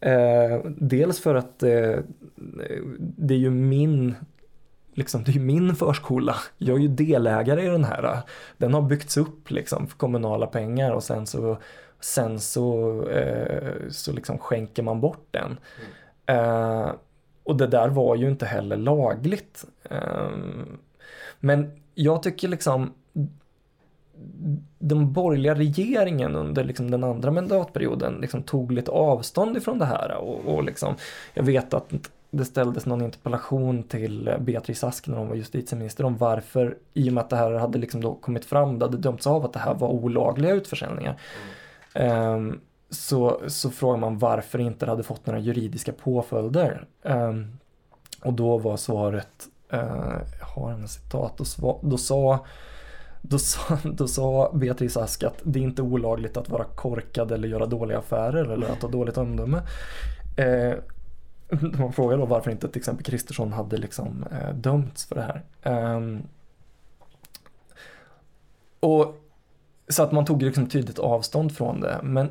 Eh, 0.00 0.60
dels 0.76 1.20
för 1.20 1.34
att 1.34 1.62
eh, 1.62 1.98
det 2.98 3.34
är 3.34 3.38
ju 3.38 3.50
min 3.50 4.14
liksom, 4.94 5.24
det 5.24 5.30
är 5.30 5.34
ju 5.34 5.40
min 5.40 5.76
förskola. 5.76 6.36
Jag 6.58 6.76
är 6.76 6.80
ju 6.80 6.88
delägare 6.88 7.62
i 7.62 7.68
den 7.68 7.84
här. 7.84 8.18
Den 8.56 8.74
har 8.74 8.82
byggts 8.82 9.16
upp 9.16 9.50
liksom 9.50 9.86
för 9.86 9.98
kommunala 9.98 10.46
pengar 10.46 10.92
och 10.92 11.04
sen 11.04 11.26
så 11.26 11.58
sen 12.00 12.40
så, 12.40 13.02
eh, 13.08 13.72
så 13.90 14.12
liksom 14.12 14.38
skänker 14.38 14.82
man 14.82 15.00
bort 15.00 15.26
den. 15.30 15.44
Mm. 15.46 15.58
Eh, 16.28 16.92
och 17.44 17.56
det 17.56 17.66
där 17.66 17.88
var 17.88 18.16
ju 18.16 18.28
inte 18.28 18.46
heller 18.46 18.76
lagligt. 18.76 19.64
Eh, 19.90 20.28
men 21.40 21.70
jag 21.94 22.22
tycker 22.22 22.48
liksom 22.48 22.92
den 24.78 25.12
borgerliga 25.12 25.54
regeringen 25.54 26.36
under 26.36 26.64
liksom 26.64 26.90
den 26.90 27.04
andra 27.04 27.30
mandatperioden 27.30 28.14
liksom 28.20 28.42
tog 28.42 28.72
lite 28.72 28.90
avstånd 28.90 29.56
ifrån 29.56 29.78
det 29.78 29.84
här 29.84 30.16
och, 30.16 30.54
och 30.54 30.64
liksom, 30.64 30.94
jag 31.34 31.42
vet 31.42 31.74
att 31.74 31.92
det 32.30 32.44
ställdes 32.44 32.86
någon 32.86 33.02
interpellation 33.02 33.82
till 33.82 34.34
Beatrice 34.40 34.84
Ask 34.84 35.06
när 35.06 35.18
hon 35.18 35.28
var 35.28 35.34
justitieminister 35.36 36.04
om 36.04 36.16
varför, 36.16 36.76
i 36.94 37.08
och 37.08 37.12
med 37.12 37.24
att 37.24 37.30
det 37.30 37.36
här 37.36 37.52
hade 37.52 37.78
liksom 37.78 38.00
då 38.00 38.14
kommit 38.14 38.44
fram, 38.44 38.78
det 38.78 38.84
hade 38.84 38.98
dömts 38.98 39.26
av 39.26 39.44
att 39.44 39.52
det 39.52 39.58
här 39.58 39.74
var 39.74 39.88
olagliga 39.88 40.52
utförsäljningar. 40.52 41.20
Um, 41.94 42.60
så, 42.90 43.40
så 43.46 43.70
frågar 43.70 43.98
man 43.98 44.18
varför 44.18 44.58
inte 44.58 44.86
det 44.86 44.90
hade 44.90 45.02
fått 45.02 45.26
några 45.26 45.40
juridiska 45.40 45.92
påföljder. 45.92 46.86
Um, 47.02 47.58
och 48.22 48.32
då 48.32 48.58
var 48.58 48.76
svaret, 48.76 49.48
uh, 49.72 50.18
jag 50.38 50.46
har 50.46 50.72
en 50.72 50.88
citat, 50.88 51.38
då, 51.38 51.80
då, 51.82 51.98
sa, 51.98 52.46
då, 53.22 53.38
sa, 53.38 53.78
då 53.84 54.08
sa 54.08 54.52
Beatrice 54.54 54.96
Ask 54.96 55.22
att 55.22 55.40
det 55.42 55.58
är 55.58 55.62
inte 55.62 55.82
olagligt 55.82 56.36
att 56.36 56.48
vara 56.48 56.64
korkad 56.64 57.32
eller 57.32 57.48
göra 57.48 57.66
dåliga 57.66 57.98
affärer 57.98 58.44
eller 58.44 58.68
att 58.68 58.82
ha 58.82 58.88
dåligt 58.88 59.18
omdöme. 59.18 59.62
Uh, 60.38 60.74
man 61.78 61.92
frågar 61.92 62.18
då 62.18 62.26
varför 62.26 62.50
inte 62.50 62.68
till 62.68 62.78
exempel 62.78 63.04
Kristersson 63.04 63.52
hade 63.52 63.76
liksom 63.76 64.24
eh, 64.32 64.54
dömts 64.54 65.06
för 65.06 65.14
det 65.14 65.22
här. 65.22 65.42
Ehm, 65.62 66.22
och 68.80 69.20
så 69.88 70.02
att 70.02 70.12
man 70.12 70.24
tog 70.24 70.42
liksom 70.42 70.68
tydligt 70.68 70.98
avstånd 70.98 71.56
från 71.56 71.80
det. 71.80 72.00
Men 72.02 72.30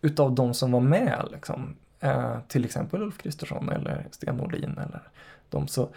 utav 0.00 0.34
de 0.34 0.54
som 0.54 0.72
var 0.72 0.80
med, 0.80 1.28
liksom, 1.32 1.76
eh, 2.00 2.36
till 2.48 2.64
exempel 2.64 3.02
Ulf 3.02 3.18
Kristersson 3.18 3.68
eller 3.68 4.06
Sten 4.10 4.36
Nordin 4.36 4.78
eller 4.78 5.02
de 5.48 5.68
så 5.68 5.88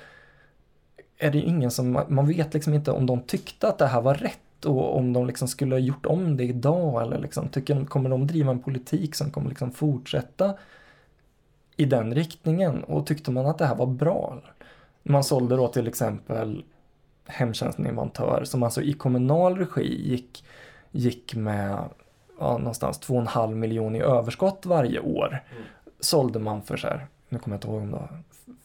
är 1.18 1.32
det 1.32 1.38
ju 1.38 1.44
ingen 1.44 1.72
som, 1.72 2.06
man 2.08 2.28
vet 2.28 2.54
liksom 2.54 2.74
inte 2.74 2.92
om 2.92 3.06
de 3.06 3.22
tyckte 3.22 3.68
att 3.68 3.78
det 3.78 3.88
här 3.88 4.02
var 4.02 4.14
rätt 4.14 4.66
och 4.66 4.98
om 4.98 5.14
de 5.14 5.28
liksom 5.28 5.48
skulle 5.48 5.76
ha 5.76 5.80
gjort 5.80 6.06
om 6.06 6.38
det 6.38 6.44
idag 6.44 7.02
eller 7.02 7.20
liksom, 7.20 7.50
tycker, 7.50 7.86
kommer 7.86 8.10
de 8.10 8.28
driva 8.28 8.52
en 8.52 8.60
politik 8.60 9.16
som 9.16 9.32
kommer 9.32 9.50
liksom 9.50 9.72
fortsätta 9.72 10.54
i 11.76 11.86
den 11.86 12.16
riktningen 12.16 12.84
och 12.84 13.08
tyckte 13.08 13.32
man 13.32 13.46
att 13.46 13.58
det 13.58 13.66
här 13.66 13.76
var 13.76 13.86
bra. 13.86 14.42
Man 15.04 15.24
sålde 15.24 15.56
då 15.56 15.68
till 15.68 15.88
exempel 15.88 16.64
hemtjänstleverantör 17.26 18.44
som 18.44 18.64
alltså 18.64 18.82
i 18.82 18.94
kommunal 18.94 19.58
regi 19.58 20.10
gick, 20.10 20.46
gick 20.92 21.36
med 21.36 21.78
ja, 22.40 22.58
någonstans 22.58 23.02
2,5 23.02 23.56
miljon 23.56 23.96
i 23.96 24.00
överskott 24.00 24.66
varje 24.66 25.00
år. 25.00 25.44
Mm. 25.52 25.64
Sålde 26.00 26.40
man 26.40 26.62
för 26.62 26.78
så 26.78 26.88
här, 26.88 27.08
nu 27.30 27.40
kommer 27.40 27.56
jag 27.56 27.58
inte 27.58 27.68
ihåg 27.68 28.02
då, 28.02 28.10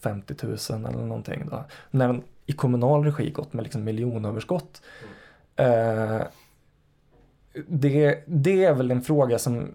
50 0.00 0.34
000 0.42 0.56
eller 0.70 1.06
någonting. 1.06 1.46
Då. 1.50 1.64
När 1.90 2.06
den 2.06 2.22
i 2.46 2.52
kommunal 2.52 3.04
regi 3.04 3.30
gått 3.30 3.52
med 3.52 3.62
liksom 3.62 3.84
miljonöverskott. 3.84 4.82
Mm. 5.56 6.20
Eh, 6.20 6.26
det, 7.66 8.22
det 8.26 8.64
är 8.64 8.74
väl 8.74 8.90
en 8.90 9.02
fråga 9.02 9.38
som, 9.38 9.68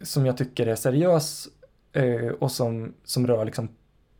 som 0.00 0.26
jag 0.26 0.36
tycker 0.36 0.66
är 0.66 0.74
seriös 0.74 1.48
eh, 1.92 2.28
och 2.28 2.52
som, 2.52 2.94
som 3.04 3.26
rör 3.26 3.44
liksom 3.44 3.68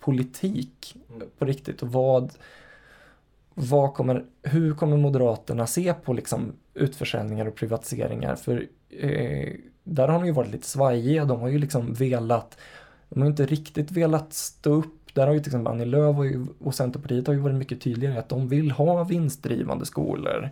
politik 0.00 0.96
mm. 1.10 1.28
på 1.38 1.44
riktigt. 1.44 1.82
Och 1.82 1.92
vad, 1.92 2.32
vad 3.54 3.94
kommer, 3.94 4.24
hur 4.42 4.74
kommer 4.74 4.96
Moderaterna 4.96 5.66
se 5.66 5.94
på 5.94 6.12
liksom 6.12 6.52
utförsäljningar 6.74 7.46
och 7.46 7.54
privatiseringar? 7.54 8.36
För 8.36 8.66
eh, 8.90 9.52
där 9.84 10.08
har 10.08 10.18
de 10.18 10.26
ju 10.26 10.32
varit 10.32 10.50
lite 10.50 10.66
svajiga. 10.66 11.24
De 11.24 11.40
har 11.40 11.48
ju 11.48 11.58
liksom 11.58 11.94
velat, 11.94 12.58
de 13.08 13.20
har 13.20 13.28
inte 13.28 13.46
riktigt 13.46 13.90
velat 13.90 14.32
stå 14.32 14.72
upp 14.72 14.99
där 15.14 15.26
har 15.26 15.34
ju 15.34 15.40
till 15.40 15.48
exempel 15.48 15.72
Annie 15.72 15.84
Lööf 15.84 16.16
och, 16.16 16.66
och 16.66 16.74
Centerpartiet 16.74 17.26
har 17.26 17.34
ju 17.34 17.40
varit 17.40 17.56
mycket 17.56 17.80
tydligare 17.80 18.18
att 18.18 18.28
de 18.28 18.48
vill 18.48 18.70
ha 18.70 19.04
vinstdrivande 19.04 19.86
skolor. 19.86 20.50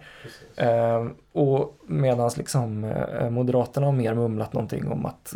Eh, 0.57 1.07
och 1.33 1.79
medan 1.87 2.31
liksom 2.37 2.85
eh, 2.85 3.31
Moderaterna 3.31 3.87
har 3.87 3.93
mer 3.93 4.15
mumlat 4.15 4.53
någonting 4.53 4.89
om 4.89 5.07
att 5.07 5.35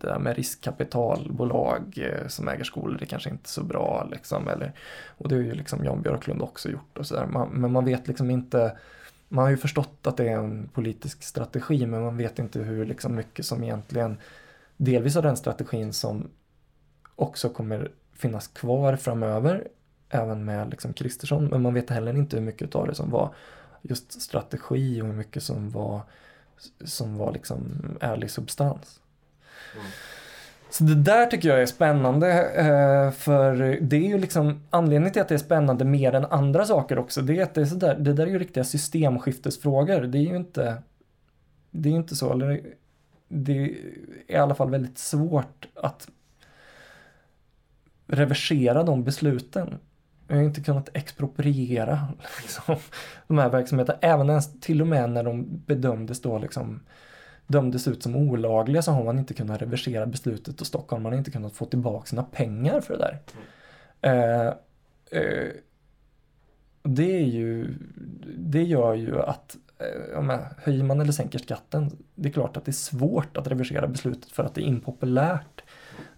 det 0.00 0.06
där 0.06 0.18
med 0.18 0.36
riskkapitalbolag 0.36 1.98
eh, 1.98 2.28
som 2.28 2.48
äger 2.48 2.64
skolor 2.64 2.96
det 3.00 3.06
kanske 3.06 3.30
inte 3.30 3.46
är 3.46 3.48
så 3.48 3.64
bra 3.64 4.08
liksom. 4.10 4.48
Eller, 4.48 4.72
och 5.18 5.28
det 5.28 5.34
har 5.34 5.42
ju 5.42 5.54
liksom 5.54 5.84
Jan 5.84 6.02
Björklund 6.02 6.42
också 6.42 6.70
gjort 6.70 6.98
och 6.98 7.06
sådär. 7.06 7.26
Man, 7.26 7.48
men 7.48 7.72
man 7.72 7.84
vet 7.84 8.08
liksom 8.08 8.30
inte 8.30 8.76
man 9.28 9.44
har 9.44 9.50
ju 9.50 9.56
förstått 9.56 10.06
att 10.06 10.16
det 10.16 10.28
är 10.28 10.38
en 10.38 10.68
politisk 10.68 11.22
strategi 11.22 11.86
men 11.86 12.02
man 12.02 12.16
vet 12.16 12.38
inte 12.38 12.58
hur 12.58 12.86
liksom 12.86 13.14
mycket 13.14 13.46
som 13.46 13.64
egentligen 13.64 14.16
delvis 14.76 15.16
av 15.16 15.22
den 15.22 15.36
strategin 15.36 15.92
som 15.92 16.30
också 17.16 17.48
kommer 17.48 17.90
finnas 18.18 18.48
kvar 18.48 18.96
framöver, 18.96 19.68
även 20.08 20.44
med 20.44 20.70
liksom 20.70 20.92
Kristersson, 20.92 21.46
men 21.46 21.62
man 21.62 21.74
vet 21.74 21.90
heller 21.90 22.16
inte 22.16 22.36
hur 22.36 22.44
mycket 22.44 22.74
av 22.74 22.86
det 22.86 22.94
som 22.94 23.10
var 23.10 23.34
just 23.82 24.22
strategi 24.22 25.02
och 25.02 25.06
hur 25.06 25.12
mycket 25.12 25.42
som 25.42 25.70
var, 25.70 26.00
som 26.84 27.16
var 27.16 27.32
liksom 27.32 27.82
ärlig 28.00 28.30
substans. 28.30 29.00
Mm. 29.74 29.86
Så 30.70 30.84
det 30.84 30.94
där 30.94 31.26
tycker 31.26 31.48
jag 31.48 31.62
är 31.62 31.66
spännande, 31.66 32.50
eh, 32.52 33.10
för 33.10 33.78
det 33.80 33.96
är 33.96 34.08
ju 34.08 34.18
liksom 34.18 34.62
anledningen 34.70 35.12
till 35.12 35.22
att 35.22 35.28
det 35.28 35.34
är 35.34 35.38
spännande 35.38 35.84
mer 35.84 36.14
än 36.14 36.24
andra 36.24 36.64
saker 36.64 36.98
också, 36.98 37.22
det 37.22 37.38
är 37.38 37.42
att 37.42 37.54
det 37.54 37.60
är 37.60 37.64
sådär, 37.64 37.96
det 37.98 38.12
där 38.12 38.26
är 38.26 38.30
ju 38.30 38.38
riktiga 38.38 38.64
systemskiftesfrågor, 38.64 40.00
det 40.00 40.18
är 40.18 40.22
ju 40.22 40.36
inte, 40.36 40.82
det 41.70 41.88
är 41.88 41.92
inte 41.92 42.16
så, 42.16 42.32
eller 42.32 42.60
det 43.28 43.52
är 43.52 43.76
i 44.26 44.36
alla 44.36 44.54
fall 44.54 44.70
väldigt 44.70 44.98
svårt 44.98 45.68
att 45.74 46.08
reversera 48.06 48.82
de 48.82 49.04
besluten. 49.04 49.78
Vi 50.28 50.34
har 50.34 50.42
inte 50.42 50.60
kunnat 50.60 50.88
expropriera 50.92 52.08
liksom, 52.42 52.76
de 53.26 53.38
här 53.38 53.48
verksamheterna. 53.48 53.98
Även 54.02 54.30
ens, 54.30 54.60
till 54.60 54.80
och 54.80 54.86
med 54.86 55.10
när 55.10 55.22
de 55.22 55.46
bedömdes 55.66 56.22
då 56.22 56.38
liksom 56.38 56.80
dömdes 57.46 57.88
ut 57.88 58.02
som 58.02 58.16
olagliga 58.16 58.82
så 58.82 58.92
har 58.92 59.04
man 59.04 59.18
inte 59.18 59.34
kunnat 59.34 59.62
reversera 59.62 60.06
beslutet 60.06 60.60
och 60.60 60.66
Stockholm 60.66 61.04
har 61.04 61.14
inte 61.14 61.30
kunnat 61.30 61.52
få 61.52 61.64
tillbaka 61.64 62.06
sina 62.06 62.22
pengar 62.22 62.80
för 62.80 62.96
det 62.96 63.00
där. 63.00 63.18
Mm. 63.32 64.46
Eh, 64.46 64.46
eh, 65.10 65.48
det 66.82 67.16
är 67.16 67.26
ju, 67.26 67.74
det 68.38 68.62
gör 68.62 68.94
ju 68.94 69.20
att 69.20 69.56
eh, 69.78 70.40
höjer 70.58 70.84
man 70.84 71.00
eller 71.00 71.12
sänker 71.12 71.38
skatten, 71.38 71.90
det 72.14 72.28
är 72.28 72.32
klart 72.32 72.56
att 72.56 72.64
det 72.64 72.70
är 72.70 72.72
svårt 72.72 73.36
att 73.36 73.46
reversera 73.46 73.86
beslutet 73.86 74.30
för 74.30 74.44
att 74.44 74.54
det 74.54 74.60
är 74.60 74.66
impopulärt 74.66 75.55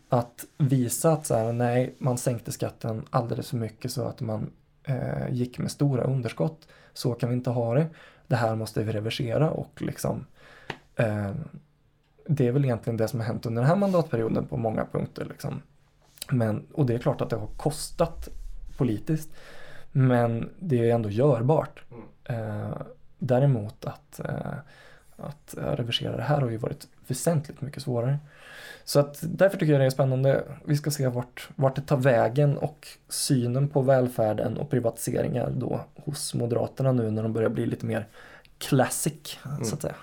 att 0.09 0.44
visa 0.59 1.12
att 1.12 1.26
så 1.26 1.34
här, 1.34 1.52
nej, 1.52 1.94
man 1.98 2.18
sänkte 2.18 2.52
skatten 2.52 3.04
alldeles 3.11 3.50
för 3.50 3.56
mycket 3.56 3.92
så 3.92 4.04
att 4.04 4.20
man 4.20 4.50
eh, 4.84 5.28
gick 5.30 5.59
med 5.59 5.70
stora 5.70 6.02
underskott. 6.02 6.68
Så 6.92 7.12
kan 7.14 7.28
vi 7.28 7.34
inte 7.34 7.50
ha 7.50 7.74
det. 7.74 7.86
Det 8.26 8.36
här 8.36 8.56
måste 8.56 8.82
vi 8.82 8.92
reversera 8.92 9.50
och 9.50 9.82
liksom 9.82 10.26
eh, 10.96 11.32
det 12.28 12.46
är 12.46 12.52
väl 12.52 12.64
egentligen 12.64 12.96
det 12.96 13.09
som 13.09 13.20
har 13.20 13.26
hänt 13.26 13.46
under 13.46 13.62
den 13.62 13.68
här 13.68 13.76
mandatperioden 13.76 14.46
på 14.46 14.56
många 14.56 14.84
punkter. 14.84 15.24
Liksom. 15.24 15.62
Men, 16.30 16.66
och 16.72 16.86
det 16.86 16.94
är 16.94 16.98
klart 16.98 17.20
att 17.20 17.30
det 17.30 17.36
har 17.36 17.46
kostat 17.46 18.28
politiskt. 18.76 19.30
Men 19.92 20.50
det 20.59 20.90
är 20.90 20.94
ändå 20.94 21.11
görbart. 21.11 21.84
Mm. 21.90 22.04
Eh, 22.40 22.76
däremot 23.18 23.84
att, 23.84 24.20
eh, 24.20 24.59
att 25.18 25.54
reversera 25.56 26.16
det 26.16 26.22
här 26.22 26.40
har 26.40 26.50
ju 26.50 26.56
varit 26.56 26.88
väsentligt 27.06 27.60
mycket 27.60 27.82
svårare. 27.82 28.18
Så 28.84 29.00
att 29.00 29.18
därför 29.22 29.58
tycker 29.58 29.72
jag 29.72 29.80
det 29.80 29.86
är 29.86 29.90
spännande. 29.90 30.44
Vi 30.64 30.76
ska 30.76 30.90
se 30.90 31.08
vart, 31.08 31.48
vart 31.56 31.76
det 31.76 31.82
tar 31.82 31.96
vägen 31.96 32.58
och 32.58 32.88
synen 33.08 33.68
på 33.68 33.80
välfärden 33.80 34.56
och 34.56 34.70
privatiseringar 34.70 35.50
då 35.50 35.80
hos 35.94 36.34
Moderaterna 36.34 36.92
nu 36.92 37.10
när 37.10 37.22
de 37.22 37.32
börjar 37.32 37.48
bli 37.48 37.66
lite 37.66 37.86
mer 37.86 38.06
classic 38.58 39.38
mm. 39.46 39.64
så 39.64 39.74
att 39.74 39.82
säga. 39.82 39.94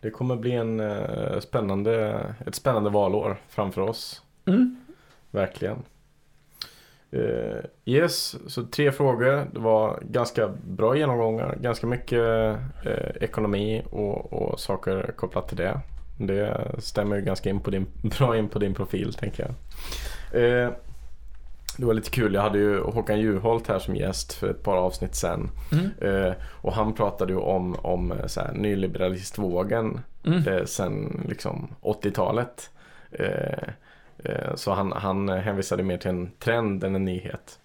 Det 0.00 0.10
kommer 0.10 0.36
bli 0.36 0.52
en 0.52 0.80
uh, 0.80 1.40
spännande, 1.40 2.20
ett 2.46 2.54
spännande 2.54 2.90
valår 2.90 3.40
framför 3.48 3.80
oss. 3.80 4.22
Mm. 4.46 4.84
Verkligen. 5.30 5.82
Uh, 7.14 7.60
yes, 7.84 8.36
så 8.46 8.62
tre 8.62 8.92
frågor. 8.92 9.46
Det 9.52 9.60
var 9.60 10.02
ganska 10.02 10.48
bra 10.64 10.96
genomgångar. 10.96 11.56
Ganska 11.60 11.86
mycket 11.86 12.18
uh, 12.18 12.56
ekonomi 13.20 13.82
och, 13.90 14.32
och 14.32 14.60
saker 14.60 15.12
kopplat 15.16 15.48
till 15.48 15.56
det. 15.56 15.80
Det 16.18 16.70
stämmer 16.78 17.16
ju 17.16 17.22
ganska 17.22 17.50
in 17.50 17.60
på 17.60 17.70
din, 17.70 17.86
bra 18.18 18.36
in 18.36 18.48
på 18.48 18.58
din 18.58 18.74
profil 18.74 19.14
tänker 19.14 19.42
jag. 19.42 19.54
Eh, 20.42 20.70
det 21.78 21.84
var 21.86 21.94
lite 21.94 22.10
kul, 22.10 22.34
jag 22.34 22.42
hade 22.42 22.58
ju 22.58 22.80
Håkan 22.80 23.20
Juholt 23.20 23.68
här 23.68 23.78
som 23.78 23.96
gäst 23.96 24.32
för 24.32 24.50
ett 24.50 24.62
par 24.62 24.76
avsnitt 24.76 25.14
sen. 25.14 25.50
Mm. 25.72 26.34
Och 26.42 26.72
han 26.72 26.94
pratade 26.94 27.32
ju 27.32 27.38
om, 27.38 27.76
om 27.82 28.14
så 28.26 28.40
här, 28.40 28.52
nyliberalistvågen 28.52 30.00
mm. 30.24 30.66
sen 30.66 31.24
liksom 31.28 31.68
80-talet. 31.82 32.70
Eh, 34.24 34.54
så 34.54 34.72
han, 34.72 34.92
han 34.92 35.28
hänvisade 35.28 35.82
mer 35.82 35.96
till 35.96 36.10
en 36.10 36.30
trend 36.38 36.84
än 36.84 36.94
en 36.94 37.04
nyhet. 37.04 37.58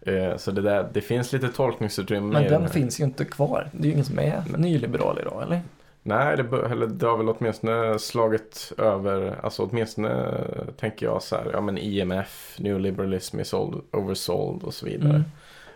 Eh, 0.00 0.36
så 0.36 0.50
det, 0.50 0.62
där, 0.62 0.88
det 0.92 1.00
finns 1.00 1.32
lite 1.32 1.48
tolkningsutrymme. 1.48 2.32
Men 2.32 2.50
den 2.50 2.68
finns 2.68 3.00
ju 3.00 3.04
inte 3.04 3.24
kvar. 3.24 3.68
Det 3.72 3.82
är 3.82 3.86
ju 3.86 3.92
ingen 3.92 4.04
som 4.04 4.18
är 4.18 4.42
nyliberal 4.56 5.18
idag, 5.20 5.42
eller? 5.42 5.60
Nej, 6.06 6.36
det, 6.36 6.66
eller, 6.70 6.86
det 6.86 7.06
har 7.06 7.16
väl 7.16 7.28
åtminstone 7.28 7.98
slagit 7.98 8.72
över, 8.78 9.40
alltså 9.42 9.62
åtminstone 9.62 10.40
tänker 10.76 11.06
jag 11.06 11.22
så 11.22 11.36
här, 11.36 11.50
ja 11.52 11.60
men 11.60 11.78
IMF, 11.78 12.56
neoliberalism 12.58 13.40
is 13.40 13.54
old, 13.54 13.82
oversold 13.92 14.62
och 14.62 14.74
så 14.74 14.86
vidare. 14.86 15.24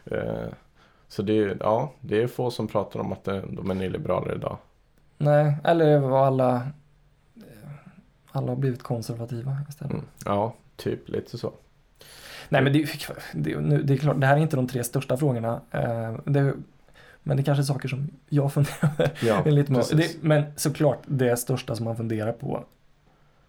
Mm. 0.04 0.28
Eh, 0.28 0.48
så 1.08 1.22
det, 1.22 1.56
ja, 1.60 1.92
det 2.00 2.22
är 2.22 2.26
få 2.26 2.50
som 2.50 2.68
pratar 2.68 3.00
om 3.00 3.12
att 3.12 3.24
de 3.24 3.70
är 3.70 3.74
nyliberaler 3.74 4.34
idag. 4.34 4.58
Nej, 5.18 5.56
eller 5.64 5.98
vad 5.98 6.26
alla, 6.26 6.62
alla 8.32 8.48
har 8.48 8.56
blivit 8.56 8.82
konservativa 8.82 9.58
istället. 9.68 9.92
Mm. 9.92 10.04
Ja, 10.24 10.54
typ 10.76 11.08
lite 11.08 11.38
så. 11.38 11.52
Nej 12.48 12.62
men 12.62 12.72
det, 12.72 12.88
det, 13.32 13.80
det, 13.82 13.94
är 13.94 13.96
klart, 13.96 14.20
det 14.20 14.26
här 14.26 14.36
är 14.36 14.40
inte 14.40 14.56
de 14.56 14.68
tre 14.68 14.84
största 14.84 15.16
frågorna. 15.16 15.60
Eh, 15.70 16.16
det, 16.24 16.54
men 17.22 17.36
det 17.36 17.42
kanske 17.42 17.62
är 17.62 17.64
saker 17.64 17.88
som 17.88 18.10
jag 18.28 18.52
funderar 18.52 19.10
ja, 19.22 19.44
lite. 19.50 19.96
Det, 19.96 20.22
men 20.22 20.44
såklart, 20.56 21.02
det 21.06 21.36
största 21.36 21.76
som 21.76 21.84
man 21.84 21.96
funderar 21.96 22.32
på 22.32 22.64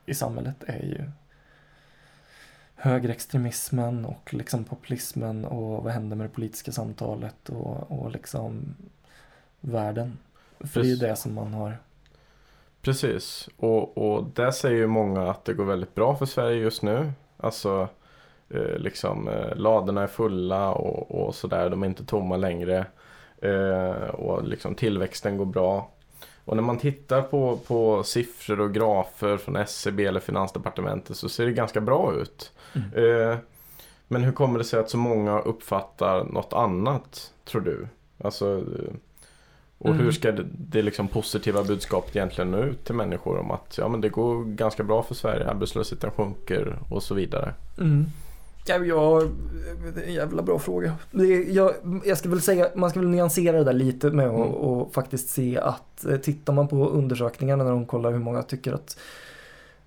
i 0.05 0.13
samhället 0.13 0.63
är 0.67 0.83
ju 0.83 1.11
högerextremismen 2.75 4.05
och 4.05 4.33
liksom 4.33 4.63
populismen 4.63 5.45
och 5.45 5.83
vad 5.83 5.93
händer 5.93 6.15
med 6.15 6.25
det 6.25 6.33
politiska 6.33 6.71
samtalet 6.71 7.49
och, 7.49 7.91
och 7.91 8.11
liksom 8.11 8.75
världen. 9.61 10.17
För 10.57 10.65
Precis. 10.65 10.81
det 10.81 11.05
är 11.05 11.07
ju 11.07 11.13
det 11.13 11.15
som 11.15 11.33
man 11.33 11.53
har. 11.53 11.77
Precis, 12.81 13.49
och, 13.57 13.97
och 13.97 14.23
där 14.33 14.51
säger 14.51 14.77
ju 14.77 14.87
många 14.87 15.29
att 15.29 15.45
det 15.45 15.53
går 15.53 15.65
väldigt 15.65 15.95
bra 15.95 16.15
för 16.15 16.25
Sverige 16.25 16.57
just 16.57 16.81
nu. 16.81 17.11
Alltså 17.37 17.87
eh, 18.49 18.77
liksom 18.77 19.27
eh, 19.27 19.55
ladorna 19.55 20.03
är 20.03 20.07
fulla 20.07 20.71
och, 20.71 21.11
och 21.11 21.35
sådär. 21.35 21.69
De 21.69 21.83
är 21.83 21.87
inte 21.87 22.05
tomma 22.05 22.37
längre. 22.37 22.85
Eh, 23.41 24.09
och 24.09 24.43
liksom 24.43 24.75
tillväxten 24.75 25.37
går 25.37 25.45
bra. 25.45 25.91
Och 26.45 26.55
när 26.55 26.63
man 26.63 26.77
tittar 26.77 27.21
på, 27.21 27.57
på 27.57 28.03
siffror 28.03 28.59
och 28.61 28.73
grafer 28.73 29.37
från 29.37 29.55
SCB 29.55 30.05
eller 30.05 30.19
Finansdepartementet 30.19 31.17
så 31.17 31.29
ser 31.29 31.45
det 31.45 31.51
ganska 31.51 31.81
bra 31.81 32.13
ut. 32.13 32.51
Eh, 32.95 33.37
men 34.07 34.23
hur 34.23 34.31
kommer 34.31 34.59
det 34.59 34.65
sig 34.65 34.79
att 34.79 34.89
så 34.89 34.97
många 34.97 35.39
uppfattar 35.39 36.23
något 36.23 36.53
annat, 36.53 37.33
tror 37.45 37.61
du? 37.61 37.87
Alltså, 38.23 38.57
eh, 38.57 38.93
och 39.79 39.89
Mm. 39.89 39.99
hur 40.01 40.11
ska 40.11 40.31
det, 40.31 40.45
det 40.57 40.81
liksom 40.81 41.07
positiva 41.07 41.63
budskapet 41.63 42.15
egentligen 42.15 42.51
nå 42.51 42.57
ut 42.57 42.83
till 42.85 42.95
människor 42.95 43.37
om 43.39 43.51
att 43.51 43.77
ja, 43.77 43.87
men 43.87 44.01
det 44.01 44.09
går 44.09 44.43
ganska 44.43 44.83
bra 44.83 45.03
för 45.03 45.15
Sverige, 45.15 45.47
arbetslösheten 45.49 46.11
sjunker 46.11 46.79
och 46.89 47.03
så 47.03 47.13
vidare? 47.15 47.53
Mm. 47.79 48.05
Ja, 48.67 48.75
jag, 48.77 49.29
det 49.95 50.01
är 50.03 50.07
en 50.07 50.13
jävla 50.13 50.41
bra 50.41 50.59
fråga. 50.59 50.93
Jag, 51.47 51.73
jag 52.05 52.17
ska 52.17 52.29
väl 52.29 52.41
säga, 52.41 52.69
man 52.75 52.89
ska 52.89 52.99
väl 52.99 53.09
nyansera 53.09 53.57
det 53.57 53.63
där 53.63 53.73
lite 53.73 54.09
med 54.09 54.27
att 54.27 54.33
Mm. 54.35 54.47
och 54.49 54.93
faktiskt 54.93 55.29
se 55.29 55.57
att 55.57 56.05
eh, 56.05 56.17
tittar 56.17 56.53
man 56.53 56.67
på 56.67 56.89
undersökningarna 56.89 57.63
när 57.63 57.71
de 57.71 57.85
kollar 57.85 58.11
hur 58.11 58.19
många 58.19 58.43
tycker 58.43 58.73
att 58.73 58.97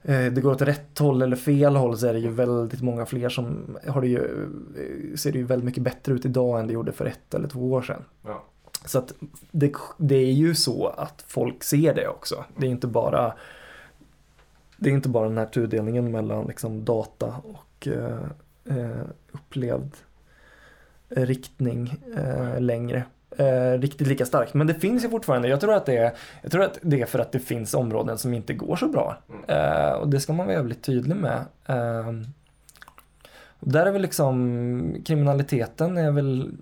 eh, 0.03 0.25
det 0.27 0.41
går 0.41 0.51
åt 0.53 0.63
rätt 0.63 0.99
håll 0.99 1.23
eller 1.23 1.37
fel 1.37 1.77
håll 1.77 1.99
så 1.99 2.07
är 2.07 2.13
det 2.13 2.19
ju 2.19 2.29
väldigt 2.31 2.83
många 2.83 3.07
fler 3.07 3.29
som 3.29 3.77
har 3.89 4.01
det 4.01 4.09
ju, 4.09 4.19
eh, 4.19 5.17
ser 5.17 5.33
det 5.33 5.39
ju 5.39 5.45
väldigt 5.45 5.65
mycket 5.67 5.83
bättre 5.83 6.13
ut 6.15 6.25
idag 6.25 6.61
än 6.61 6.67
det 6.67 6.73
gjorde 6.73 6.93
för 6.93 7.05
ett 7.07 7.35
eller 7.35 7.49
två 7.49 7.73
år 7.73 7.83
sedan. 7.83 8.05
Ja. 8.27 8.43
Så 8.85 8.99
att 8.99 9.13
det, 9.51 9.73
det 9.97 10.17
är 10.17 10.33
ju 10.33 10.55
så 10.55 10.87
att 10.87 11.25
folk 11.27 11.65
ser 11.65 11.95
det 11.95 12.09
också. 12.09 12.45
Det 12.57 12.67
är 12.67 12.71
inte 12.71 12.87
bara 12.87 13.35
det 14.83 14.91
är 14.91 14.95
inte 14.95 15.09
bara 15.09 15.29
den 15.29 15.39
här 15.39 15.47
tudelningen 15.47 16.11
mellan 16.11 16.47
liksom 16.47 16.85
data 16.85 17.35
och 17.45 17.89
eh, 17.89 18.79
eh, 18.79 19.07
upplevd 19.33 19.97
eh, 21.11 21.27
riktning 21.27 21.95
eh, 22.17 22.61
längre. 22.61 23.05
Eh, 23.37 23.79
riktigt 23.79 24.07
lika 24.07 24.27
starkt. 24.27 24.55
Men 24.55 24.67
det 24.67 24.75
finns 24.75 25.05
ju 25.05 25.09
fortfarande. 25.09 25.49
Jag 25.49 25.61
tror, 25.61 25.75
att 25.75 25.87
det 25.87 25.97
är, 25.97 26.13
jag 26.43 26.53
tror 26.53 26.63
att 26.63 26.79
det 26.83 27.01
är 27.01 27.07
för 27.07 27.19
att 27.19 27.33
det 27.33 27.41
finns 27.41 27.75
områden 27.75 28.19
som 28.19 28.35
inte 28.35 28.55
går 28.55 28.77
så 28.77 28.89
bra. 28.89 29.19
Eh, 29.47 29.93
och 29.93 30.09
det 30.09 30.21
ska 30.21 30.33
man 30.33 30.47
vara 30.47 30.57
jävligt 30.57 30.83
tydlig 30.83 31.17
med. 31.17 31.45
Eh, 31.67 32.09
och 33.61 33.73
där 33.73 33.87
är 33.87 33.93
väl 33.93 34.03
liksom 34.03 34.97
kriminaliteten 35.05 35.99
är 35.99 36.11
väl 36.11 36.55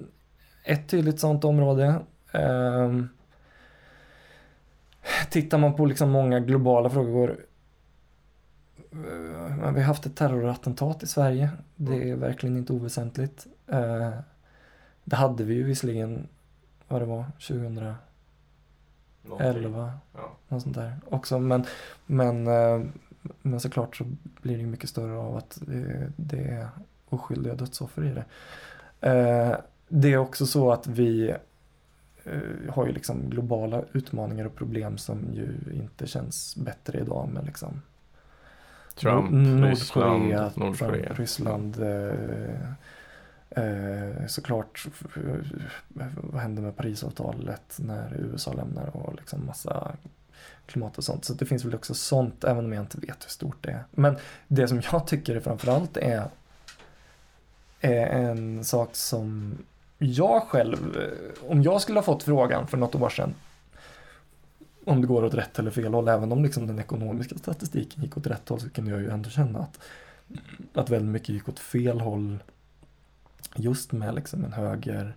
ett 0.65 0.89
tydligt 0.89 1.21
sånt 1.21 1.45
område. 1.45 1.95
Eh, 2.33 3.05
tittar 5.31 5.59
man 5.59 5.75
på 5.75 5.87
liksom 5.87 6.11
många 6.11 6.41
globala 6.41 6.91
frågor 6.91 7.37
Eh, 8.93 9.73
vi 9.73 9.81
har 9.81 9.87
haft 9.87 10.07
ett 10.07 10.17
terrorattentat 10.17 11.03
i 11.03 11.07
Sverige. 11.07 11.51
Det 11.77 12.11
är 12.11 12.17
verkligen 12.17 12.57
inte 12.57 12.73
oväsentligt. 12.73 13.47
Eh, 13.67 14.11
Det 15.05 15.17
hade 15.17 15.45
vi 15.45 15.55
ju 15.55 15.63
visserligen, 15.63 16.29
vad 16.89 17.03
det 17.03 17.07
var, 17.07 17.25
2011, 17.41 17.95
Någonting. 19.23 19.73
Ja. 20.15 20.37
något 20.49 20.63
sånt 20.63 20.75
där 20.75 20.97
också. 21.09 21.39
Men, 21.39 21.65
men, 22.07 22.47
eh, 22.47 22.81
men 23.43 23.61
såklart 23.61 23.97
så 23.97 24.05
blir 24.43 24.59
det 24.59 24.67
mycket 24.67 24.91
större 24.91 25.19
av 25.19 25.37
att 25.37 25.59
det, 25.67 26.13
det 26.17 26.45
är 26.45 26.69
oskyldiga 27.09 27.55
dödsoffer 27.55 28.05
i 28.05 28.15
det. 28.15 28.25
Det 29.89 30.13
är 30.13 30.17
också 30.19 30.47
så 30.47 30.73
att 30.73 30.87
vi 30.87 31.35
har 32.69 32.87
ju 32.87 32.93
liksom 32.93 33.31
globala 33.31 33.83
utmaningar 33.93 34.45
och 34.45 34.55
problem 34.55 34.99
som 34.99 35.19
ju 35.33 35.49
inte 35.73 36.07
känns 36.07 36.57
bättre 36.57 36.99
idag 36.99 37.29
med 37.29 37.47
liksom 37.47 37.83
Trump, 38.95 39.31
Nordkorea, 39.31 40.53
Nordkorea. 40.55 41.13
Ryssland. 41.13 41.81
Eh, 41.81 42.71
eh, 43.65 44.27
såklart, 44.27 44.87
eh, 45.17 46.07
vad 46.17 46.43
hände 46.43 46.63
med 46.63 46.77
Parisavtalet 46.77 47.77
när 47.79 48.15
USA 48.15 48.53
lämnar 48.53 48.97
och 48.97 49.15
liksom 49.15 49.47
massa 49.47 49.93
klimat 50.67 50.99
och 50.99 51.05
sånt. 51.05 51.25
Så 51.25 51.35
det 51.35 51.47
finns 51.47 51.65
väl 51.65 51.75
också 51.75 51.95
sånt, 51.95 52.45
även 52.45 52.65
om 52.65 52.73
jag 52.73 52.83
inte 52.83 52.99
vet 53.01 53.25
hur 53.25 53.31
stort 53.31 53.57
det 53.61 53.71
är. 53.71 53.85
Men 53.91 54.17
det 54.49 54.69
som 54.69 54.83
jag 54.93 55.07
tycker 55.07 55.41
framförallt 55.41 55.97
är, 55.97 56.25
är 57.81 58.07
en 58.07 58.65
sak 58.65 58.89
som 58.93 59.59
jag 60.03 60.43
själv, 60.43 60.97
eh, 60.97 61.51
om 61.51 61.63
jag 61.63 61.81
skulle 61.81 61.99
ha 61.99 62.05
fått 62.05 62.23
frågan 62.23 62.67
för 62.67 62.77
något 62.77 62.95
år 62.95 63.09
sedan 63.09 63.35
om 64.85 65.01
det 65.01 65.07
går 65.07 65.25
åt 65.25 65.35
rätt 65.35 65.59
eller 65.59 65.71
fel 65.71 65.95
håll, 65.95 66.09
även 66.09 66.33
om 66.33 66.43
liksom 66.43 66.67
den 66.67 66.79
ekonomiska 66.79 67.39
statistiken 67.39 68.03
gick 68.03 68.17
åt 68.17 68.27
rätt 68.27 68.49
håll 68.49 68.61
så 68.61 68.71
kunde 68.71 68.91
jag 68.91 69.01
ju 69.01 69.11
ändå 69.11 69.31
känna 69.31 69.59
att, 69.59 69.81
att 70.75 70.91
väldigt 70.91 71.11
mycket 71.11 71.29
gick 71.29 71.49
åt 71.49 71.59
fel 71.59 72.01
håll 72.01 72.39
just 73.57 73.93
med 73.93 74.15
liksom 74.15 74.45
en 74.45 74.53
höger 74.53 75.17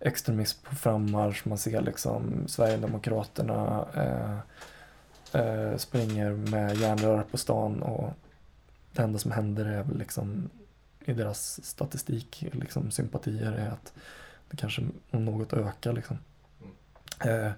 extremism 0.00 0.64
på 0.64 0.74
frammarsch. 0.76 1.46
Man 1.46 1.58
ser 1.58 1.80
liksom 1.80 2.44
Sverigedemokraterna 2.46 3.86
eh, 3.94 4.38
eh, 5.40 5.76
springer 5.76 6.30
med 6.30 6.76
järnrör 6.76 7.22
på 7.30 7.36
stan 7.36 7.82
och 7.82 8.12
det 8.92 9.02
enda 9.02 9.18
som 9.18 9.30
händer 9.30 9.64
är 9.64 9.82
väl 9.82 9.98
liksom 9.98 10.50
i 11.04 11.12
deras 11.12 11.64
statistik, 11.64 12.46
liksom 12.52 12.90
sympatier 12.90 13.52
är 13.52 13.68
att 13.68 13.92
det 14.50 14.56
kanske 14.56 14.82
om 15.10 15.24
något 15.24 15.52
ökar 15.52 15.92
liksom. 15.92 16.18
Eh, 17.24 17.50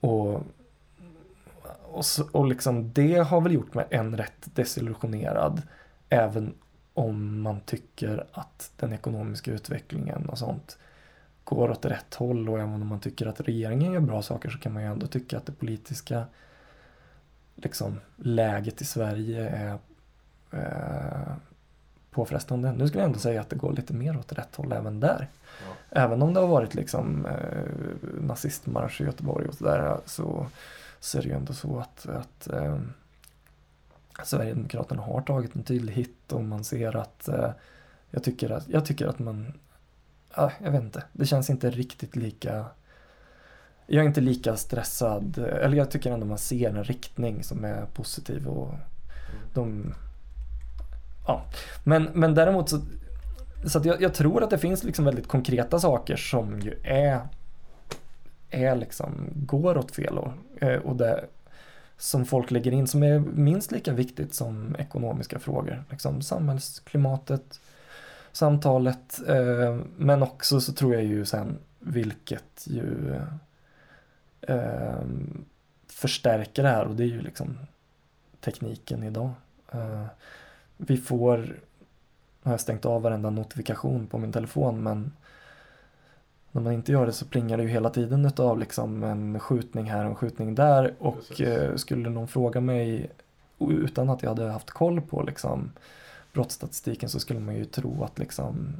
och 0.00 0.42
och, 1.92 2.04
så, 2.04 2.28
och 2.32 2.46
liksom 2.46 2.92
det 2.92 3.18
har 3.18 3.40
väl 3.40 3.52
gjort 3.52 3.74
mig 3.74 3.86
en 3.90 4.16
rätt 4.16 4.54
desillusionerad 4.54 5.62
även 6.08 6.54
om 6.94 7.40
man 7.42 7.60
tycker 7.60 8.26
att 8.32 8.72
den 8.76 8.92
ekonomiska 8.92 9.52
utvecklingen 9.52 10.28
och 10.28 10.38
sånt 10.38 10.78
går 11.44 11.70
åt 11.70 11.84
rätt 11.84 12.14
håll 12.14 12.48
och 12.48 12.58
även 12.58 12.82
om 12.82 12.86
man 12.86 13.00
tycker 13.00 13.26
att 13.26 13.40
regeringen 13.40 13.92
gör 13.92 14.00
bra 14.00 14.22
saker 14.22 14.50
så 14.50 14.58
kan 14.58 14.72
man 14.72 14.82
ju 14.82 14.88
ändå 14.88 15.06
tycka 15.06 15.36
att 15.36 15.46
det 15.46 15.52
politiska 15.52 16.24
liksom, 17.54 18.00
läget 18.16 18.80
i 18.80 18.84
Sverige 18.84 19.48
är 19.48 19.78
eh, 20.50 21.32
påfrestande. 22.12 22.72
Nu 22.72 22.88
skulle 22.88 23.02
jag 23.02 23.08
ändå 23.08 23.18
säga 23.18 23.40
att 23.40 23.50
det 23.50 23.56
går 23.56 23.72
lite 23.72 23.94
mer 23.94 24.18
åt 24.18 24.32
rätt 24.32 24.56
håll 24.56 24.72
även 24.72 25.00
där. 25.00 25.28
Även 25.90 26.22
om 26.22 26.34
det 26.34 26.40
har 26.40 26.46
varit 26.46 26.74
liksom 26.74 27.26
eh, 27.26 27.98
nazistmarsch 28.20 29.00
i 29.00 29.04
Göteborg 29.04 29.48
och 29.48 29.54
sådär 29.54 29.98
så, 30.06 30.46
så 31.00 31.18
är 31.18 31.22
det 31.22 31.28
ju 31.28 31.34
ändå 31.34 31.52
så 31.52 31.78
att, 31.78 32.06
att 32.06 32.48
eh, 32.48 32.78
Sverigedemokraterna 34.24 35.02
har 35.02 35.20
tagit 35.20 35.56
en 35.56 35.62
tydlig 35.62 35.92
hit 35.94 36.32
och 36.32 36.44
man 36.44 36.64
ser 36.64 36.96
att 36.96 37.28
eh, 37.28 37.50
jag, 38.10 38.24
tycker 38.24 38.50
att 38.50 38.68
jag 38.68 38.86
tycker 38.86 39.06
att 39.06 39.18
man, 39.18 39.52
ja, 40.36 40.52
jag 40.62 40.70
vet 40.70 40.82
inte, 40.82 41.04
det 41.12 41.26
känns 41.26 41.50
inte 41.50 41.70
riktigt 41.70 42.16
lika 42.16 42.64
jag 43.86 44.04
är 44.04 44.08
inte 44.08 44.20
lika 44.20 44.56
stressad, 44.56 45.38
eller 45.38 45.76
jag 45.76 45.90
tycker 45.90 46.12
ändå 46.12 46.26
man 46.26 46.38
ser 46.38 46.68
en 46.68 46.84
riktning 46.84 47.44
som 47.44 47.64
är 47.64 47.86
positiv 47.94 48.48
och 48.48 48.74
de 49.54 49.94
Ja, 51.26 51.44
men, 51.84 52.08
men 52.12 52.34
däremot 52.34 52.68
så 52.68 52.80
så 53.64 53.78
att 53.78 53.84
jag, 53.84 54.02
jag 54.02 54.14
tror 54.14 54.42
att 54.42 54.50
det 54.50 54.58
finns 54.58 54.84
liksom 54.84 55.04
väldigt 55.04 55.28
konkreta 55.28 55.78
saker 55.78 56.16
som 56.16 56.60
ju 56.60 56.74
är, 56.84 57.20
är 58.50 58.76
liksom, 58.76 59.28
går 59.34 59.78
åt 59.78 59.94
fel 59.94 60.16
håll. 60.16 60.32
Eh, 60.60 60.76
och 60.76 60.96
det 60.96 61.24
som 61.96 62.24
folk 62.24 62.50
lägger 62.50 62.72
in 62.72 62.86
som 62.86 63.02
är 63.02 63.18
minst 63.18 63.72
lika 63.72 63.92
viktigt 63.92 64.34
som 64.34 64.76
ekonomiska 64.78 65.38
frågor. 65.38 65.84
Liksom 65.90 66.22
samhällsklimatet, 66.22 67.60
samtalet. 68.32 69.20
Eh, 69.28 69.78
men 69.96 70.22
också 70.22 70.60
så 70.60 70.72
tror 70.72 70.94
jag 70.94 71.04
ju 71.04 71.24
sen 71.24 71.58
vilket 71.78 72.64
ju 72.66 73.14
eh, 74.40 75.02
förstärker 75.86 76.62
det 76.62 76.68
här 76.68 76.84
och 76.84 76.96
det 76.96 77.02
är 77.02 77.08
ju 77.08 77.20
liksom 77.20 77.58
tekniken 78.40 79.02
idag. 79.02 79.30
Eh, 79.72 80.06
vi 80.76 80.96
får 80.96 81.36
nu 82.42 82.48
har 82.48 82.52
jag 82.52 82.60
stängt 82.60 82.84
av 82.84 83.02
varenda 83.02 83.30
notifikation 83.30 84.06
på 84.06 84.18
min 84.18 84.32
telefon 84.32 84.82
men 84.82 85.12
när 86.52 86.62
man 86.62 86.72
inte 86.72 86.92
gör 86.92 87.06
det 87.06 87.12
så 87.12 87.24
plingar 87.24 87.56
det 87.56 87.62
ju 87.62 87.68
hela 87.68 87.90
tiden 87.90 88.26
utav 88.26 88.58
liksom 88.58 89.02
en 89.02 89.40
skjutning 89.40 89.90
här 89.90 90.04
och 90.04 90.10
en 90.10 90.16
skjutning 90.16 90.54
där. 90.54 90.94
Och 90.98 91.16
Precis. 91.16 91.40
eh, 91.40 91.76
skulle 91.76 92.10
någon 92.10 92.28
fråga 92.28 92.60
mig 92.60 93.10
utan 93.58 94.10
att 94.10 94.22
jag 94.22 94.30
hade 94.30 94.50
haft 94.50 94.70
koll 94.70 95.00
på 95.00 95.22
liksom 95.22 95.72
brottsstatistiken 96.32 97.08
så 97.08 97.20
skulle 97.20 97.40
man 97.40 97.54
ju 97.54 97.64
tro 97.64 98.04
att 98.04 98.18
liksom 98.18 98.74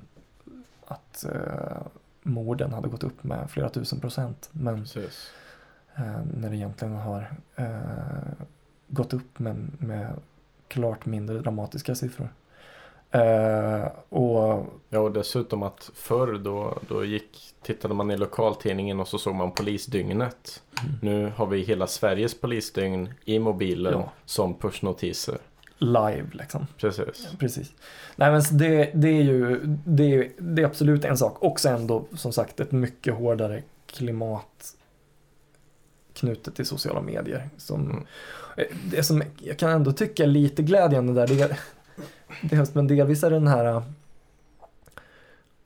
att 0.86 1.24
eh, 1.24 1.82
morden 2.22 2.72
hade 2.72 2.88
gått 2.88 3.04
upp 3.04 3.24
med 3.24 3.50
flera 3.50 3.68
tusen 3.68 4.00
procent. 4.00 4.48
Men 4.52 4.86
eh, 5.96 6.20
när 6.34 6.50
det 6.50 6.56
egentligen 6.56 6.94
har 6.94 7.34
eh, 7.56 8.46
gått 8.88 9.12
upp 9.12 9.38
med, 9.38 9.70
med 9.78 10.12
klart 10.72 11.06
mindre 11.06 11.38
dramatiska 11.38 11.94
siffror. 11.94 12.28
Eh, 13.10 13.86
och 14.08 14.66
Ja, 14.88 14.98
och 15.00 15.12
dessutom 15.12 15.62
att 15.62 15.90
förr 15.94 16.38
då, 16.38 16.78
då 16.88 17.04
gick, 17.04 17.54
tittade 17.62 17.94
man 17.94 18.10
i 18.10 18.16
lokaltidningen 18.16 19.00
och 19.00 19.08
så 19.08 19.18
såg 19.18 19.34
man 19.34 19.50
polisdygnet. 19.50 20.62
Mm. 20.82 20.94
Nu 21.02 21.32
har 21.36 21.46
vi 21.46 21.60
hela 21.62 21.86
Sveriges 21.86 22.40
polisdygn 22.40 23.14
i 23.24 23.38
mobilen 23.38 23.92
Ja. 23.92 24.10
som 24.24 24.54
pushnotiser. 24.54 25.38
live 25.78 26.26
liksom. 26.32 26.66
Precis. 26.78 27.28
Precis. 27.38 27.72
Nej 28.16 28.32
men 28.32 28.42
det, 28.58 28.90
det 28.94 29.08
är 29.08 29.22
ju, 29.22 29.60
det 29.84 30.14
är, 30.14 30.28
det 30.38 30.62
är 30.62 30.66
absolut 30.66 31.04
en 31.04 31.16
sak. 31.18 31.36
Och 31.42 31.60
sen 31.60 31.86
då 31.86 32.04
som 32.16 32.32
sagt 32.32 32.60
ett 32.60 32.72
mycket 32.72 33.14
hårdare 33.14 33.62
klimat 33.86 34.74
knutet 36.22 36.54
till 36.54 36.66
sociala 36.66 37.00
medier. 37.00 37.48
Som, 37.56 37.90
Mm. 37.90 38.04
eh, 38.56 38.64
Det 38.90 39.02
som 39.02 39.22
jag 39.38 39.58
kan 39.58 39.70
ändå 39.70 39.92
tycka 39.92 40.22
är 40.22 40.26
lite 40.26 40.62
glädjande 40.62 41.12
där, 41.12 41.26
det 41.26 41.40
är, 41.40 41.58
dels, 42.42 42.74
men 42.74 42.86
delvis 42.86 43.24
är 43.24 43.30
det 43.30 43.36
den 43.36 43.46
här 43.46 43.82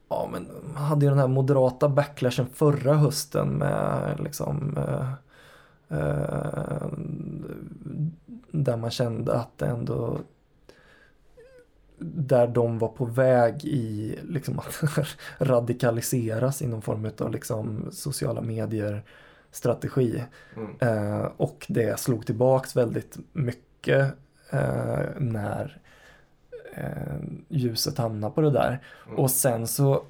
Ja 0.08 0.28
men 0.32 0.46
man 0.74 0.82
hade 0.82 1.04
ju 1.06 1.10
den 1.10 1.18
här 1.18 1.28
moderata 1.28 1.88
backlashen 1.88 2.46
förra 2.54 2.94
hösten 2.94 3.48
med 3.48 4.20
liksom 4.20 4.76
eh, 4.76 5.12
eh, 5.98 6.86
Där 8.50 8.76
man 8.76 8.90
kände 8.90 9.34
att 9.34 9.58
det 9.58 9.66
ändå 9.66 10.18
där 11.98 12.46
de 12.46 12.78
var 12.78 12.88
på 12.88 13.04
väg 13.04 13.64
i 13.64 14.18
liksom 14.22 14.58
att 14.58 14.82
radikaliseras 15.38 16.62
i 16.62 16.66
någon 16.66 16.82
form 16.82 17.10
av 17.18 17.30
liksom 17.30 17.88
sociala 17.92 18.40
medier 18.40 19.02
strategi. 19.50 20.24
Mm. 20.56 20.76
Eh, 20.80 21.30
och 21.36 21.66
det 21.68 22.00
slog 22.00 22.26
tillbaks 22.26 22.76
väldigt 22.76 23.18
mycket 23.32 24.12
eh, 24.50 25.00
när 25.16 25.80
eh, 26.74 27.16
ljuset 27.48 27.98
hamnade 27.98 28.34
på 28.34 28.40
det 28.40 28.50
där. 28.50 28.82
Mm. 29.06 29.18
Och 29.18 29.30
sen 29.30 29.66
så, 29.66 30.02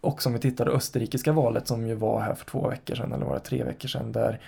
också 0.00 0.28
om 0.28 0.32
vi 0.32 0.38
tittar 0.38 0.64
det 0.64 0.70
österrikiska 0.70 1.32
valet 1.32 1.68
som 1.68 1.86
ju 1.86 1.94
var 1.94 2.20
här 2.20 2.34
för 2.34 2.44
två 2.46 2.68
veckor 2.68 2.94
sedan, 2.94 3.12
eller 3.12 3.26
var 3.26 3.34
det 3.34 3.40
tre 3.40 3.64
veckor 3.64 3.88
sedan, 3.88 4.12
där, 4.12 4.40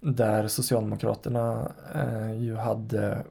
där 0.00 0.48
Socialdemokraterna 0.48 1.72
eh, 1.94 2.32
ju 2.32 2.56
hade 2.56 3.24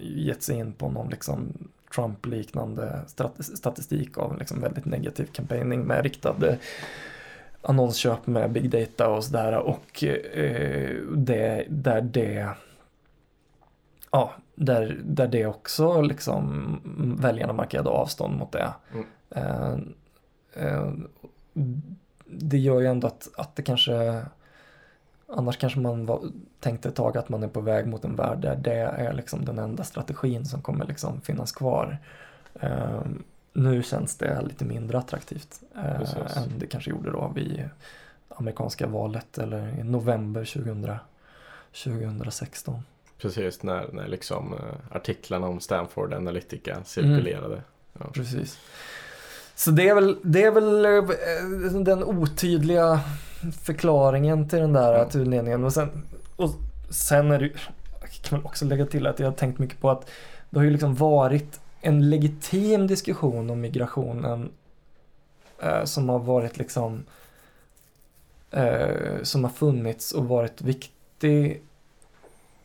gett 0.00 0.42
sig 0.42 0.56
in 0.56 0.72
på 0.72 0.88
någon 0.88 1.08
liksom 1.08 1.52
Trump-liknande 1.94 3.02
statistik 3.38 4.18
av 4.18 4.38
liksom 4.38 4.60
väldigt 4.60 4.84
negativ 4.84 5.26
campaigning 5.26 5.80
med 5.80 6.02
riktade 6.02 6.58
annonsköp 7.62 8.26
med 8.26 8.52
big 8.52 8.70
data 8.70 9.08
och 9.08 9.24
sådär 9.24 9.58
och 9.58 10.04
eh, 10.04 10.96
det, 11.16 11.66
där 11.68 12.00
det 12.00 12.48
ja, 14.10 14.32
där, 14.54 15.00
där 15.04 15.28
det 15.28 15.46
också 15.46 16.00
liksom 16.00 17.16
väljarna 17.20 17.52
markerade 17.52 17.90
avstånd 17.90 18.38
mot 18.38 18.52
det. 18.52 18.72
Mm. 18.92 19.06
Eh, 19.30 19.78
eh, 20.64 20.92
det 22.26 22.58
gör 22.58 22.80
ju 22.80 22.86
ändå 22.86 23.06
att, 23.06 23.28
att 23.36 23.56
det 23.56 23.62
kanske 23.62 24.24
Annars 25.30 25.56
kanske 25.56 25.80
man 25.80 26.06
var, 26.06 26.22
tänkte 26.60 26.88
ett 26.88 26.94
tag 26.94 27.18
att 27.18 27.28
man 27.28 27.42
är 27.42 27.48
på 27.48 27.60
väg 27.60 27.86
mot 27.86 28.04
en 28.04 28.16
värld 28.16 28.38
där 28.38 28.56
det 28.56 28.74
är 28.74 29.12
liksom 29.12 29.44
den 29.44 29.58
enda 29.58 29.84
strategin 29.84 30.44
som 30.44 30.62
kommer 30.62 30.84
liksom 30.84 31.20
finnas 31.20 31.52
kvar. 31.52 31.98
Eh, 32.60 33.00
nu 33.58 33.82
känns 33.82 34.16
det 34.16 34.42
lite 34.42 34.64
mindre 34.64 34.98
attraktivt 34.98 35.60
eh, 35.76 35.98
Precis. 35.98 36.36
än 36.36 36.58
det 36.58 36.66
kanske 36.66 36.90
gjorde 36.90 37.10
då 37.10 37.32
vid 37.34 37.68
amerikanska 38.28 38.86
valet 38.86 39.38
eller 39.38 39.78
i 39.80 39.84
november 39.84 40.44
2000, 40.44 40.98
2016. 41.84 42.82
Precis, 43.20 43.62
när, 43.62 43.88
när 43.92 44.08
liksom 44.08 44.54
eh, 44.54 44.96
artiklarna 44.96 45.46
om 45.46 45.60
Stanford 45.60 46.14
Analytica 46.14 46.84
cirkulerade. 46.84 47.62
Ja. 47.98 48.06
Precis. 48.14 48.58
Så 49.54 49.70
det 49.70 49.88
är 49.88 49.94
väl, 49.94 50.16
det 50.22 50.42
är 50.42 50.50
väl 50.50 50.84
eh, 50.84 51.80
den 51.82 52.04
otydliga 52.04 53.00
förklaringen 53.62 54.48
till 54.48 54.58
den 54.58 54.72
där 54.72 54.94
Mm. 54.94 55.08
tudelningen. 55.08 55.64
Och 55.64 55.72
sen, 55.72 56.02
och 56.36 56.50
sen 56.90 57.30
är 57.30 57.38
det 57.38 57.50
kan 58.22 58.38
väl 58.38 58.46
också 58.46 58.64
lägga 58.64 58.86
till 58.86 59.06
att 59.06 59.18
jag 59.18 59.26
har 59.26 59.32
tänkt 59.32 59.58
mycket 59.58 59.80
på 59.80 59.90
att 59.90 60.10
det 60.50 60.58
har 60.58 60.64
ju 60.64 60.70
liksom 60.70 60.94
varit 60.94 61.60
en 61.80 62.10
legitim 62.10 62.86
diskussion 62.86 63.50
om 63.50 63.60
migrationen 63.60 64.50
eh, 65.62 65.84
som 65.84 66.08
har 66.08 66.18
varit 66.18 66.58
liksom 66.58 67.04
eh, 68.50 69.22
som 69.22 69.44
har 69.44 69.50
funnits 69.50 70.12
och 70.12 70.28
varit 70.28 70.62
viktig 70.62 71.62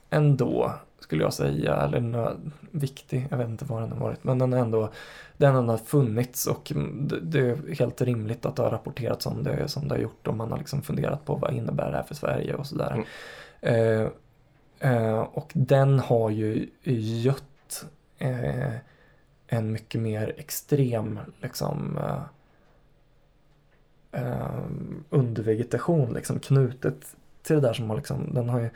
ändå 0.10 0.74
skulle 1.04 1.24
jag 1.24 1.34
säga, 1.34 1.76
eller 1.76 2.00
nö, 2.00 2.32
viktig, 2.72 3.28
jag 3.30 3.38
vet 3.38 3.50
inte 3.50 3.66
vad 3.66 3.82
den 3.82 3.92
har 3.92 4.00
varit, 4.00 4.24
men 4.24 4.40
den 4.40 4.54
har 4.54 4.60
ändå, 4.60 4.90
den 5.38 5.70
har 5.70 5.78
funnits 5.78 6.48
och 6.48 6.72
det, 7.22 7.40
är 7.40 7.76
helt 7.76 8.02
rimligt 8.02 8.46
att 8.46 8.56
det 8.56 8.64
har 8.64 8.72
rapporterats 8.72 9.26
om 9.26 9.44
det 9.44 9.68
som 9.68 9.88
det 9.88 9.96
har 9.96 10.02
gjort. 10.02 10.28
Och 10.28 10.38
man 10.38 10.52
har 10.52 10.58
liksom 10.58 10.82
funderat 10.82 11.26
på 11.26 11.36
vad 11.36 11.54
innebär 11.54 11.92
det 11.92 11.98
här 11.98 12.04
för 12.04 12.16
Sverige 12.16 12.56
och 12.56 12.68
sådär. 12.68 13.06
Eh, 13.62 14.08
eh, 14.80 15.20
och 15.20 15.52
den 15.54 16.00
har 16.00 16.30
ju 16.30 16.70
gött 17.24 17.86
eh, 18.18 18.74
en 19.54 19.72
mycket 19.72 20.02
mer 20.02 20.34
extrem 20.38 21.20
liksom 21.42 21.98
eh, 21.98 22.24
eh, 24.12 24.66
undervegetation 25.10 26.14
liksom 26.14 26.40
knutet 26.40 27.16
till 27.44 27.56
det 27.56 27.62
där 27.62 27.74
som 27.74 27.90
har 27.90 27.98
liksom, 27.98 28.34
den 28.34 28.50
har 28.50 28.60
ju 28.60 28.70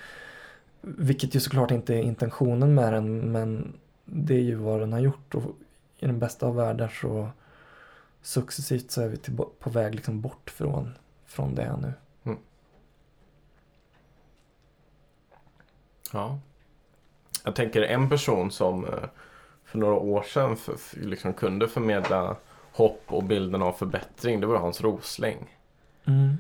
vilket 0.82 1.36
ju 1.36 1.40
såklart 1.40 1.72
inte 1.72 1.96
är 1.96 2.02
intentionen 2.02 2.76
med 2.76 2.94
den 2.94 3.32
men 3.32 3.74
det 4.06 4.34
är 4.34 4.42
ju 4.42 4.56
vad 4.56 4.80
den 4.80 4.94
har 4.94 5.00
gjort 5.00 5.36
och 5.36 5.44
i 6.00 6.06
den 6.06 6.20
bästa 6.20 6.46
av 6.46 6.56
världar 6.56 6.88
så 6.88 7.30
successivt 8.22 8.92
så 8.92 9.02
är 9.02 9.08
vi 9.08 9.18
till, 9.18 9.38
på 9.60 9.70
väg 9.70 9.96
liksom 9.96 10.22
bort 10.22 10.50
från, 10.50 10.94
från 11.26 11.56
det 11.56 11.78
nu. 11.82 11.94
Mm. 12.24 12.38
Ja. 16.14 16.40
Jag 17.44 17.56
tänker 17.56 17.82
en 17.82 18.10
person 18.10 18.52
som 18.52 18.86
eh, 18.86 19.04
för 19.78 19.82
några 19.82 19.96
år 19.96 20.22
sedan 20.22 20.58
för, 20.58 20.76
för, 20.78 21.00
liksom 21.00 21.34
kunde 21.34 21.68
förmedla 21.68 22.36
hopp 22.72 23.04
och 23.08 23.24
bilden 23.24 23.62
av 23.62 23.72
förbättring, 23.72 24.42
det 24.42 24.48
var 24.48 24.58
Hans 24.58 24.82
Rosling. 24.82 25.38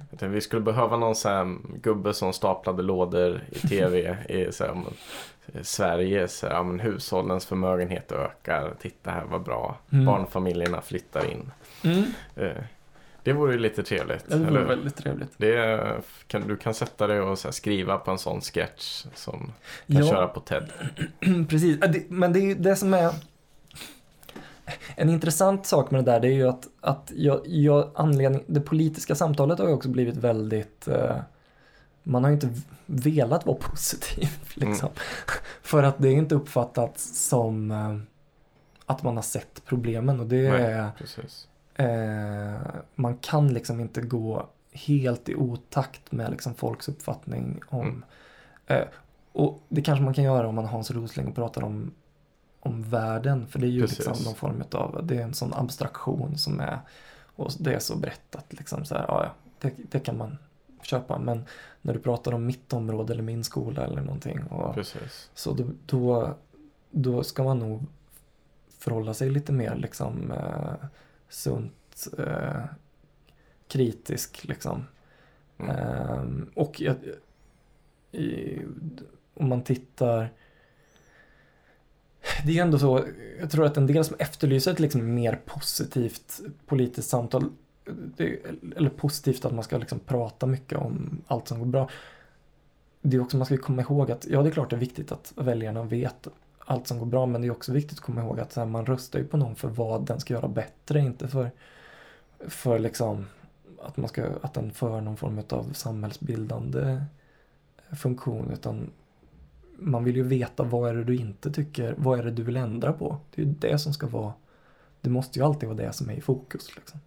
Tänkte, 0.09 0.27
vi 0.27 0.41
skulle 0.41 0.61
behöva 0.61 0.97
någon 0.97 1.15
här 1.25 1.57
gubbe 1.81 2.13
som 2.13 2.33
staplade 2.33 2.83
lådor 2.83 3.41
i 3.51 3.59
tv 3.59 4.17
i 4.29 4.51
så 4.51 4.63
här, 4.63 4.75
eh, 5.53 5.61
Sverige, 5.61 6.27
så 6.27 6.47
här, 6.47 6.53
ja, 6.53 6.63
men, 6.63 6.79
hushållens 6.79 7.45
förmögenhet 7.45 8.11
ökar, 8.11 8.73
titta 8.81 9.11
här 9.11 9.23
vad 9.25 9.41
bra, 9.41 9.77
Mm. 9.91 10.05
barnfamiljerna 10.05 10.81
flyttar 10.81 11.31
in. 11.31 11.51
Mm. 11.83 12.03
Det 13.28 13.34
vore 13.34 13.53
ju 13.53 13.59
lite 13.59 13.84
trevligt. 13.84 14.25
Ja, 14.28 14.36
det 14.36 14.47
eller 14.47 14.51
var 14.51 14.59
hur? 14.59 14.75
väldigt 14.75 14.95
trevligt. 14.95 15.32
Det 15.38 16.01
kan, 16.28 16.47
du 16.47 16.57
kan 16.57 16.73
sätta 16.73 17.07
dig 17.07 17.21
och 17.21 17.39
skriva 17.39 17.97
på 17.97 18.11
en 18.11 18.17
sån 18.17 18.41
sketch 18.41 19.05
som 19.13 19.51
kan 19.88 20.07
köra 20.07 20.28
på 20.28 20.39
TED. 20.39 20.71
Precis, 21.49 21.78
Ja, 21.82 21.93
men 22.09 22.34
det 22.34 22.39
är 22.39 22.41
ju 22.41 22.55
det 22.55 22.75
som 22.75 22.93
är 22.93 23.13
en 24.95 25.09
intressant 25.09 25.65
sak 25.65 25.91
med 25.91 26.05
det 26.05 26.11
där 26.11 26.19
det 26.19 26.28
är 26.28 26.34
ju 26.34 26.47
att, 26.47 26.67
att 26.82 27.11
jag, 27.15 27.41
jag, 27.45 27.91
anledning, 27.95 28.43
det 28.47 28.61
politiska 28.61 29.15
samtalet 29.15 29.59
har 29.59 29.67
ju 29.67 29.73
också 29.73 29.89
blivit 29.89 30.17
väldigt 30.17 30.88
eh, 30.88 31.17
man 32.03 32.23
har 32.23 32.32
ju 32.32 32.34
inte 32.34 32.49
velat 32.86 33.45
vara 33.45 33.57
positiv 33.61 34.30
liksom. 34.53 34.89
För 35.61 35.84
att 35.84 35.97
det 35.97 36.07
är 36.07 36.13
inte 36.13 36.36
uppfattats 36.36 37.28
som 37.30 37.71
eh, 37.71 37.97
att 38.86 39.03
man 39.03 39.15
har 39.15 39.23
sett 39.23 39.65
problemen 39.65 40.19
och 40.19 40.25
det 40.25 40.51
Nej. 40.51 40.61
är 40.61 40.89
Precis. 40.97 41.47
Eh, 41.78 42.61
man 42.95 43.17
kan 43.17 43.53
liksom 43.53 43.80
inte 43.80 44.01
gå 44.01 44.49
helt 44.71 45.30
i 45.30 45.36
otakt 45.36 46.11
med 46.11 46.32
liksom 46.32 46.53
folks 46.53 46.89
uppfattning 46.89 47.61
om 47.69 47.88
Mm. 47.88 48.03
eh, 48.67 48.88
och 49.32 49.61
det 49.69 49.82
kanske 49.82 50.03
man 50.05 50.13
kan 50.13 50.23
göra 50.23 50.47
om 50.47 50.55
man 50.55 50.65
har 50.65 50.71
Hans 50.71 50.91
Rosling 50.91 51.28
och 51.28 51.36
pratar 51.36 51.63
om 51.63 51.91
om 52.59 52.84
världen 52.84 53.47
för 53.47 53.59
det 53.59 53.67
är 53.67 53.69
ju 53.69 53.82
Precis. 53.82 53.97
liksom 54.07 54.25
någon 54.25 54.36
form 54.36 54.63
av 54.71 54.99
det 55.07 55.17
är 55.17 55.21
en 55.23 55.34
sån 55.34 55.53
abstraktion 55.53 56.38
som 56.38 56.59
är 56.59 56.80
och 57.36 57.51
det 57.59 57.73
är 57.73 57.80
så 57.80 57.97
brett 57.97 58.36
att 58.36 58.53
liksom 58.53 58.86
så 58.86 58.95
här, 58.95 59.05
ja, 59.07 59.32
det, 59.59 59.73
det 59.91 59.99
kan 59.99 60.17
man 60.17 60.38
köpa 60.82 61.19
men 61.19 61.45
när 61.82 61.93
du 61.93 61.99
pratar 61.99 62.34
om 62.34 62.45
mitt 62.45 62.73
område 62.73 63.13
eller 63.13 63.23
min 63.23 63.43
skola 63.43 63.86
eller 63.86 64.01
någonting 64.01 64.43
och 64.43 64.73
Precis. 64.73 65.30
så 65.34 65.53
då, 65.53 65.63
då, 65.86 66.34
då 66.91 67.23
ska 67.23 67.43
man 67.43 67.59
nog 67.59 67.86
förhålla 68.80 69.13
sig 69.13 69.30
lite 69.30 69.51
mer 69.51 69.75
liksom 69.75 70.32
eh, 70.32 70.88
sunt 71.30 72.07
eh, 72.17 72.63
kritisk 73.67 74.43
liksom. 74.43 74.88
Mm. 75.57 75.75
Ehm, 75.75 76.49
och 76.55 76.82
jag, 76.82 76.95
i, 78.11 78.59
om 79.34 79.49
man 79.49 79.63
tittar 79.63 80.30
det 82.45 82.57
är 82.57 82.61
ändå 82.61 82.80
så, 82.80 83.05
jag 83.39 83.51
tror 83.51 83.65
att 83.65 83.78
en 83.78 83.88
del 83.88 84.05
som 84.05 84.15
efterlyser 84.19 84.71
ett 84.71 84.80
liksom 84.80 85.15
mer 85.15 85.41
positivt 85.45 86.41
politiskt 86.65 87.09
samtal, 87.09 87.49
det, 88.17 88.39
eller 88.75 88.89
positivt 88.89 89.45
att 89.45 89.53
man 89.53 89.63
ska 89.63 89.78
liksom 89.78 89.99
prata 89.99 90.45
mycket 90.45 90.78
om 90.78 91.21
allt 91.28 91.47
som 91.47 91.59
går 91.59 91.65
bra. 91.65 91.89
Det 93.01 93.17
är 93.17 93.21
också, 93.21 93.38
man 93.38 93.45
ska 93.45 93.57
komma 93.57 93.82
ihåg 93.82 94.11
att, 94.11 94.28
ja 94.30 94.41
det 94.41 94.49
är 94.49 94.51
klart 94.51 94.69
det 94.69 94.75
är 94.75 94.80
viktigt 94.80 95.11
att 95.11 95.34
väljarna 95.36 95.84
vet 95.84 96.28
allt 96.68 96.88
som 96.88 96.99
går 96.99 97.05
bra, 97.05 97.26
men 97.26 97.41
det 97.41 97.47
är 97.47 97.51
också 97.51 97.74
viktigt 97.74 97.97
att 97.97 98.03
komma 98.03 98.22
ihåg 98.22 98.39
att 98.39 98.55
här, 98.55 98.65
man 98.65 98.86
röstar 98.86 99.20
ju 99.20 99.28
på 99.28 99.38
någon 99.38 99.55
för 99.55 99.68
vad 99.68 100.05
den 100.05 100.20
ska 100.20 100.34
göra 100.34 100.47
bättre, 100.47 100.99
inte 100.99 101.28
för, 101.28 101.51
för 102.39 102.80
liksom 102.80 103.26
att 103.82 103.97
man 103.97 104.09
ska, 104.09 104.26
att 104.41 104.53
den 104.53 104.72
för 104.72 105.01
någon 105.01 105.18
form 105.18 105.41
av 105.49 105.74
samhällsbildande 105.74 107.01
funktion, 107.91 108.51
utan 108.51 108.89
man 109.78 110.03
vill 110.03 110.15
ju 110.15 110.24
veta 110.24 110.63
vad 110.63 110.89
är 110.89 110.93
det 110.93 111.03
du 111.03 111.15
inte 111.15 111.51
tycker, 111.51 111.95
vad 111.97 112.20
är 112.20 112.24
det 112.24 112.32
du 112.32 112.43
vill 112.43 112.57
ändra 112.57 112.93
på. 112.93 113.18
Det 113.36 113.41
är 113.41 113.45
ju 113.45 113.51
det 113.51 113.80
som 113.80 113.93
ska 113.93 114.07
vara, 114.07 114.34
det 115.01 115.09
måste 115.09 115.39
ju 115.39 115.45
alltid 115.45 115.70
vara 115.70 115.78
det 115.78 115.93
som 115.93 116.09
är 116.09 116.13
i 116.13 116.22
fokus. 116.22 116.76
Liksom. 116.76 116.99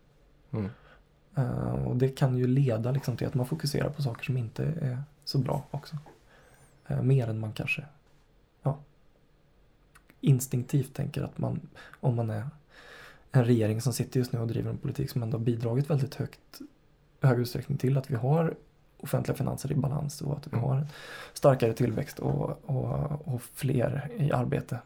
Mm. 0.50 0.70
Eh, 1.34 1.86
och 1.86 1.96
det 1.96 2.08
kan 2.08 2.36
ju 2.36 2.46
leda 2.46 2.90
liksom, 2.90 3.16
till 3.16 3.26
att 3.26 3.34
man 3.34 3.46
fokuserar 3.46 3.90
på 3.90 4.02
saker 4.02 4.24
som 4.24 4.36
inte 4.36 4.64
är 4.64 5.02
så 5.24 5.38
bra 5.38 5.64
också. 5.70 5.96
Eh, 6.86 7.02
mer 7.02 7.28
än 7.28 7.38
man 7.38 7.52
kanske 7.52 7.84
instinktivt 10.20 10.94
tänker 10.94 11.22
att 11.22 11.38
man, 11.38 11.60
om 12.00 12.16
man 12.16 12.30
är 12.30 12.46
en 13.32 13.44
regering 13.44 13.80
som 13.80 13.92
sitter 13.92 14.20
just 14.20 14.32
nu 14.32 14.38
och 14.40 14.46
driver 14.46 14.70
en 14.70 14.78
politik 14.78 15.10
som 15.10 15.22
ändå 15.22 15.38
har 15.38 15.44
bidragit 15.44 15.90
väldigt 15.90 16.14
högt, 16.14 16.60
hög 17.20 17.38
utsträckning 17.38 17.78
till 17.78 17.98
att 17.98 18.10
vi 18.10 18.16
har 18.16 18.54
offentliga 18.96 19.36
finanser 19.36 19.72
i 19.72 19.74
balans 19.74 20.20
och 20.20 20.32
att 20.36 20.46
vi 20.46 20.56
Mm. 20.56 20.64
har 20.64 20.86
starkare 21.32 21.72
tillväxt 21.72 22.18
och, 22.18 22.60
och, 22.70 23.28
och 23.34 23.42
fler 23.54 24.08
i 24.16 24.32
arbete. 24.32 24.78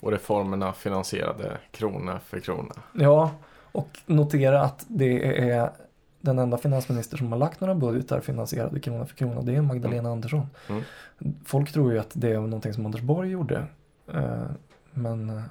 Och 0.00 0.12
reformerna 0.12 0.72
finansierade 0.72 1.58
krona 1.70 2.20
för 2.20 2.40
krona. 2.40 2.74
Ja, 2.92 3.30
och 3.72 3.98
notera 4.06 4.62
att 4.62 4.84
det 4.88 5.48
är 5.50 5.70
den 6.20 6.38
enda 6.38 6.58
finansminister 6.58 7.16
som 7.16 7.32
har 7.32 7.38
lagt 7.38 7.60
några 7.60 7.74
budgetar 7.74 8.20
finansierade 8.20 8.80
krona 8.80 9.06
för 9.06 9.16
krona, 9.16 9.42
det 9.42 9.54
är 9.54 9.62
Magdalena 9.62 10.10
Andersson. 10.10 10.46
Mm. 10.68 10.82
Folk 11.44 11.72
tror 11.72 11.92
ju 11.92 11.98
att 11.98 12.10
det 12.14 12.30
är 12.30 12.40
någonting 12.40 12.72
som 12.74 12.86
Anders 12.86 13.00
Borg 13.00 13.30
gjorde, 13.30 13.66
men 14.90 15.30
eh, 15.30 15.42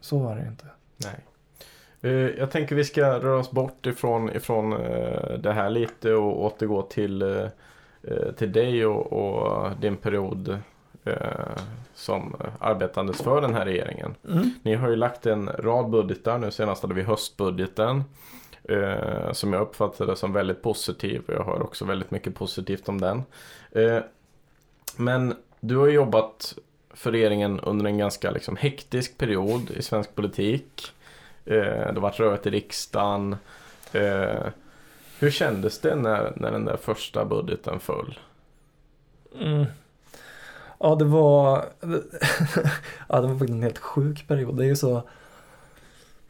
så 0.00 0.18
var 0.18 0.36
det 0.36 0.46
inte. 0.46 0.66
Nej. 0.96 1.24
Eh, 2.00 2.30
Jag 2.38 2.50
tänker 2.50 2.76
vi 2.76 2.84
ska 2.84 3.02
röra 3.18 3.38
oss 3.38 3.50
bort 3.50 3.86
ifrån, 3.86 4.30
ifrån 4.30 4.72
eh, 4.72 5.38
det 5.38 5.52
här 5.52 5.70
lite 5.70 6.14
och 6.14 6.44
återgå 6.44 6.82
till, 6.82 7.22
eh, 7.22 7.46
eh, 8.02 8.32
till 8.36 8.52
dig 8.52 8.86
och, 8.86 9.12
och 9.12 9.70
din 9.80 9.96
period 9.96 10.58
eh, 11.04 11.16
som 11.94 12.36
arbetandes 12.60 13.22
för 13.22 13.40
den 13.40 13.54
här 13.54 13.64
regeringen. 13.64 14.14
Ni 14.62 14.74
har 14.74 14.88
ju 14.90 14.96
lagt 14.96 15.26
en 15.26 15.48
rad 15.48 15.90
budgetar, 15.90 16.38
nu 16.38 16.50
senast 16.50 16.82
hade 16.82 16.94
vi 16.94 17.02
höstbudgeten. 17.02 18.04
Eh, 18.68 19.32
som 19.32 19.52
jag 19.52 19.62
uppfattade 19.62 20.16
som 20.16 20.32
väldigt 20.32 20.62
positiv 20.62 21.22
och 21.28 21.34
jag 21.34 21.44
hör 21.44 21.62
också 21.62 21.84
väldigt 21.84 22.10
mycket 22.10 22.34
positivt 22.34 22.88
om 22.88 23.00
den. 23.00 23.22
Eh, 23.72 23.98
men 24.96 25.34
du 25.60 25.76
har 25.76 25.88
jobbat 25.88 26.54
för 26.94 27.12
regeringen 27.12 27.60
under 27.60 27.86
en 27.86 27.98
ganska 27.98 28.30
liksom, 28.30 28.56
hektisk 28.56 29.18
period 29.18 29.70
i 29.70 29.82
svensk 29.82 30.14
politik. 30.14 30.92
Eh, 31.44 31.54
det 31.54 31.92
har 31.94 32.00
varit 32.00 32.20
rörigt 32.20 32.46
i 32.46 32.50
riksdagen. 32.50 33.36
Eh, 33.92 34.46
hur 35.18 35.30
kändes 35.30 35.80
det 35.80 35.94
när, 35.94 36.32
när 36.36 36.52
den 36.52 36.64
där 36.64 36.76
första 36.76 37.24
budgeten 37.24 37.80
föll? 37.80 38.18
Mm. 39.40 39.64
Ja, 40.78 40.94
det 40.94 41.04
var, 41.04 41.64
ja, 43.08 43.20
det 43.20 43.26
var 43.26 43.38
faktiskt 43.38 43.50
en 43.50 43.62
helt 43.62 43.78
sjuk 43.78 44.28
period. 44.28 44.56
Det 44.56 44.64
är 44.64 44.68
ju 44.68 44.76
så, 44.76 45.02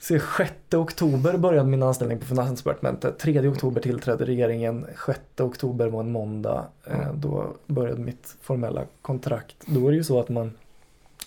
se 0.03 0.21
6 0.37 0.53
oktober 0.75 1.37
började 1.39 1.69
min 1.69 1.83
anställning 1.83 2.19
på 2.19 2.25
Finansdepartementet. 2.25 3.19
3 3.19 3.49
oktober 3.49 3.81
tillträdde 3.81 4.25
regeringen. 4.25 4.87
6 5.07 5.21
oktober 5.41 5.89
var 5.89 6.01
en 6.01 6.13
måndag. 6.13 6.67
Eh, 6.87 7.13
Då 7.15 7.57
började 7.67 8.01
mitt 8.01 8.37
formella 8.41 8.85
kontrakt. 9.03 9.57
Då 9.67 9.87
är 9.87 9.91
det 9.91 9.97
ju 9.97 10.05
så 10.05 10.21
att 10.21 10.29
man 10.29 10.53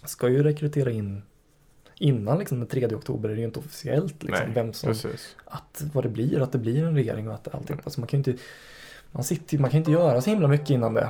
ska 0.06 0.30
ju 0.30 0.44
rekrytera 0.44 0.92
in 0.92 1.22
innan 2.00 2.40
liksom 2.40 2.60
den 2.60 2.68
3 2.68 2.86
oktober 2.96 3.30
är 3.30 3.34
det 3.34 3.40
ju 3.40 3.46
inte 3.46 3.60
officiellt 3.60 4.24
liksom, 4.24 4.46
Nej, 4.46 4.56
vem 4.56 4.74
som 4.74 4.90
Precis. 4.90 5.36
att 5.46 5.84
vad 5.94 6.04
det 6.04 6.10
blir, 6.10 6.42
att 6.42 6.52
det 6.52 6.58
blir 6.58 6.84
en 6.84 6.96
regering 6.96 7.28
och 7.28 7.34
att 7.36 7.56
allting. 7.56 7.78
Alltså 7.84 8.00
man 8.00 8.08
kan 8.08 8.22
ju 8.22 8.32
inte, 8.32 8.44
man 9.12 9.24
sitter, 9.24 9.58
man 9.58 9.70
kan 9.70 9.78
inte 9.78 9.92
göra 9.92 10.22
så 10.22 10.30
himla 10.30 10.48
mycket 10.48 10.70
innan 10.70 10.94
det. 10.94 11.10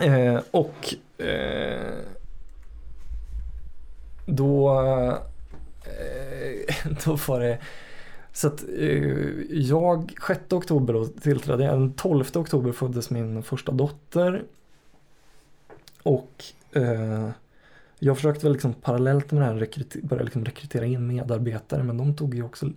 Eh, 0.00 0.40
och 0.50 0.94
eh, 1.24 1.94
då, 4.26 4.70
Eh, 5.86 6.74
då 7.04 7.16
var 7.16 7.40
det 7.40 7.58
så 8.32 8.48
att 8.48 8.64
eh, 8.78 9.40
jag 9.50 10.14
6 10.26 10.40
oktober 10.52 10.94
då 10.94 11.06
tillträdde 11.06 11.64
jag. 11.64 11.74
Den 11.74 11.92
12 11.92 12.24
oktober 12.34 12.72
föddes 12.72 13.10
min 13.10 13.42
första 13.42 13.72
dotter. 13.72 14.42
Och 16.02 16.44
eh, 16.72 17.30
jag 17.98 18.16
försökte 18.16 18.46
väl 18.46 18.52
liksom 18.52 18.74
parallellt 18.74 19.32
med 19.32 19.42
det 19.42 19.46
här 19.46 19.54
rekryter, 19.54 20.00
börja 20.00 20.22
liksom 20.22 20.44
rekrytera 20.44 20.84
in 20.84 21.06
medarbetare 21.06 21.82
men 21.82 21.96
de 21.96 22.16
tog 22.16 22.34
ju 22.34 22.42
också 22.42 22.70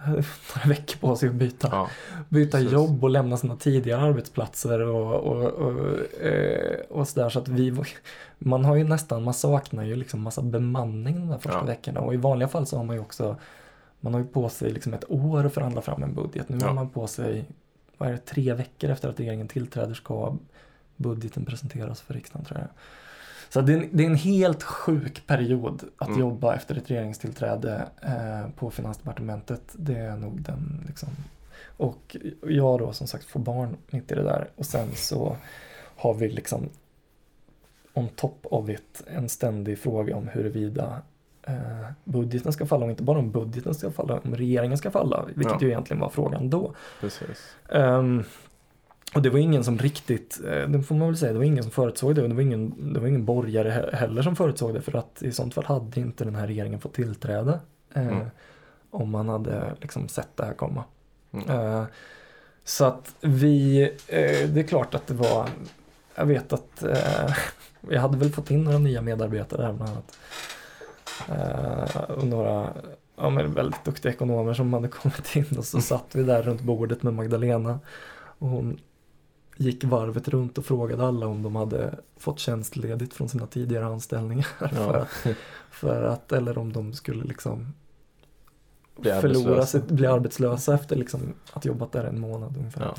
några 0.06 0.68
veckor 0.68 0.98
på 1.00 1.16
sig 1.16 1.28
att 1.28 1.34
byta, 1.34 1.68
Ja, 1.72 1.88
byta 2.28 2.58
precis. 2.58 2.72
jobb 2.72 3.04
och 3.04 3.10
lämna 3.10 3.36
sina 3.36 3.56
tidigare 3.56 4.00
arbetsplatser 4.02 4.80
och, 4.80 5.14
och, 5.14 5.44
och, 5.52 5.98
eh, 6.22 6.80
och 6.90 7.08
sådär. 7.08 7.28
Så 7.28 7.38
att 7.38 7.48
vi, 7.48 7.82
man 8.38 8.64
har 8.64 8.76
ju 8.76 8.84
nästan, 8.84 9.24
man 9.24 9.34
saknar 9.34 9.84
ju 9.84 9.96
liksom 9.96 10.20
massa 10.22 10.42
bemanning 10.42 11.20
de 11.20 11.28
där 11.28 11.38
första 11.38 11.58
Ja. 11.58 11.64
veckorna 11.64 12.00
och 12.00 12.14
i 12.14 12.16
vanliga 12.16 12.48
fall 12.48 12.66
så 12.66 12.76
har 12.76 12.84
man 12.84 12.96
ju 12.96 13.02
också, 13.02 13.36
man 14.00 14.14
har 14.14 14.20
ju 14.20 14.26
på 14.26 14.48
sig 14.48 14.72
liksom 14.72 14.94
ett 14.94 15.10
år 15.10 15.46
att 15.46 15.54
förhandla 15.54 15.80
fram 15.82 16.02
en 16.02 16.14
budget. 16.14 16.48
Nu 16.48 16.58
Ja. 16.60 16.66
har 16.66 16.74
man 16.74 16.88
på 16.90 17.06
sig, 17.06 17.44
vad 17.98 18.08
är 18.08 18.12
det, 18.12 18.18
tre 18.18 18.54
veckor 18.54 18.90
efter 18.90 19.08
att 19.08 19.20
regeringen 19.20 19.48
tillträder 19.48 19.94
ska 19.94 20.36
budgeten 20.96 21.44
presenteras 21.44 22.00
för 22.00 22.14
riksdagen 22.14 22.44
tror 22.46 22.58
jag. 22.60 22.68
Så 23.52 23.60
det 23.60 23.72
är, 23.72 23.76
en, 23.76 23.88
det 23.92 24.02
är 24.02 24.06
en 24.06 24.14
helt 24.16 24.62
sjuk 24.62 25.26
period 25.26 25.82
att 25.98 26.08
Mm. 26.08 26.20
jobba 26.20 26.54
efter 26.54 26.74
ett 26.76 26.90
regeringstillträde 26.90 27.88
eh, 28.02 28.50
på 28.56 28.70
Finansdepartementet. 28.70 29.62
Det 29.74 29.98
är 29.98 30.16
nog 30.16 30.42
den 30.42 30.84
liksom. 30.86 31.08
Och 31.76 32.16
jag 32.42 32.78
då 32.78 32.92
som 32.92 33.06
sagt 33.06 33.24
får 33.24 33.40
barn 33.40 33.76
mitt 33.90 34.12
i 34.12 34.14
det 34.14 34.22
där 34.22 34.48
och 34.56 34.66
sen 34.66 34.88
så 34.94 35.36
har 35.96 36.14
vi 36.14 36.28
liksom 36.28 36.68
on 37.94 38.08
top 38.08 38.38
of 38.42 38.68
it 38.68 39.02
en 39.06 39.28
ständig 39.28 39.78
fråga 39.78 40.16
om 40.16 40.28
huruvida 40.28 41.02
eh, 41.42 41.90
budgeten 42.04 42.52
ska 42.52 42.66
falla 42.66 42.84
och 42.84 42.90
inte 42.90 43.02
bara 43.02 43.18
om 43.18 43.30
budgeten 43.30 43.74
ska 43.74 43.90
falla, 43.90 44.20
om 44.24 44.34
regeringen 44.36 44.78
ska 44.78 44.90
falla, 44.90 45.24
vilket 45.34 45.52
Ja. 45.52 45.58
ju 45.60 45.68
egentligen 45.68 46.00
var 46.00 46.08
frågan 46.10 46.50
då. 46.50 46.74
precis. 47.00 47.56
Ehm, 47.68 48.24
och 49.14 49.22
det 49.22 49.30
var 49.30 49.38
ingen 49.38 49.64
som 49.64 49.78
riktigt, 49.78 50.40
eh, 50.48 50.68
det 50.68 50.82
får 50.82 50.94
man 50.94 51.08
väl 51.08 51.16
säga, 51.16 51.32
det 51.32 51.38
var 51.38 51.44
ingen 51.44 51.62
som 51.62 51.72
förutsåg 51.72 52.14
det 52.14 52.22
och 52.22 52.28
det 52.28 52.34
var 52.34 52.42
ingen, 52.42 52.92
det 52.94 53.00
var 53.00 53.06
ingen 53.08 53.24
borgare 53.24 53.70
he- 53.70 53.94
heller 53.96 54.22
som 54.22 54.36
förutsåg 54.36 54.74
det 54.74 54.80
för 54.82 54.96
att 54.96 55.22
i 55.22 55.32
sånt 55.32 55.54
fall 55.54 55.64
hade 55.64 56.00
inte 56.00 56.24
den 56.24 56.34
här 56.34 56.46
regeringen 56.46 56.80
fått 56.80 56.94
tillträda. 56.94 57.60
eh, 57.94 58.06
Mm. 58.08 58.26
Om 58.90 59.10
man 59.10 59.28
hade 59.28 59.74
liksom 59.80 60.08
sett 60.08 60.36
det 60.36 60.44
här 60.44 60.52
komma. 60.54 60.84
Mm. 61.32 61.50
Eh, 61.50 61.84
så 62.64 62.84
att 62.84 63.14
vi, 63.20 63.82
eh, 64.06 64.48
det 64.48 64.60
är 64.60 64.66
klart 64.66 64.94
att 64.94 65.06
det 65.06 65.14
var, 65.14 65.48
jag 66.14 66.26
vet 66.26 66.52
att 66.52 66.82
eh, 66.82 67.34
jag 67.90 68.00
hade 68.00 68.18
väl 68.18 68.30
fått 68.30 68.50
in 68.50 68.64
några 68.64 68.78
nya 68.78 69.02
medarbetare 69.02 69.62
här 69.62 69.72
bland 69.72 69.90
annat. 69.90 70.18
Eh, 71.28 72.00
och 72.10 72.26
några 72.26 72.68
ja, 73.16 73.30
men 73.30 73.54
väldigt 73.54 73.84
duktiga 73.84 74.12
ekonomer 74.12 74.54
som 74.54 74.72
hade 74.72 74.88
kommit 75.02 75.36
in 75.36 75.58
och 75.58 75.64
så 75.64 75.80
satt 75.80 76.06
vi 76.14 76.22
där 76.22 76.42
runt 76.42 76.60
bordet 76.60 77.02
med 77.02 77.14
Magdalena. 77.14 77.80
Och 78.38 78.48
hon 78.48 78.78
gick 79.60 79.84
varvet 79.84 80.28
runt 80.28 80.58
och 80.58 80.64
frågade 80.64 81.06
alla 81.06 81.26
om 81.26 81.42
de 81.42 81.56
hade 81.56 81.94
fått 82.16 82.38
tjänstledigt 82.38 83.14
från 83.14 83.28
sina 83.28 83.46
tidigare 83.46 83.86
anställningar. 83.86 84.46
Ja. 84.60 84.68
för, 84.68 84.94
att, 84.94 85.36
för 85.70 86.02
att, 86.02 86.32
eller 86.32 86.58
om 86.58 86.72
de 86.72 86.92
skulle 86.92 87.24
liksom 87.24 87.72
bli 88.96 89.10
förlora 89.10 89.66
sitt, 89.66 89.86
bli 89.86 90.06
arbetslösa 90.06 90.74
efter 90.74 90.96
liksom 90.96 91.20
att 91.52 91.64
jobbat 91.64 91.92
där 91.92 92.04
en 92.04 92.20
månad 92.20 92.56
ungefär. 92.56 92.82
Ja. 92.82 92.94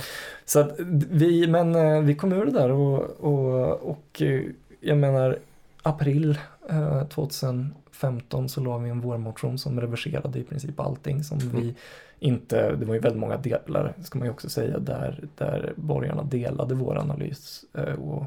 Så 0.45 0.59
att 0.59 0.79
vi, 1.09 1.47
men 1.47 1.75
eh, 1.75 2.01
vi 2.01 2.15
kom 2.15 2.33
ur 2.33 2.45
det 2.45 2.51
där 2.51 2.71
och, 2.71 2.99
och, 3.19 3.73
och 3.89 4.21
eh, 4.21 4.43
jag 4.79 4.97
menar 4.97 5.37
april 5.81 6.39
eh, 6.69 7.07
2000 7.07 7.73
15 7.91 8.49
så 8.49 8.61
la 8.61 8.77
vi 8.77 8.89
en 8.89 9.01
vårmotion 9.01 9.57
som 9.57 9.81
reverserade 9.81 10.39
i 10.39 10.43
princip 10.43 10.79
allting 10.79 11.23
som 11.23 11.39
mm. 11.39 11.55
vi 11.55 11.75
inte, 12.19 12.75
det 12.75 12.85
var 12.85 12.93
ju 12.93 12.99
väldigt 12.99 13.19
många 13.19 13.37
delar 13.37 13.93
ska 14.03 14.19
man 14.19 14.27
ju 14.27 14.31
också 14.31 14.49
säga 14.49 14.79
där, 14.79 15.27
där 15.37 15.73
borgarna 15.75 16.23
delade 16.23 16.75
vår 16.75 16.97
analys. 16.97 17.65
Eh, 17.73 17.93
och, 17.93 18.25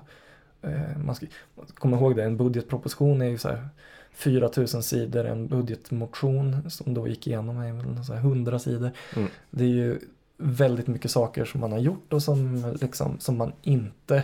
eh, 0.63 0.99
man 1.05 1.15
ska, 1.15 1.27
kom 1.75 1.95
ihåg 1.95 2.17
det, 2.17 2.25
en 2.25 2.37
budgetproposition 2.37 3.23
är 3.23 3.27
ju 3.27 3.39
så 3.39 3.49
här 3.49 3.69
4000 4.13 4.83
sidor, 4.83 5.25
en 5.25 5.49
budgetmotion 5.49 6.71
som 6.71 6.95
då 6.95 7.09
gick 7.09 7.27
igenom 7.27 7.59
är 7.59 7.73
väl 7.73 8.19
100 8.19 8.59
sidor. 8.59 8.91
Mm. 9.17 9.29
Det 9.51 9.65
är 9.65 9.69
ju 9.69 9.99
väldigt 10.37 10.87
mycket 10.87 11.11
saker 11.11 11.45
som 11.45 11.61
man 11.61 11.73
har 11.73 11.79
gjort 11.79 12.13
och 12.13 12.23
som, 12.23 12.73
liksom, 12.81 13.19
som 13.19 13.37
man 13.37 13.53
inte 13.63 14.23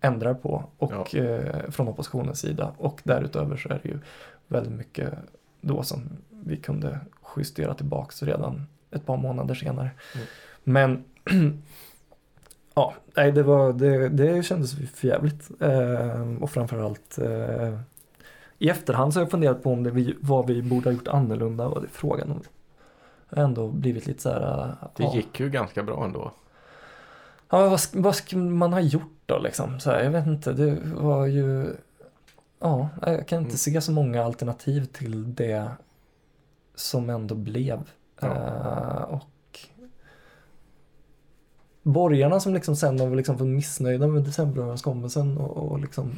ändrar 0.00 0.34
på 0.34 0.64
och, 0.78 1.14
ja. 1.14 1.20
eh, 1.20 1.70
från 1.70 1.88
oppositionens 1.88 2.40
sida. 2.40 2.72
Och 2.78 3.00
därutöver 3.04 3.56
så 3.56 3.68
är 3.68 3.80
det 3.82 3.88
ju 3.88 3.98
väldigt 4.50 4.72
mycket 4.72 5.14
då 5.60 5.82
som 5.82 6.02
vi 6.30 6.56
kunde 6.56 7.00
justera 7.36 7.74
tillbaks 7.74 8.22
redan 8.22 8.66
ett 8.90 9.06
par 9.06 9.16
månader 9.16 9.54
senare. 9.54 9.90
Mm. 10.14 10.26
Men 10.64 11.04
ja, 12.74 12.94
nej, 13.16 13.32
det, 13.32 13.42
var, 13.42 13.72
det, 13.72 14.08
det 14.08 14.42
kändes 14.42 14.74
för 14.94 15.08
jävligt. 15.08 15.50
Eh, 15.60 16.34
och 16.42 16.50
framförallt 16.50 17.18
eh, 17.18 17.78
i 18.58 18.68
efterhand 18.68 19.12
så 19.12 19.20
har 19.20 19.24
jag 19.24 19.30
funderat 19.30 19.62
på 19.62 19.72
om 19.72 19.82
det 19.82 19.90
vi, 19.90 20.16
vad 20.20 20.46
vi 20.46 20.62
borde 20.62 20.88
ha 20.88 20.92
gjort 20.94 21.08
annorlunda. 21.08 21.68
Vad 21.68 21.82
det 21.82 21.88
frågan 21.88 22.30
om. 22.30 22.42
Jag 23.28 23.36
har 23.38 23.44
ändå 23.44 23.68
blivit 23.68 24.06
lite 24.06 24.22
så 24.22 24.28
här. 24.30 24.62
eh, 24.68 24.88
Det 24.96 25.02
ja. 25.02 25.14
gick 25.14 25.40
ju 25.40 25.50
ganska 25.50 25.82
bra 25.82 26.04
ändå. 26.04 26.32
Ja, 27.50 27.68
vad, 27.68 27.80
vad 27.92 28.16
skulle 28.16 28.42
man 28.42 28.72
ha 28.72 28.80
gjort 28.80 29.20
då 29.26 29.38
liksom? 29.38 29.80
Så 29.80 29.90
här, 29.90 30.02
jag 30.02 30.10
vet 30.10 30.26
inte, 30.26 30.52
det 30.52 30.78
var 30.94 31.26
ju... 31.26 31.76
Ja, 32.60 32.88
jag 33.02 33.28
kan 33.28 33.38
inte 33.38 33.48
Mm. 33.50 33.56
se 33.58 33.80
så 33.80 33.92
många 33.92 34.24
alternativ 34.24 34.84
till 34.84 35.34
det 35.34 35.70
som 36.74 37.10
ändå 37.10 37.34
blev. 37.34 37.90
Ja. 38.20 38.26
Eh, 38.28 39.02
och 39.02 39.58
borgarna 41.82 42.40
som 42.40 42.54
liksom 42.54 42.76
sen 42.76 43.00
har 43.00 43.10
liksom 43.16 43.54
missnöjda 43.54 44.06
med 44.06 44.22
decemberöverenskommelsen 44.22 45.38
och, 45.38 45.56
och 45.70 45.78
liksom 45.80 46.12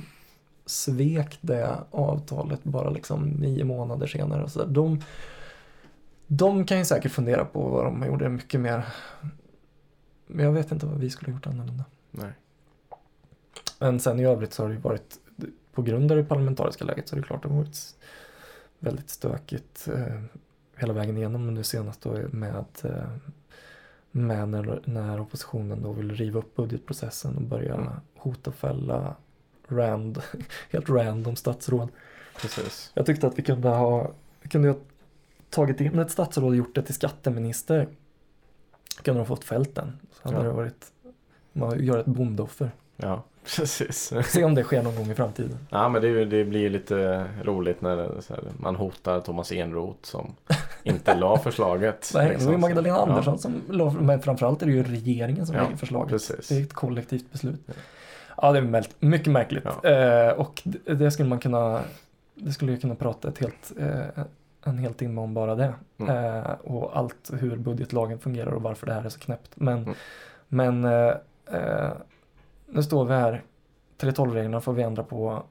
svek 0.66 1.38
det 1.40 1.78
avtalet 1.90 2.64
bara 2.64 2.90
liksom 2.90 3.28
nio 3.28 3.64
månader 3.64 4.07
senare. 4.07 4.43
Och 4.45 4.51
så 4.51 4.59
där. 4.59 4.66
De, 4.66 5.01
de 6.26 6.64
kan 6.64 6.78
ju 6.78 6.84
säkert 6.84 7.12
fundera 7.12 7.45
på 7.45 7.68
vad 7.68 7.84
de 7.84 8.07
gjorde 8.07 8.28
mycket 8.28 8.61
mer. 8.61 8.86
Men 10.26 10.45
jag 10.45 10.53
vet 10.53 10.72
inte 10.72 10.86
vad 10.86 10.99
vi 10.99 11.11
skulle 11.11 11.32
ha 11.32 11.36
gjort 11.36 11.47
annorlunda. 11.47 11.84
Nej. 12.11 12.32
Men 13.78 14.01
sen 14.01 14.20
i 14.20 14.24
övrigt 14.26 14.53
så 14.53 14.62
har 14.62 14.68
det 14.68 14.74
ju 14.74 14.80
varit, 14.80 15.18
på 15.73 15.83
grund 15.83 16.11
av 16.12 16.18
det 16.18 16.25
parlamentariska 16.25 16.85
läget 16.85 17.09
så 17.09 17.16
är 17.16 17.20
det 17.20 17.27
klart 17.27 17.37
att 17.45 17.51
det 17.51 17.57
har 17.57 17.62
varit 17.62 17.97
väldigt 18.79 19.11
stökigt 19.11 19.89
eh, 19.95 20.23
hela 20.77 20.93
vägen 20.93 21.16
igenom. 21.16 21.45
Men 21.47 21.55
nu 21.55 21.62
senast 21.62 22.03
då 22.03 22.18
med, 22.31 22.64
eh, 22.85 23.09
med 24.11 24.49
när, 24.49 24.81
när 24.85 25.20
oppositionen 25.20 25.83
då 25.83 25.93
vill 25.93 26.11
riva 26.16 26.39
upp 26.39 26.57
budgetprocessen 26.57 27.37
och 27.37 27.43
börja 27.43 27.75
Mm. 27.75 27.89
hota 28.16 28.51
och 28.51 28.57
fälla 28.57 29.16
rand, 29.68 30.23
helt 30.70 30.89
random 30.91 31.37
statsråd. 31.37 31.89
Precis. 32.41 32.91
Jag 32.95 33.07
tyckte 33.07 33.27
att 33.27 33.39
vi 33.39 33.43
kunde 33.43 33.68
ha, 33.68 34.11
vi 34.43 34.49
kunde 34.49 34.68
ha 34.68 34.77
tagit 35.51 35.81
in 35.81 35.99
ett 35.99 36.11
statsråd 36.11 36.49
och 36.49 36.57
gjort 36.57 36.75
det 36.75 36.83
till 36.83 36.95
skatteminister. 36.95 37.89
Kunde 39.03 39.20
ha 39.20 39.27
fått 39.27 39.45
fällt 39.45 39.75
den. 39.75 39.99
Så 40.12 40.29
hade 40.29 40.37
Ja. 40.37 40.43
det 40.43 40.51
varit, 40.57 40.93
man 41.53 41.85
gör 41.85 41.99
ett 41.99 42.07
bondeoffer. 42.07 42.70
Ja, 42.97 43.23
precis. 43.45 44.12
Se 44.24 44.45
om 44.45 44.55
det 44.55 44.62
sker 44.62 44.82
någon 44.82 44.97
gång 44.97 45.11
i 45.11 45.14
framtiden. 45.14 45.59
Ja 45.70 45.88
men 45.88 46.03
det, 46.03 46.24
det 46.24 46.45
blir 46.45 46.70
lite 46.70 47.26
roligt 47.43 47.80
när 47.80 47.97
det, 47.97 48.03
här, 48.28 48.40
man 48.57 48.76
hotar 48.76 49.20
Thomas 49.20 49.53
Enroth 49.53 49.99
som 50.03 50.34
inte 50.82 51.14
la 51.14 51.38
förslaget. 51.45 52.11
Nej, 52.14 52.24
det 52.24 52.28
var 52.32 52.34
liksom. 52.34 52.61
Magdalena 52.61 52.97
Ja, 52.97 53.03
Andersson 53.03 53.38
som 53.38 53.62
la, 53.68 53.90
men 53.90 54.22
framförallt 54.22 54.62
är 54.62 54.66
det 54.66 54.72
ju 54.72 54.82
regeringen 54.82 55.47
som 55.47 55.57
Ja, 55.57 55.62
lägger 55.62 55.76
förslaget. 55.76 56.11
precis. 56.11 56.49
Det 56.49 56.57
är 56.59 56.62
ett 56.62 56.72
kollektivt 56.72 57.32
beslut. 57.32 57.61
Ja, 58.36 58.53
det 58.53 58.59
är 58.59 58.84
mycket 58.99 59.32
märkligt. 59.32 59.64
Ja. 59.82 59.88
Eh, 59.90 60.32
och 60.32 60.62
det, 60.64 60.95
det 60.95 61.11
skulle 61.11 61.28
man 61.28 61.38
kunna, 61.38 61.80
det 62.34 62.53
skulle 62.53 62.72
jag 62.72 62.80
kunna 62.80 62.95
prata 62.95 63.28
ett 63.28 63.38
helt, 63.38 63.72
eh, 63.80 64.24
en 64.64 64.78
hel 64.78 64.95
timme 64.95 65.20
om 65.20 65.34
bara 65.34 65.55
det. 65.55 65.74
Mm. 65.99 66.16
Eh, 66.36 66.51
och 66.64 66.97
allt 66.97 67.30
hur 67.40 67.57
budgetlagen 67.57 68.18
fungerar 68.18 68.51
och 68.53 68.62
varför 68.62 68.86
det 68.86 68.93
här 68.95 69.05
är 69.05 69.09
så 69.09 69.18
knäppt. 69.20 69.51
Men, 69.55 69.78
Mm. 69.78 69.95
men 70.49 70.84
eh, 70.84 71.14
eh, 71.53 71.90
nu 72.73 72.83
står 72.83 73.05
vi 73.05 73.14
här. 73.14 73.43
3.12-reglerna 73.99 74.61
får 74.61 74.73
vi 74.73 74.83
ändra 74.83 75.03
på 75.03 75.43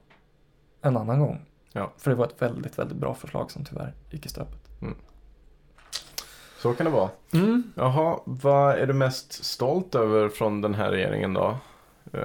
en 0.82 0.96
annan 0.96 1.20
gång. 1.20 1.40
Ja. 1.72 1.92
För 1.96 2.10
det 2.10 2.16
var 2.16 2.24
ett 2.26 2.42
väldigt, 2.42 2.78
väldigt 2.78 2.96
bra 2.98 3.14
förslag 3.14 3.50
som 3.50 3.64
tyvärr 3.64 3.94
gick 4.10 4.26
i 4.26 4.28
stöpet. 4.28 4.58
Så 6.62 6.72
kan 6.74 6.84
det 6.86 6.92
vara. 6.92 7.10
Jaha, 7.74 8.18
vad 8.24 8.74
är 8.74 8.86
du 8.86 8.92
mest 8.92 9.44
stolt 9.44 9.94
över 9.94 10.28
från 10.28 10.60
den 10.60 10.74
här 10.74 10.90
regeringen 10.90 11.34
då? 11.34 11.56
Eh, 12.12 12.20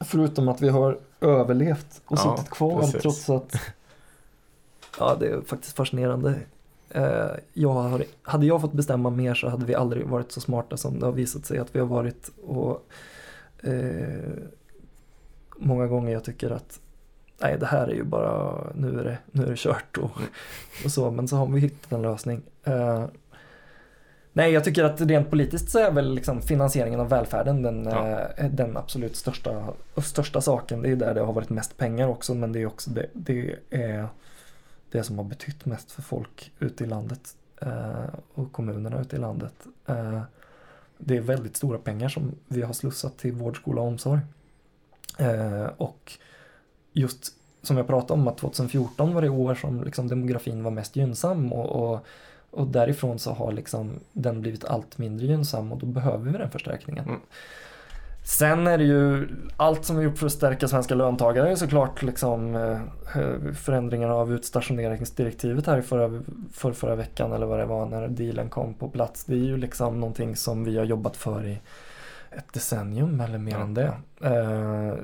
Förutom 0.00 0.48
att 0.48 0.60
vi 0.60 0.68
har 0.68 0.98
överlevt 1.20 2.02
och 2.06 2.18
Ja, 2.18 2.36
suttit 2.36 2.50
kvar 2.50 2.80
precis. 2.80 3.02
trots 3.02 3.30
att 3.30 3.54
Ja, 4.98 5.16
det 5.20 5.26
är 5.26 5.40
faktiskt 5.40 5.76
fascinerande. 5.76 6.34
Eh, 6.90 7.26
Jag 7.52 7.72
har, 7.72 8.04
hade 8.22 8.46
jag 8.46 8.60
fått 8.60 8.72
bestämma 8.72 9.10
mer 9.10 9.34
så 9.34 9.48
hade 9.48 9.64
vi 9.64 9.74
aldrig 9.74 10.06
varit 10.06 10.32
så 10.32 10.40
smarta 10.40 10.76
som 10.76 11.00
det 11.00 11.06
har 11.06 11.12
visat 11.12 11.44
sig 11.46 11.58
att 11.58 11.74
vi 11.74 11.80
har 11.80 11.86
varit. 11.86 12.30
Och 12.46 12.86
eh, 13.62 14.32
Många 15.58 15.86
gånger 15.86 16.12
jag 16.12 16.24
tycker 16.24 16.50
att 16.50 16.80
nej, 17.40 17.58
det 17.58 17.66
här 17.66 17.88
är 17.88 17.94
ju 17.94 18.04
bara, 18.04 18.54
nu 18.74 19.00
är 19.00 19.04
det, 19.04 19.18
nu 19.30 19.42
är 19.42 19.50
det 19.50 19.56
kört 19.58 19.98
och, 19.98 20.10
och 20.84 20.90
så. 20.90 21.10
Men 21.10 21.28
så 21.28 21.36
har 21.36 21.46
vi 21.46 21.60
hittat 21.60 21.92
en 21.92 22.02
lösning. 22.02 22.42
Eh, 22.64 23.04
Nej, 24.34 24.52
jag 24.52 24.64
tycker 24.64 24.84
att 24.84 25.00
rent 25.00 25.30
politiskt 25.30 25.70
så 25.70 25.78
är 25.78 25.90
väl 25.92 26.14
liksom 26.14 26.42
finansieringen 26.42 27.00
av 27.00 27.08
välfärden 27.08 27.62
den, 27.62 27.84
Ja. 27.84 28.20
eh, 28.36 28.50
den 28.50 28.76
absolut 28.76 29.16
största, 29.16 29.64
största 30.02 30.40
saken. 30.40 30.82
Det 30.82 30.90
är 30.90 30.96
där 30.96 31.14
det 31.14 31.20
har 31.20 31.32
varit 31.32 31.50
mest 31.50 31.76
pengar 31.76 32.08
också, 32.08 32.34
men 32.34 32.52
det 32.52 32.60
är 32.62 32.66
också 32.66 32.90
det, 32.90 33.06
det 33.12 33.56
är 33.70 34.06
det 34.90 35.02
som 35.02 35.18
har 35.18 35.24
betytt 35.24 35.64
mest 35.64 35.92
för 35.92 36.02
folk 36.02 36.52
ute 36.58 36.84
i 36.84 36.86
landet 36.86 37.36
eh, 37.60 38.04
och 38.34 38.52
kommunerna 38.52 39.00
ute 39.00 39.16
i 39.16 39.18
landet. 39.18 39.54
Det 41.04 41.16
är 41.16 41.20
väldigt 41.20 41.56
stora 41.56 41.78
pengar 41.78 42.08
som 42.08 42.34
vi 42.48 42.62
har 42.62 42.72
slussat 42.72 43.18
till 43.18 43.32
vård, 43.32 43.56
skola 43.56 43.80
och 43.80 43.88
omsorg. 43.88 44.20
Eh, 45.18 45.66
och 45.76 46.12
just 46.92 47.34
som 47.62 47.76
jag 47.76 47.86
pratade 47.86 48.20
om 48.20 48.28
att 48.28 48.38
2014 48.38 49.14
var 49.14 49.22
det 49.22 49.28
år 49.28 49.54
som 49.54 49.84
liksom 49.84 50.08
demografin 50.08 50.62
var 50.62 50.70
mest 50.70 50.96
gynnsam 50.96 51.52
och, 51.52 51.92
och, 51.92 52.06
och 52.50 52.66
därifrån 52.66 53.18
så 53.18 53.32
har 53.32 53.52
liksom 53.52 54.00
den 54.12 54.40
blivit 54.40 54.64
allt 54.64 54.98
mindre 54.98 55.26
gynnsam 55.26 55.72
och 55.72 55.78
då 55.78 55.86
behöver 55.86 56.30
vi 56.30 56.38
den 56.38 56.50
förstärkningen. 56.50 57.04
Mm. 57.04 57.20
Sen 58.24 58.66
är 58.66 58.78
det 58.78 58.84
ju 58.84 59.28
allt 59.56 59.84
som 59.84 59.96
vi 59.96 60.04
gjort 60.04 60.18
för 60.18 60.26
att 60.26 60.32
stärka 60.32 60.68
svenska 60.68 60.94
löntagare 60.94 61.50
är 61.50 61.56
såklart 61.56 62.02
liksom 62.02 62.56
eh, 62.56 63.54
förändringarna 63.54 64.14
av 64.14 64.32
utstationeringsdirektivet 64.32 65.66
här 65.66 65.78
i 65.78 65.82
förra, 65.82 66.22
för 66.52 66.72
förra 66.72 66.94
veckan 66.94 67.32
eller 67.32 67.46
vad 67.46 67.58
det 67.58 67.64
var 67.64 67.86
när 67.86 68.08
dealen 68.08 68.48
kom 68.48 68.74
på 68.74 68.88
plats. 68.88 69.24
Det 69.24 69.34
är 69.34 69.44
ju 69.44 69.56
liksom 69.56 70.00
någonting 70.00 70.36
som 70.36 70.64
vi 70.64 70.78
har 70.78 70.84
jobbat 70.84 71.16
för 71.16 71.46
i 71.46 71.60
ett 72.30 72.52
decennium 72.52 73.20
eller 73.20 73.38
mer 73.38 73.56
än 73.56 73.74
det. 73.74 73.92
Eh, 74.20 74.94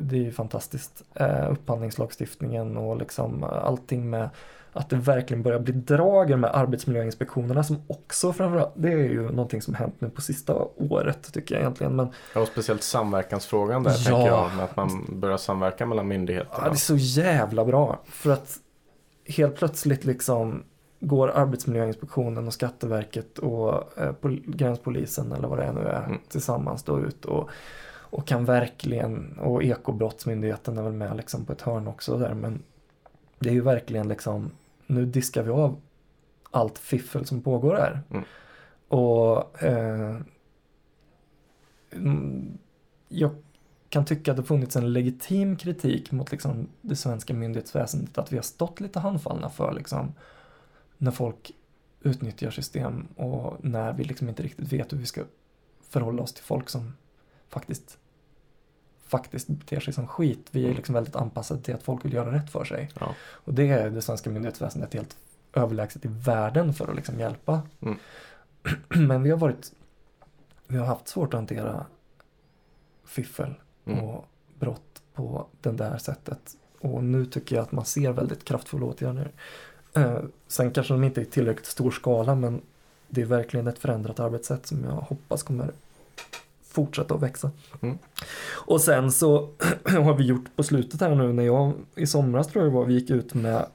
det 0.00 0.16
är 0.16 0.22
ju 0.22 0.32
fantastiskt. 0.32 1.02
Eh, 1.14 1.50
upphandlingslagstiftningen 1.50 2.76
och 2.76 2.96
liksom 2.96 3.44
allting 3.44 4.10
med 4.10 4.28
att 4.72 4.90
det 4.90 4.96
verkligen 4.96 5.42
börjar 5.42 5.58
bli 5.58 5.72
drag 5.72 6.38
med 6.38 6.50
arbetsmiljöinspektionerna 6.54 7.62
som 7.64 7.76
också 7.86 8.32
framförallt, 8.32 8.72
det 8.74 8.92
är 8.92 8.96
ju 8.98 9.22
någonting 9.30 9.62
som 9.62 9.74
hänt 9.74 9.94
nu 9.98 10.10
på 10.10 10.20
sista 10.20 10.54
året 10.76 11.32
tycker 11.32 11.54
jag 11.54 11.62
egentligen. 11.62 11.96
Men 11.96 12.08
Ja, 12.34 12.40
och 12.40 12.48
speciellt 12.48 12.82
samverkansfrågan 12.82 13.82
där 13.82 13.90
Ja. 13.90 13.96
tänker 13.96 14.26
jag. 14.26 14.54
Med 14.56 14.64
att 14.64 14.76
man 14.76 15.06
börjar 15.20 15.36
samverka 15.36 15.86
mellan 15.86 16.08
myndigheterna. 16.08 16.58
Ja, 16.64 16.64
det 16.64 16.74
är 16.74 16.76
så 16.76 16.96
jävla 16.96 17.64
bra. 17.64 17.98
För 18.04 18.30
att 18.30 18.56
helt 19.26 19.56
plötsligt 19.56 20.04
liksom 20.04 20.62
går 21.00 21.30
Arbetsmiljöinspektionen 21.30 22.46
och 22.46 22.52
Skatteverket 22.52 23.38
och 23.38 23.98
eh, 23.98 24.12
pol- 24.12 24.42
gränspolisen 24.46 25.32
eller 25.32 25.48
vad 25.48 25.58
det 25.58 25.72
nu 25.72 25.80
är 25.80 26.04
Mm. 26.04 26.18
tillsammans 26.28 26.82
då 26.82 27.00
ut 27.00 27.24
och, 27.24 27.48
och 27.92 28.26
kan 28.26 28.44
verkligen, 28.44 29.38
och 29.38 29.62
Ekobrottsmyndigheten 29.62 30.78
är 30.78 30.82
väl 30.82 30.92
med 30.92 31.16
liksom 31.16 31.44
på 31.44 31.52
ett 31.52 31.62
hörn 31.62 31.88
också 31.88 32.16
där 32.18 32.34
men 32.34 32.62
det 33.38 33.48
är 33.48 33.52
ju 33.52 33.60
verkligen 33.60 34.08
liksom, 34.08 34.50
nu 34.90 35.06
diskar 35.06 35.42
vi 35.42 35.50
av 35.50 35.80
allt 36.50 36.78
fiffel 36.78 37.26
som 37.26 37.42
pågår 37.42 37.76
här. 37.76 38.02
Mm. 38.10 38.24
Och 38.88 39.62
eh, 39.62 40.20
mm, 41.92 42.58
jag 43.08 43.30
kan 43.88 44.04
tycka 44.04 44.30
att 44.30 44.36
det 44.36 44.42
funnits 44.42 44.76
en 44.76 44.92
legitim 44.92 45.56
kritik 45.56 46.12
mot 46.12 46.32
liksom 46.32 46.68
det 46.80 46.96
svenska 46.96 47.34
myndighetsväsendet 47.34 48.18
att 48.18 48.32
vi 48.32 48.36
har 48.36 48.42
stått 48.42 48.80
lite 48.80 49.00
handfallna 49.00 49.50
för 49.50 49.72
liksom 49.72 50.12
när 50.98 51.10
folk 51.10 51.52
utnyttjar 52.02 52.50
system 52.50 53.06
och 53.16 53.64
när 53.64 53.92
vi 53.92 54.04
liksom 54.04 54.28
inte 54.28 54.42
riktigt 54.42 54.72
vet 54.72 54.92
hur 54.92 54.98
vi 54.98 55.06
ska 55.06 55.22
förhålla 55.88 56.22
oss 56.22 56.32
till 56.32 56.44
folk 56.44 56.68
som 56.68 56.92
faktiskt 57.48 57.98
faktiskt 59.10 59.48
beter 59.48 59.80
sig 59.80 59.94
som 59.94 60.06
skit. 60.06 60.48
Vi 60.50 60.60
är 60.60 60.64
Mm. 60.64 60.76
liksom 60.76 60.94
väldigt 60.94 61.16
anpassade 61.16 61.62
till 61.62 61.74
att 61.74 61.82
folk 61.82 62.04
vill 62.04 62.12
göra 62.12 62.32
rätt 62.32 62.50
för 62.50 62.64
sig. 62.64 62.88
Ja. 63.00 63.14
Och 63.20 63.54
det 63.54 63.68
är 63.70 63.90
det 63.90 64.02
svenska 64.02 64.30
myndighetsväsendet 64.30 64.94
helt 64.94 65.16
överlägset 65.52 66.04
i 66.04 66.08
världen 66.08 66.74
för 66.74 66.88
att 66.88 66.96
liksom 66.96 67.20
hjälpa. 67.20 67.62
Mm. 67.80 67.98
Men 69.08 69.22
vi 69.22 69.30
har 69.30 69.38
varit 69.38 69.72
vi 70.66 70.78
har 70.78 70.86
haft 70.86 71.08
svårt 71.08 71.34
att 71.34 71.38
hantera 71.38 71.86
fiffel 73.04 73.54
Mm. 73.84 74.04
och 74.04 74.24
brott 74.58 75.02
på 75.14 75.46
det 75.60 75.70
där 75.72 75.98
sättet. 75.98 76.56
Och 76.80 77.04
nu 77.04 77.26
tycker 77.26 77.56
jag 77.56 77.62
att 77.62 77.72
man 77.72 77.84
ser 77.84 78.12
väldigt 78.12 78.44
kraftfulla 78.44 78.86
åtgärder. 78.86 79.30
Eh, 79.96 80.18
sen 80.48 80.70
kanske 80.70 80.94
de 80.94 81.04
inte 81.04 81.20
är 81.20 81.22
i 81.22 81.26
tillräckligt 81.26 81.66
stor 81.66 81.90
skala 81.90 82.34
men 82.34 82.60
det 83.08 83.22
är 83.22 83.26
verkligen 83.26 83.66
ett 83.66 83.78
förändrat 83.78 84.20
arbetssätt 84.20 84.66
som 84.66 84.84
jag 84.84 84.90
hoppas 84.90 85.42
kommer 85.42 85.70
fortsätta 86.70 87.14
att 87.14 87.22
växa. 87.22 87.50
Mm. 87.80 87.98
Och 88.50 88.80
sen 88.80 89.12
så 89.12 89.50
har 89.84 90.14
vi 90.14 90.24
gjort 90.24 90.56
på 90.56 90.62
slutet 90.62 91.00
här 91.00 91.14
nu 91.14 91.32
när 91.32 91.42
jag 91.42 91.72
i 91.94 92.06
somras 92.06 92.48
tror 92.48 92.64
jag 92.64 92.72
det 92.72 92.76
var, 92.76 92.84
vi 92.84 92.94
gick 92.94 93.10
ut 93.10 93.34
med, 93.34 93.66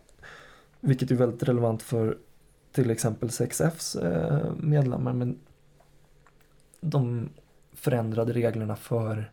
vilket 0.79 1.11
är 1.11 1.15
väldigt 1.15 1.43
relevant 1.43 1.83
för 1.83 2.17
till 2.71 2.91
exempel 2.91 3.29
6Fs 3.29 3.95
eh, 4.05 4.53
medlemmar, 4.57 5.13
men 5.13 5.39
de 6.81 7.29
förändrade 7.73 8.33
reglerna 8.33 8.75
för 8.75 9.31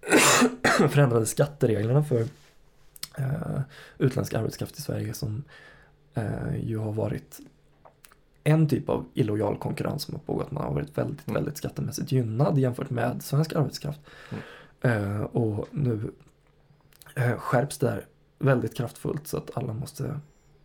förändrade 0.88 1.26
skattereglerna 1.26 2.04
för 2.04 2.20
eh, 3.18 3.60
utländsk 3.98 4.34
arbetskraft 4.34 4.78
i 4.78 4.82
Sverige 4.82 5.14
som 5.14 5.44
eh, 6.14 6.56
ju 6.62 6.78
har 6.78 6.92
varit 6.92 7.40
en 8.46 8.68
typ 8.68 8.88
av 8.88 9.04
illojal 9.14 9.58
konkurrens 9.58 10.02
som 10.02 10.14
har 10.14 10.20
pågått. 10.20 10.50
Man 10.50 10.64
har 10.64 10.74
varit 10.74 10.98
väldigt, 10.98 11.28
Mm. 11.28 11.34
väldigt 11.34 11.56
skattemässigt 11.56 12.12
gynnad 12.12 12.58
jämfört 12.58 12.90
med 12.90 13.22
svensk 13.22 13.52
arbetskraft. 13.52 14.00
Eh, 14.80 15.20
och 15.20 15.68
nu 15.70 16.10
eh, 17.14 17.36
skärps 17.38 17.78
det 17.78 17.90
här 17.90 18.06
väldigt 18.38 18.74
kraftfullt 18.76 19.26
så 19.26 19.36
att 19.36 19.50
alla 19.54 19.72
måste 19.72 20.20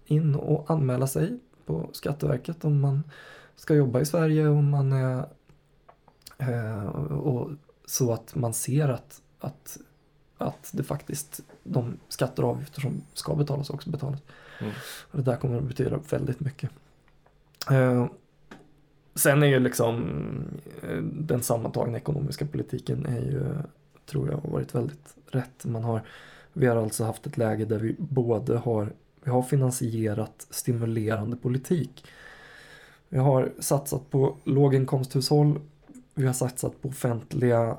in 0.05 0.36
och 0.36 0.71
anmäla 0.71 1.07
sig 1.07 1.39
på 1.65 1.89
Skatteverket 1.93 2.65
om 2.65 2.79
man 2.79 3.03
ska 3.55 3.75
jobba 3.75 3.99
i 3.99 4.05
Sverige 4.05 4.47
om 4.47 4.69
man 4.69 4.91
är 4.91 5.25
eh, 6.38 6.86
och 7.11 7.49
så 7.86 8.13
att 8.13 8.36
man 8.36 8.53
ser 8.53 8.89
att, 8.89 9.21
att, 9.39 9.77
att 10.38 10.69
det 10.73 10.84
faktiskt 10.84 11.41
de 11.63 11.97
skatter 12.07 12.43
och 12.43 12.49
avgifter 12.49 12.82
som 12.82 13.01
ska 13.13 13.36
betalas 13.36 13.69
också 13.69 13.89
betalas. 13.89 14.19
Mm. 14.59 14.73
Och 15.11 15.17
det 15.17 15.23
där 15.23 15.38
kommer 15.38 15.57
att 15.57 15.63
betyda 15.63 15.99
väldigt 16.09 16.39
mycket. 16.39 16.69
Eh, 17.70 18.05
sen 19.16 19.43
är 19.43 19.47
ju 19.47 19.59
liksom 19.59 20.09
eh, 20.84 20.97
den 21.03 21.43
sammantagna 21.43 21.97
ekonomiska 21.97 22.45
politiken 22.45 23.05
är 23.05 23.22
ju, 23.22 23.43
tror 24.05 24.30
jag, 24.30 24.38
har 24.38 24.49
varit 24.49 24.76
väldigt 24.76 25.16
rätt. 25.32 25.66
Man 25.66 25.84
har, 25.84 26.01
vi 26.53 26.68
har 26.68 26.76
alltså 26.76 27.03
haft 27.03 27.28
ett 27.28 27.38
läge 27.38 27.66
där 27.66 27.80
vi 27.80 27.95
både 27.97 28.57
har, 28.57 28.93
vi 29.24 29.32
har 29.32 29.43
finansierat 29.43 30.47
stimulerande 30.49 31.38
politik. 31.38 32.05
Vi 33.09 33.18
har 33.18 33.51
satsat 33.59 34.09
på 34.09 34.38
låginkomsthushåll, 34.43 35.59
vi 36.14 36.26
har 36.26 36.34
satsat 36.34 36.82
på 36.82 36.89
offentliga, 36.89 37.78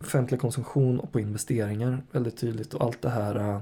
offentlig 0.00 0.40
konsumtion 0.40 1.00
och 1.00 1.12
på 1.12 1.20
investeringar 1.20 2.02
väldigt 2.12 2.36
tydligt 2.36 2.74
och 2.74 2.84
allt 2.84 3.02
det 3.02 3.10
här 3.10 3.36
eh, 3.38 3.60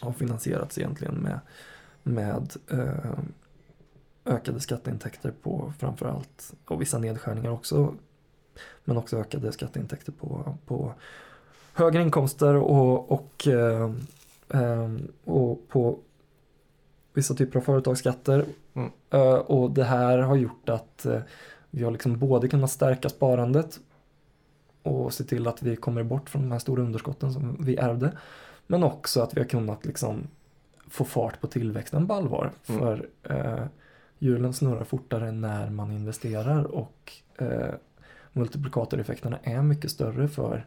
har 0.00 0.12
finansierats 0.12 0.78
egentligen 0.78 1.14
med, 1.14 1.40
med 2.02 2.52
eh, 2.70 3.18
ökade 4.26 4.60
skatteintäkter 4.60 5.32
på 5.42 5.72
framförallt 5.78 6.54
och 6.64 6.80
vissa 6.80 6.98
nedskärningar 6.98 7.50
också 7.50 7.94
men 8.84 8.96
också 8.96 9.16
ökade 9.16 9.52
skatteintäkter 9.52 10.12
på, 10.12 10.56
på 10.66 10.94
högre 11.72 12.02
inkomster 12.02 12.54
och, 12.54 13.12
och, 13.12 13.48
eh, 13.48 13.90
eh, 14.48 14.90
och 15.24 15.68
på 15.68 15.98
vissa 17.14 17.34
typer 17.34 17.58
av 17.58 17.62
företagsskatter. 17.62 18.44
Mm. 18.74 18.90
Eh, 19.10 19.34
och 19.34 19.70
det 19.70 19.84
här 19.84 20.18
har 20.18 20.36
gjort 20.36 20.68
att 20.68 21.06
eh, 21.06 21.20
vi 21.70 21.84
har 21.84 21.90
liksom 21.90 22.18
både 22.18 22.48
kunnat 22.48 22.70
stärka 22.70 23.08
sparandet 23.08 23.80
och 24.82 25.14
se 25.14 25.24
till 25.24 25.46
att 25.46 25.62
vi 25.62 25.76
kommer 25.76 26.02
bort 26.02 26.30
från 26.30 26.42
de 26.42 26.52
här 26.52 26.58
stora 26.58 26.82
underskotten 26.82 27.32
som 27.32 27.56
vi 27.60 27.76
ärvde. 27.76 28.12
Men 28.66 28.84
också 28.84 29.20
att 29.20 29.36
vi 29.36 29.40
har 29.40 29.48
kunnat 29.48 29.84
liksom 29.84 30.28
få 30.88 31.04
fart 31.04 31.40
på 31.40 31.46
tillväxten 31.46 32.06
på 32.06 32.14
allvar. 32.14 32.50
Mm. 32.66 32.80
För 32.80 33.08
eh, 33.22 33.64
hjulen 34.18 34.52
snurrar 34.52 34.84
fortare 34.84 35.32
när 35.32 35.70
man 35.70 35.92
investerar 35.92 36.64
och 36.64 37.12
eh, 37.38 37.74
multiplikatoreffekterna 38.32 39.38
är 39.42 39.62
mycket 39.62 39.90
större 39.90 40.28
för, 40.28 40.66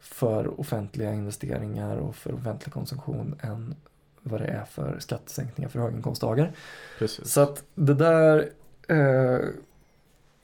för 0.00 0.60
offentliga 0.60 1.12
investeringar 1.12 1.96
och 1.96 2.16
för 2.16 2.34
offentlig 2.34 2.72
konsumtion 2.72 3.34
än 3.40 3.74
vad 4.22 4.40
det 4.40 4.46
är 4.46 4.64
för 4.64 4.98
skattesänkningar 4.98 5.68
för 5.68 5.80
höginkomsttagare. 5.80 6.52
Precis. 6.98 7.28
Så 7.28 7.40
att 7.40 7.64
det 7.74 7.94
där, 7.94 8.50
eh, 8.88 9.48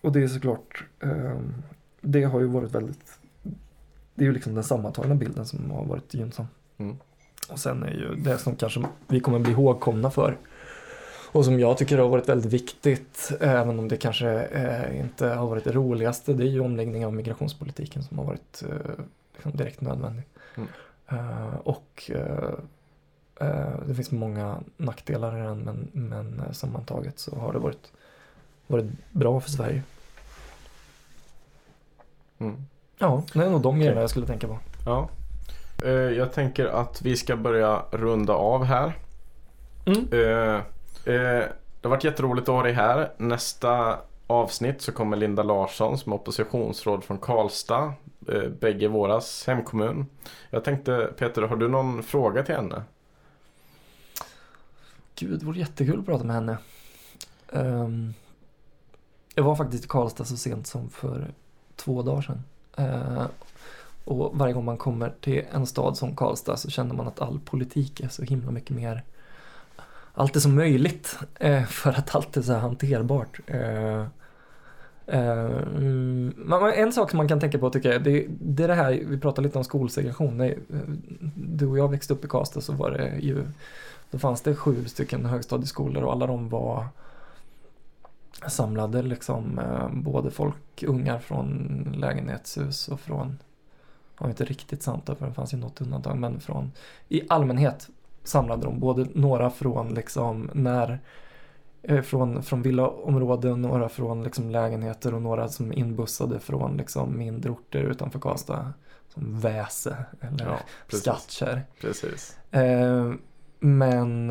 och 0.01 0.13
det 0.13 0.23
är 0.23 0.29
såklart, 0.29 0.85
eh, 1.01 1.41
det 2.01 2.23
har 2.23 2.41
ju 2.41 2.47
varit 2.47 2.75
väldigt, 2.75 3.19
det 4.15 4.25
är 4.25 4.27
ju 4.27 4.33
liksom 4.33 4.55
den 4.55 4.65
sammantagna 4.65 5.15
bilden 5.15 5.47
som 5.47 5.71
har 5.71 5.85
varit 5.85 6.15
gynnsam. 6.15 6.47
Mm. 6.79 6.97
Och 7.49 7.59
sen 7.59 7.83
är 7.83 7.91
ju 7.91 8.15
det 8.15 8.39
som 8.39 8.57
kanske 8.57 8.85
vi 9.09 9.21
kommer 9.21 9.39
bli 9.39 9.53
ihågkomna 9.53 10.11
för 10.11 10.37
och 11.33 11.45
som 11.45 11.61
jag 11.61 11.79
tycker 11.79 11.99
har 11.99 12.09
varit 12.09 12.29
väldigt 12.29 12.53
viktigt, 12.53 13.33
även 13.41 13.79
om 13.79 13.89
det 13.89 13.97
kanske 13.97 14.29
eh, 14.43 15.01
inte 15.01 15.29
har 15.29 15.47
varit 15.47 15.65
det 15.65 15.73
roligaste, 15.73 16.33
det 16.33 16.45
är 16.45 16.49
ju 16.49 16.61
omläggningen 16.61 17.07
av 17.07 17.15
migrationspolitiken 17.15 18.03
som 18.03 18.19
har 18.19 18.25
varit 18.25 18.63
eh, 18.63 19.05
liksom 19.35 19.53
direkt 19.53 19.81
nödvändig. 19.81 20.25
Mm. 20.57 20.69
Eh, 21.09 21.55
och 21.55 22.11
det 23.87 23.95
finns 23.95 24.11
många 24.11 24.59
nackdelar 24.77 25.39
i 25.39 25.43
den, 25.43 25.59
men, 25.59 25.89
men 25.93 26.55
sammantaget 26.55 27.19
så 27.19 27.37
har 27.37 27.53
det 27.53 27.59
varit, 27.59 27.93
varit 28.67 28.87
bra 29.13 29.41
för 29.41 29.51
Sverige. 29.51 29.83
Mm. 32.39 32.57
Ja, 32.99 33.23
det 33.33 33.45
är 33.45 33.51
nog 33.51 33.63
de 33.63 33.77
grejerna 33.77 33.95
Okej. 33.95 34.03
jag 34.03 34.11
skulle 34.11 34.27
tänka 34.27 34.49
på. 34.49 34.59
Ja. 34.87 35.09
Jag 36.17 36.33
tänker 36.33 36.67
att 36.67 37.03
vi 37.03 37.17
ska 37.17 37.37
börja 37.37 37.83
runda 37.91 38.33
av 38.33 38.65
här. 38.65 38.93
Mm. 39.87 40.09
Eh, 41.09 41.45
det 41.81 41.89
har 41.89 41.91
varit 41.91 42.05
jätteroligt 42.05 42.49
att 42.49 42.55
ha 42.55 42.63
dig 42.63 42.73
här. 42.73 43.13
Nästa 43.17 43.99
avsnitt 44.27 44.83
så 44.83 44.93
kommer 44.93 45.17
Linda 45.17 45.43
Larsson 45.43 45.99
som 45.99 46.13
är 46.13 46.17
oppositionsråd 46.17 47.05
från 47.05 47.19
Karlstad. 47.19 47.93
eh, 48.29 48.49
Bägge 48.61 48.89
våras 48.89 49.47
hemkommun. 49.47 50.07
Jag 50.51 50.65
tänkte 50.65 51.13
Peter, 51.19 51.43
har 51.43 51.57
du 51.57 51.69
någon 51.69 52.03
fråga 52.03 52.43
till 52.43 52.55
henne? 52.55 52.83
Gud, 55.15 55.41
det 55.41 55.47
vore 55.47 55.59
jättekul 55.59 55.99
att 55.99 56.07
prata 56.07 56.25
med 56.25 56.35
henne. 56.37 56.59
Ehm, 57.53 58.15
jag 59.35 59.45
var 59.45 59.57
faktiskt 59.57 59.85
i 59.85 59.89
Karlstad 59.89 60.25
så 60.25 60.37
sent 60.37 60.67
som 60.67 60.91
för 60.91 61.27
två 61.77 62.03
dagar 62.03 62.23
sedan. 62.23 62.43
Eh, 62.77 63.27
och 64.05 64.39
varje 64.39 64.55
gång 64.55 64.65
man 64.65 64.77
kommer 64.77 65.15
till 65.21 65.45
en 65.51 65.67
stad 65.67 65.97
som 65.97 66.17
Karlstad 66.17 66.57
så 66.57 66.71
känner 66.71 66.95
man 66.95 67.09
att 67.09 67.21
all 67.21 67.41
politik 67.41 68.01
är 68.01 68.09
så 68.09 68.23
himla 68.23 68.51
mycket 68.51 68.77
mer 68.77 69.03
allt 70.19 70.37
är 70.37 70.41
så 70.41 70.49
möjligt 70.49 71.19
eh, 71.35 71.65
för 71.65 71.91
att 71.91 72.15
allt 72.15 72.37
är 72.37 72.43
så 72.43 72.53
här 72.53 72.61
hanterbart. 72.61 73.41
Eh, 73.47 74.01
eh, 75.07 75.63
mm, 75.77 76.35
en 76.75 76.93
sak 76.93 77.11
som 77.11 77.17
man 77.17 77.29
kan 77.29 77.41
tänka 77.41 77.59
på 77.59 77.71
tycker 77.71 77.93
jag, 77.93 78.05
det, 78.05 78.27
det 78.29 78.65
är 78.65 78.69
det 78.69 78.75
här, 78.75 79.03
vi 79.09 79.19
pratade 79.19 79.49
lite 79.49 79.59
om 79.59 79.65
skolsegregation. 79.65 80.37
Nej, 80.37 80.59
Du 81.35 81.67
och 81.67 81.79
jag 81.79 81.91
växte 81.91 82.13
upp 82.13 82.25
i 82.25 82.29
Karlstad 82.29 82.61
så 82.61 82.73
var 82.73 82.91
det 82.91 83.19
ju 83.19 83.45
då 84.11 84.19
fanns 84.19 84.41
det 84.41 84.55
sju 84.55 84.85
stycken 84.85 85.27
högstadieskolor 85.27 86.03
och 86.03 86.13
alla 86.13 86.27
de 86.27 86.49
var 86.49 86.87
samlade 88.49 89.03
liksom 89.03 89.59
eh, 89.59 89.89
både 89.93 90.31
folk, 90.31 90.83
ungar 90.83 91.19
från 91.19 91.49
lägenhetshus 91.97 92.89
och 92.89 93.01
från, 93.01 93.29
det 94.19 94.25
var 94.25 94.29
inte 94.29 94.45
riktigt 94.45 94.83
sant 94.83 95.07
då, 95.07 95.15
för 95.15 95.27
det 95.27 95.33
fanns 95.33 95.55
ju 95.55 95.59
något 95.59 95.81
undantag, 95.81 96.19
men 96.19 96.41
från 96.41 96.73
i 97.09 97.23
allmänhet 97.29 97.89
samlade 98.29 98.63
de 98.63 98.81
både 98.81 99.07
några 99.15 99.51
från 99.51 99.95
liksom 99.95 100.51
när 100.55 101.01
eh, 101.83 102.03
från, 102.03 102.43
från 102.43 102.63
villaområden, 102.63 103.63
några 103.63 103.89
från 103.89 104.25
liksom 104.25 104.51
lägenheter 104.51 105.15
och 105.15 105.23
några 105.23 105.49
som 105.49 105.73
inbussade 105.73 106.39
från 106.41 106.77
liksom 106.77 107.19
mindre 107.19 107.51
orter 107.51 107.83
utanför 107.83 108.19
Karlstad. 108.21 108.73
Som 109.15 109.41
Väse 109.41 110.05
eller 110.21 110.47
Ja, 110.47 110.59
precis. 110.87 111.01
Skattkärr. 111.01 111.63
Precis. 111.81 112.39
Eh, 112.51 113.13
men 113.59 114.31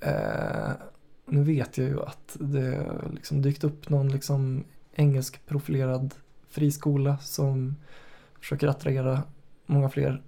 eh, 0.00 0.72
nu 1.26 1.42
vet 1.42 1.78
jag 1.78 1.88
ju 1.88 2.02
att 2.02 2.36
det 2.40 2.86
liksom 3.10 3.42
dykt 3.42 3.64
upp 3.64 3.88
någon 3.88 4.08
liksom 4.08 4.64
engelskprofilerad 4.94 6.14
friskola 6.48 7.18
som 7.18 7.76
försöker 8.40 8.68
attrahera 8.68 9.22
många 9.66 9.88
fler, 9.88 10.22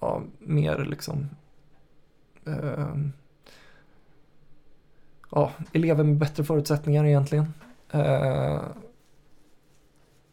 ja, 0.00 0.22
mer 0.38 0.78
liksom 0.78 1.28
eh, 2.46 2.96
ja, 5.30 5.52
elever 5.72 6.04
med 6.04 6.16
bättre 6.18 6.44
förutsättningar 6.44 7.04
egentligen. 7.04 7.54
Eh, 7.90 8.62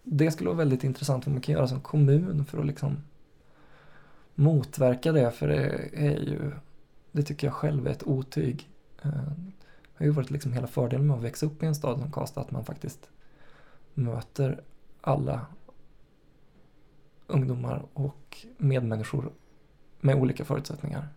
det 0.03 0.31
skulle 0.31 0.49
vara 0.49 0.57
väldigt 0.57 0.83
intressant 0.83 1.25
vad 1.25 1.33
man 1.33 1.41
kan 1.41 1.53
göra 1.53 1.67
som 1.67 1.81
kommun 1.81 2.45
för 2.45 2.59
att 2.59 2.65
liksom 2.65 2.97
motverka 4.35 5.11
det 5.11 5.31
för 5.31 5.47
det 5.47 5.89
är 5.93 6.19
ju, 6.19 6.51
det 7.11 7.23
tycker 7.23 7.47
jag 7.47 7.53
själv 7.53 7.87
är 7.87 7.91
ett 7.91 8.03
otyg. 8.07 8.69
Eh, 9.01 9.11
Det 9.97 10.03
har 10.03 10.05
ju 10.05 10.11
varit 10.11 10.31
liksom 10.31 10.53
hela 10.53 10.67
fördelen 10.67 11.07
med 11.07 11.17
att 11.17 11.23
växa 11.23 11.45
upp 11.45 11.63
i 11.63 11.65
en 11.65 11.75
stad 11.75 11.99
som 11.99 12.11
Karlstad 12.11 12.41
att 12.41 12.51
man 12.51 12.65
faktiskt 12.65 13.09
möter 13.93 14.61
alla 15.01 15.45
ungdomar 17.27 17.85
och 17.93 18.45
medmänniskor 18.57 19.31
med 20.01 20.15
olika 20.15 20.45
förutsättningar. 20.45 21.07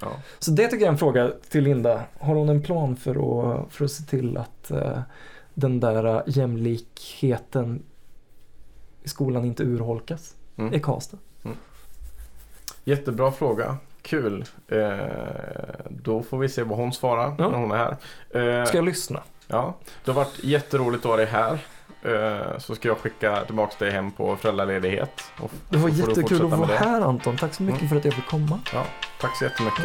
Ja. 0.00 0.10
Så 0.38 0.50
det 0.50 0.62
tycker 0.66 0.76
jag 0.84 0.88
är 0.88 0.92
en 0.92 0.98
fråga 0.98 1.32
till 1.50 1.64
Linda. 1.64 2.02
Har 2.20 2.34
hon 2.34 2.48
en 2.48 2.62
plan 2.62 2.96
för 2.96 3.10
att, 3.10 3.72
för 3.72 3.84
att 3.84 3.90
se 3.90 4.02
till 4.04 4.36
att 4.36 4.70
eh, 4.70 4.98
den 5.54 5.80
där 5.80 6.22
jämlikheten 6.26 7.82
i 9.02 9.08
skolan 9.08 9.44
inte 9.44 9.62
urholkas 9.62 10.34
Mm. 10.56 10.74
i 10.74 10.80
Karlstad? 10.80 11.18
Jättebra 12.84 13.32
fråga. 13.32 13.76
Kul. 14.02 14.44
Eh, 14.68 14.98
då 15.90 16.22
får 16.22 16.38
vi 16.38 16.48
se 16.48 16.62
vad 16.62 16.78
hon 16.78 16.92
svarar 16.92 17.34
Ja. 17.38 17.48
när 17.50 17.58
hon 17.58 17.70
är 17.70 17.76
här. 17.76 18.60
Eh, 18.60 18.64
Ska 18.64 18.78
jag 18.78 18.84
lyssna? 18.84 19.22
Ja, 19.46 19.74
det 20.04 20.10
har 20.10 20.16
varit 20.24 20.44
jätteroligt 20.44 21.04
att 21.04 21.10
ha 21.10 21.16
dig 21.16 21.26
här. 21.26 21.58
Eh, 22.02 22.58
så 22.58 22.74
ska 22.74 22.88
jag 22.88 22.98
skicka 22.98 23.44
tillbaka 23.44 23.84
dig 23.84 23.90
hem 23.94 24.10
på 24.12 24.36
föräldraledighet. 24.36 25.22
Och 25.40 25.50
Det 25.68 25.76
var 25.78 25.88
jättekul 25.88 26.44
att 26.44 26.58
vara 26.58 26.76
här 26.76 27.00
Anton. 27.00 27.36
Tack 27.36 27.54
så 27.54 27.62
mycket 27.62 27.80
Mm. 27.80 27.88
för 27.88 27.96
att 27.96 28.04
jag 28.04 28.14
fick 28.14 28.26
komma. 28.26 28.58
Ja, 28.72 28.84
tack 29.20 29.36
så 29.36 29.44
jättemycket. 29.44 29.84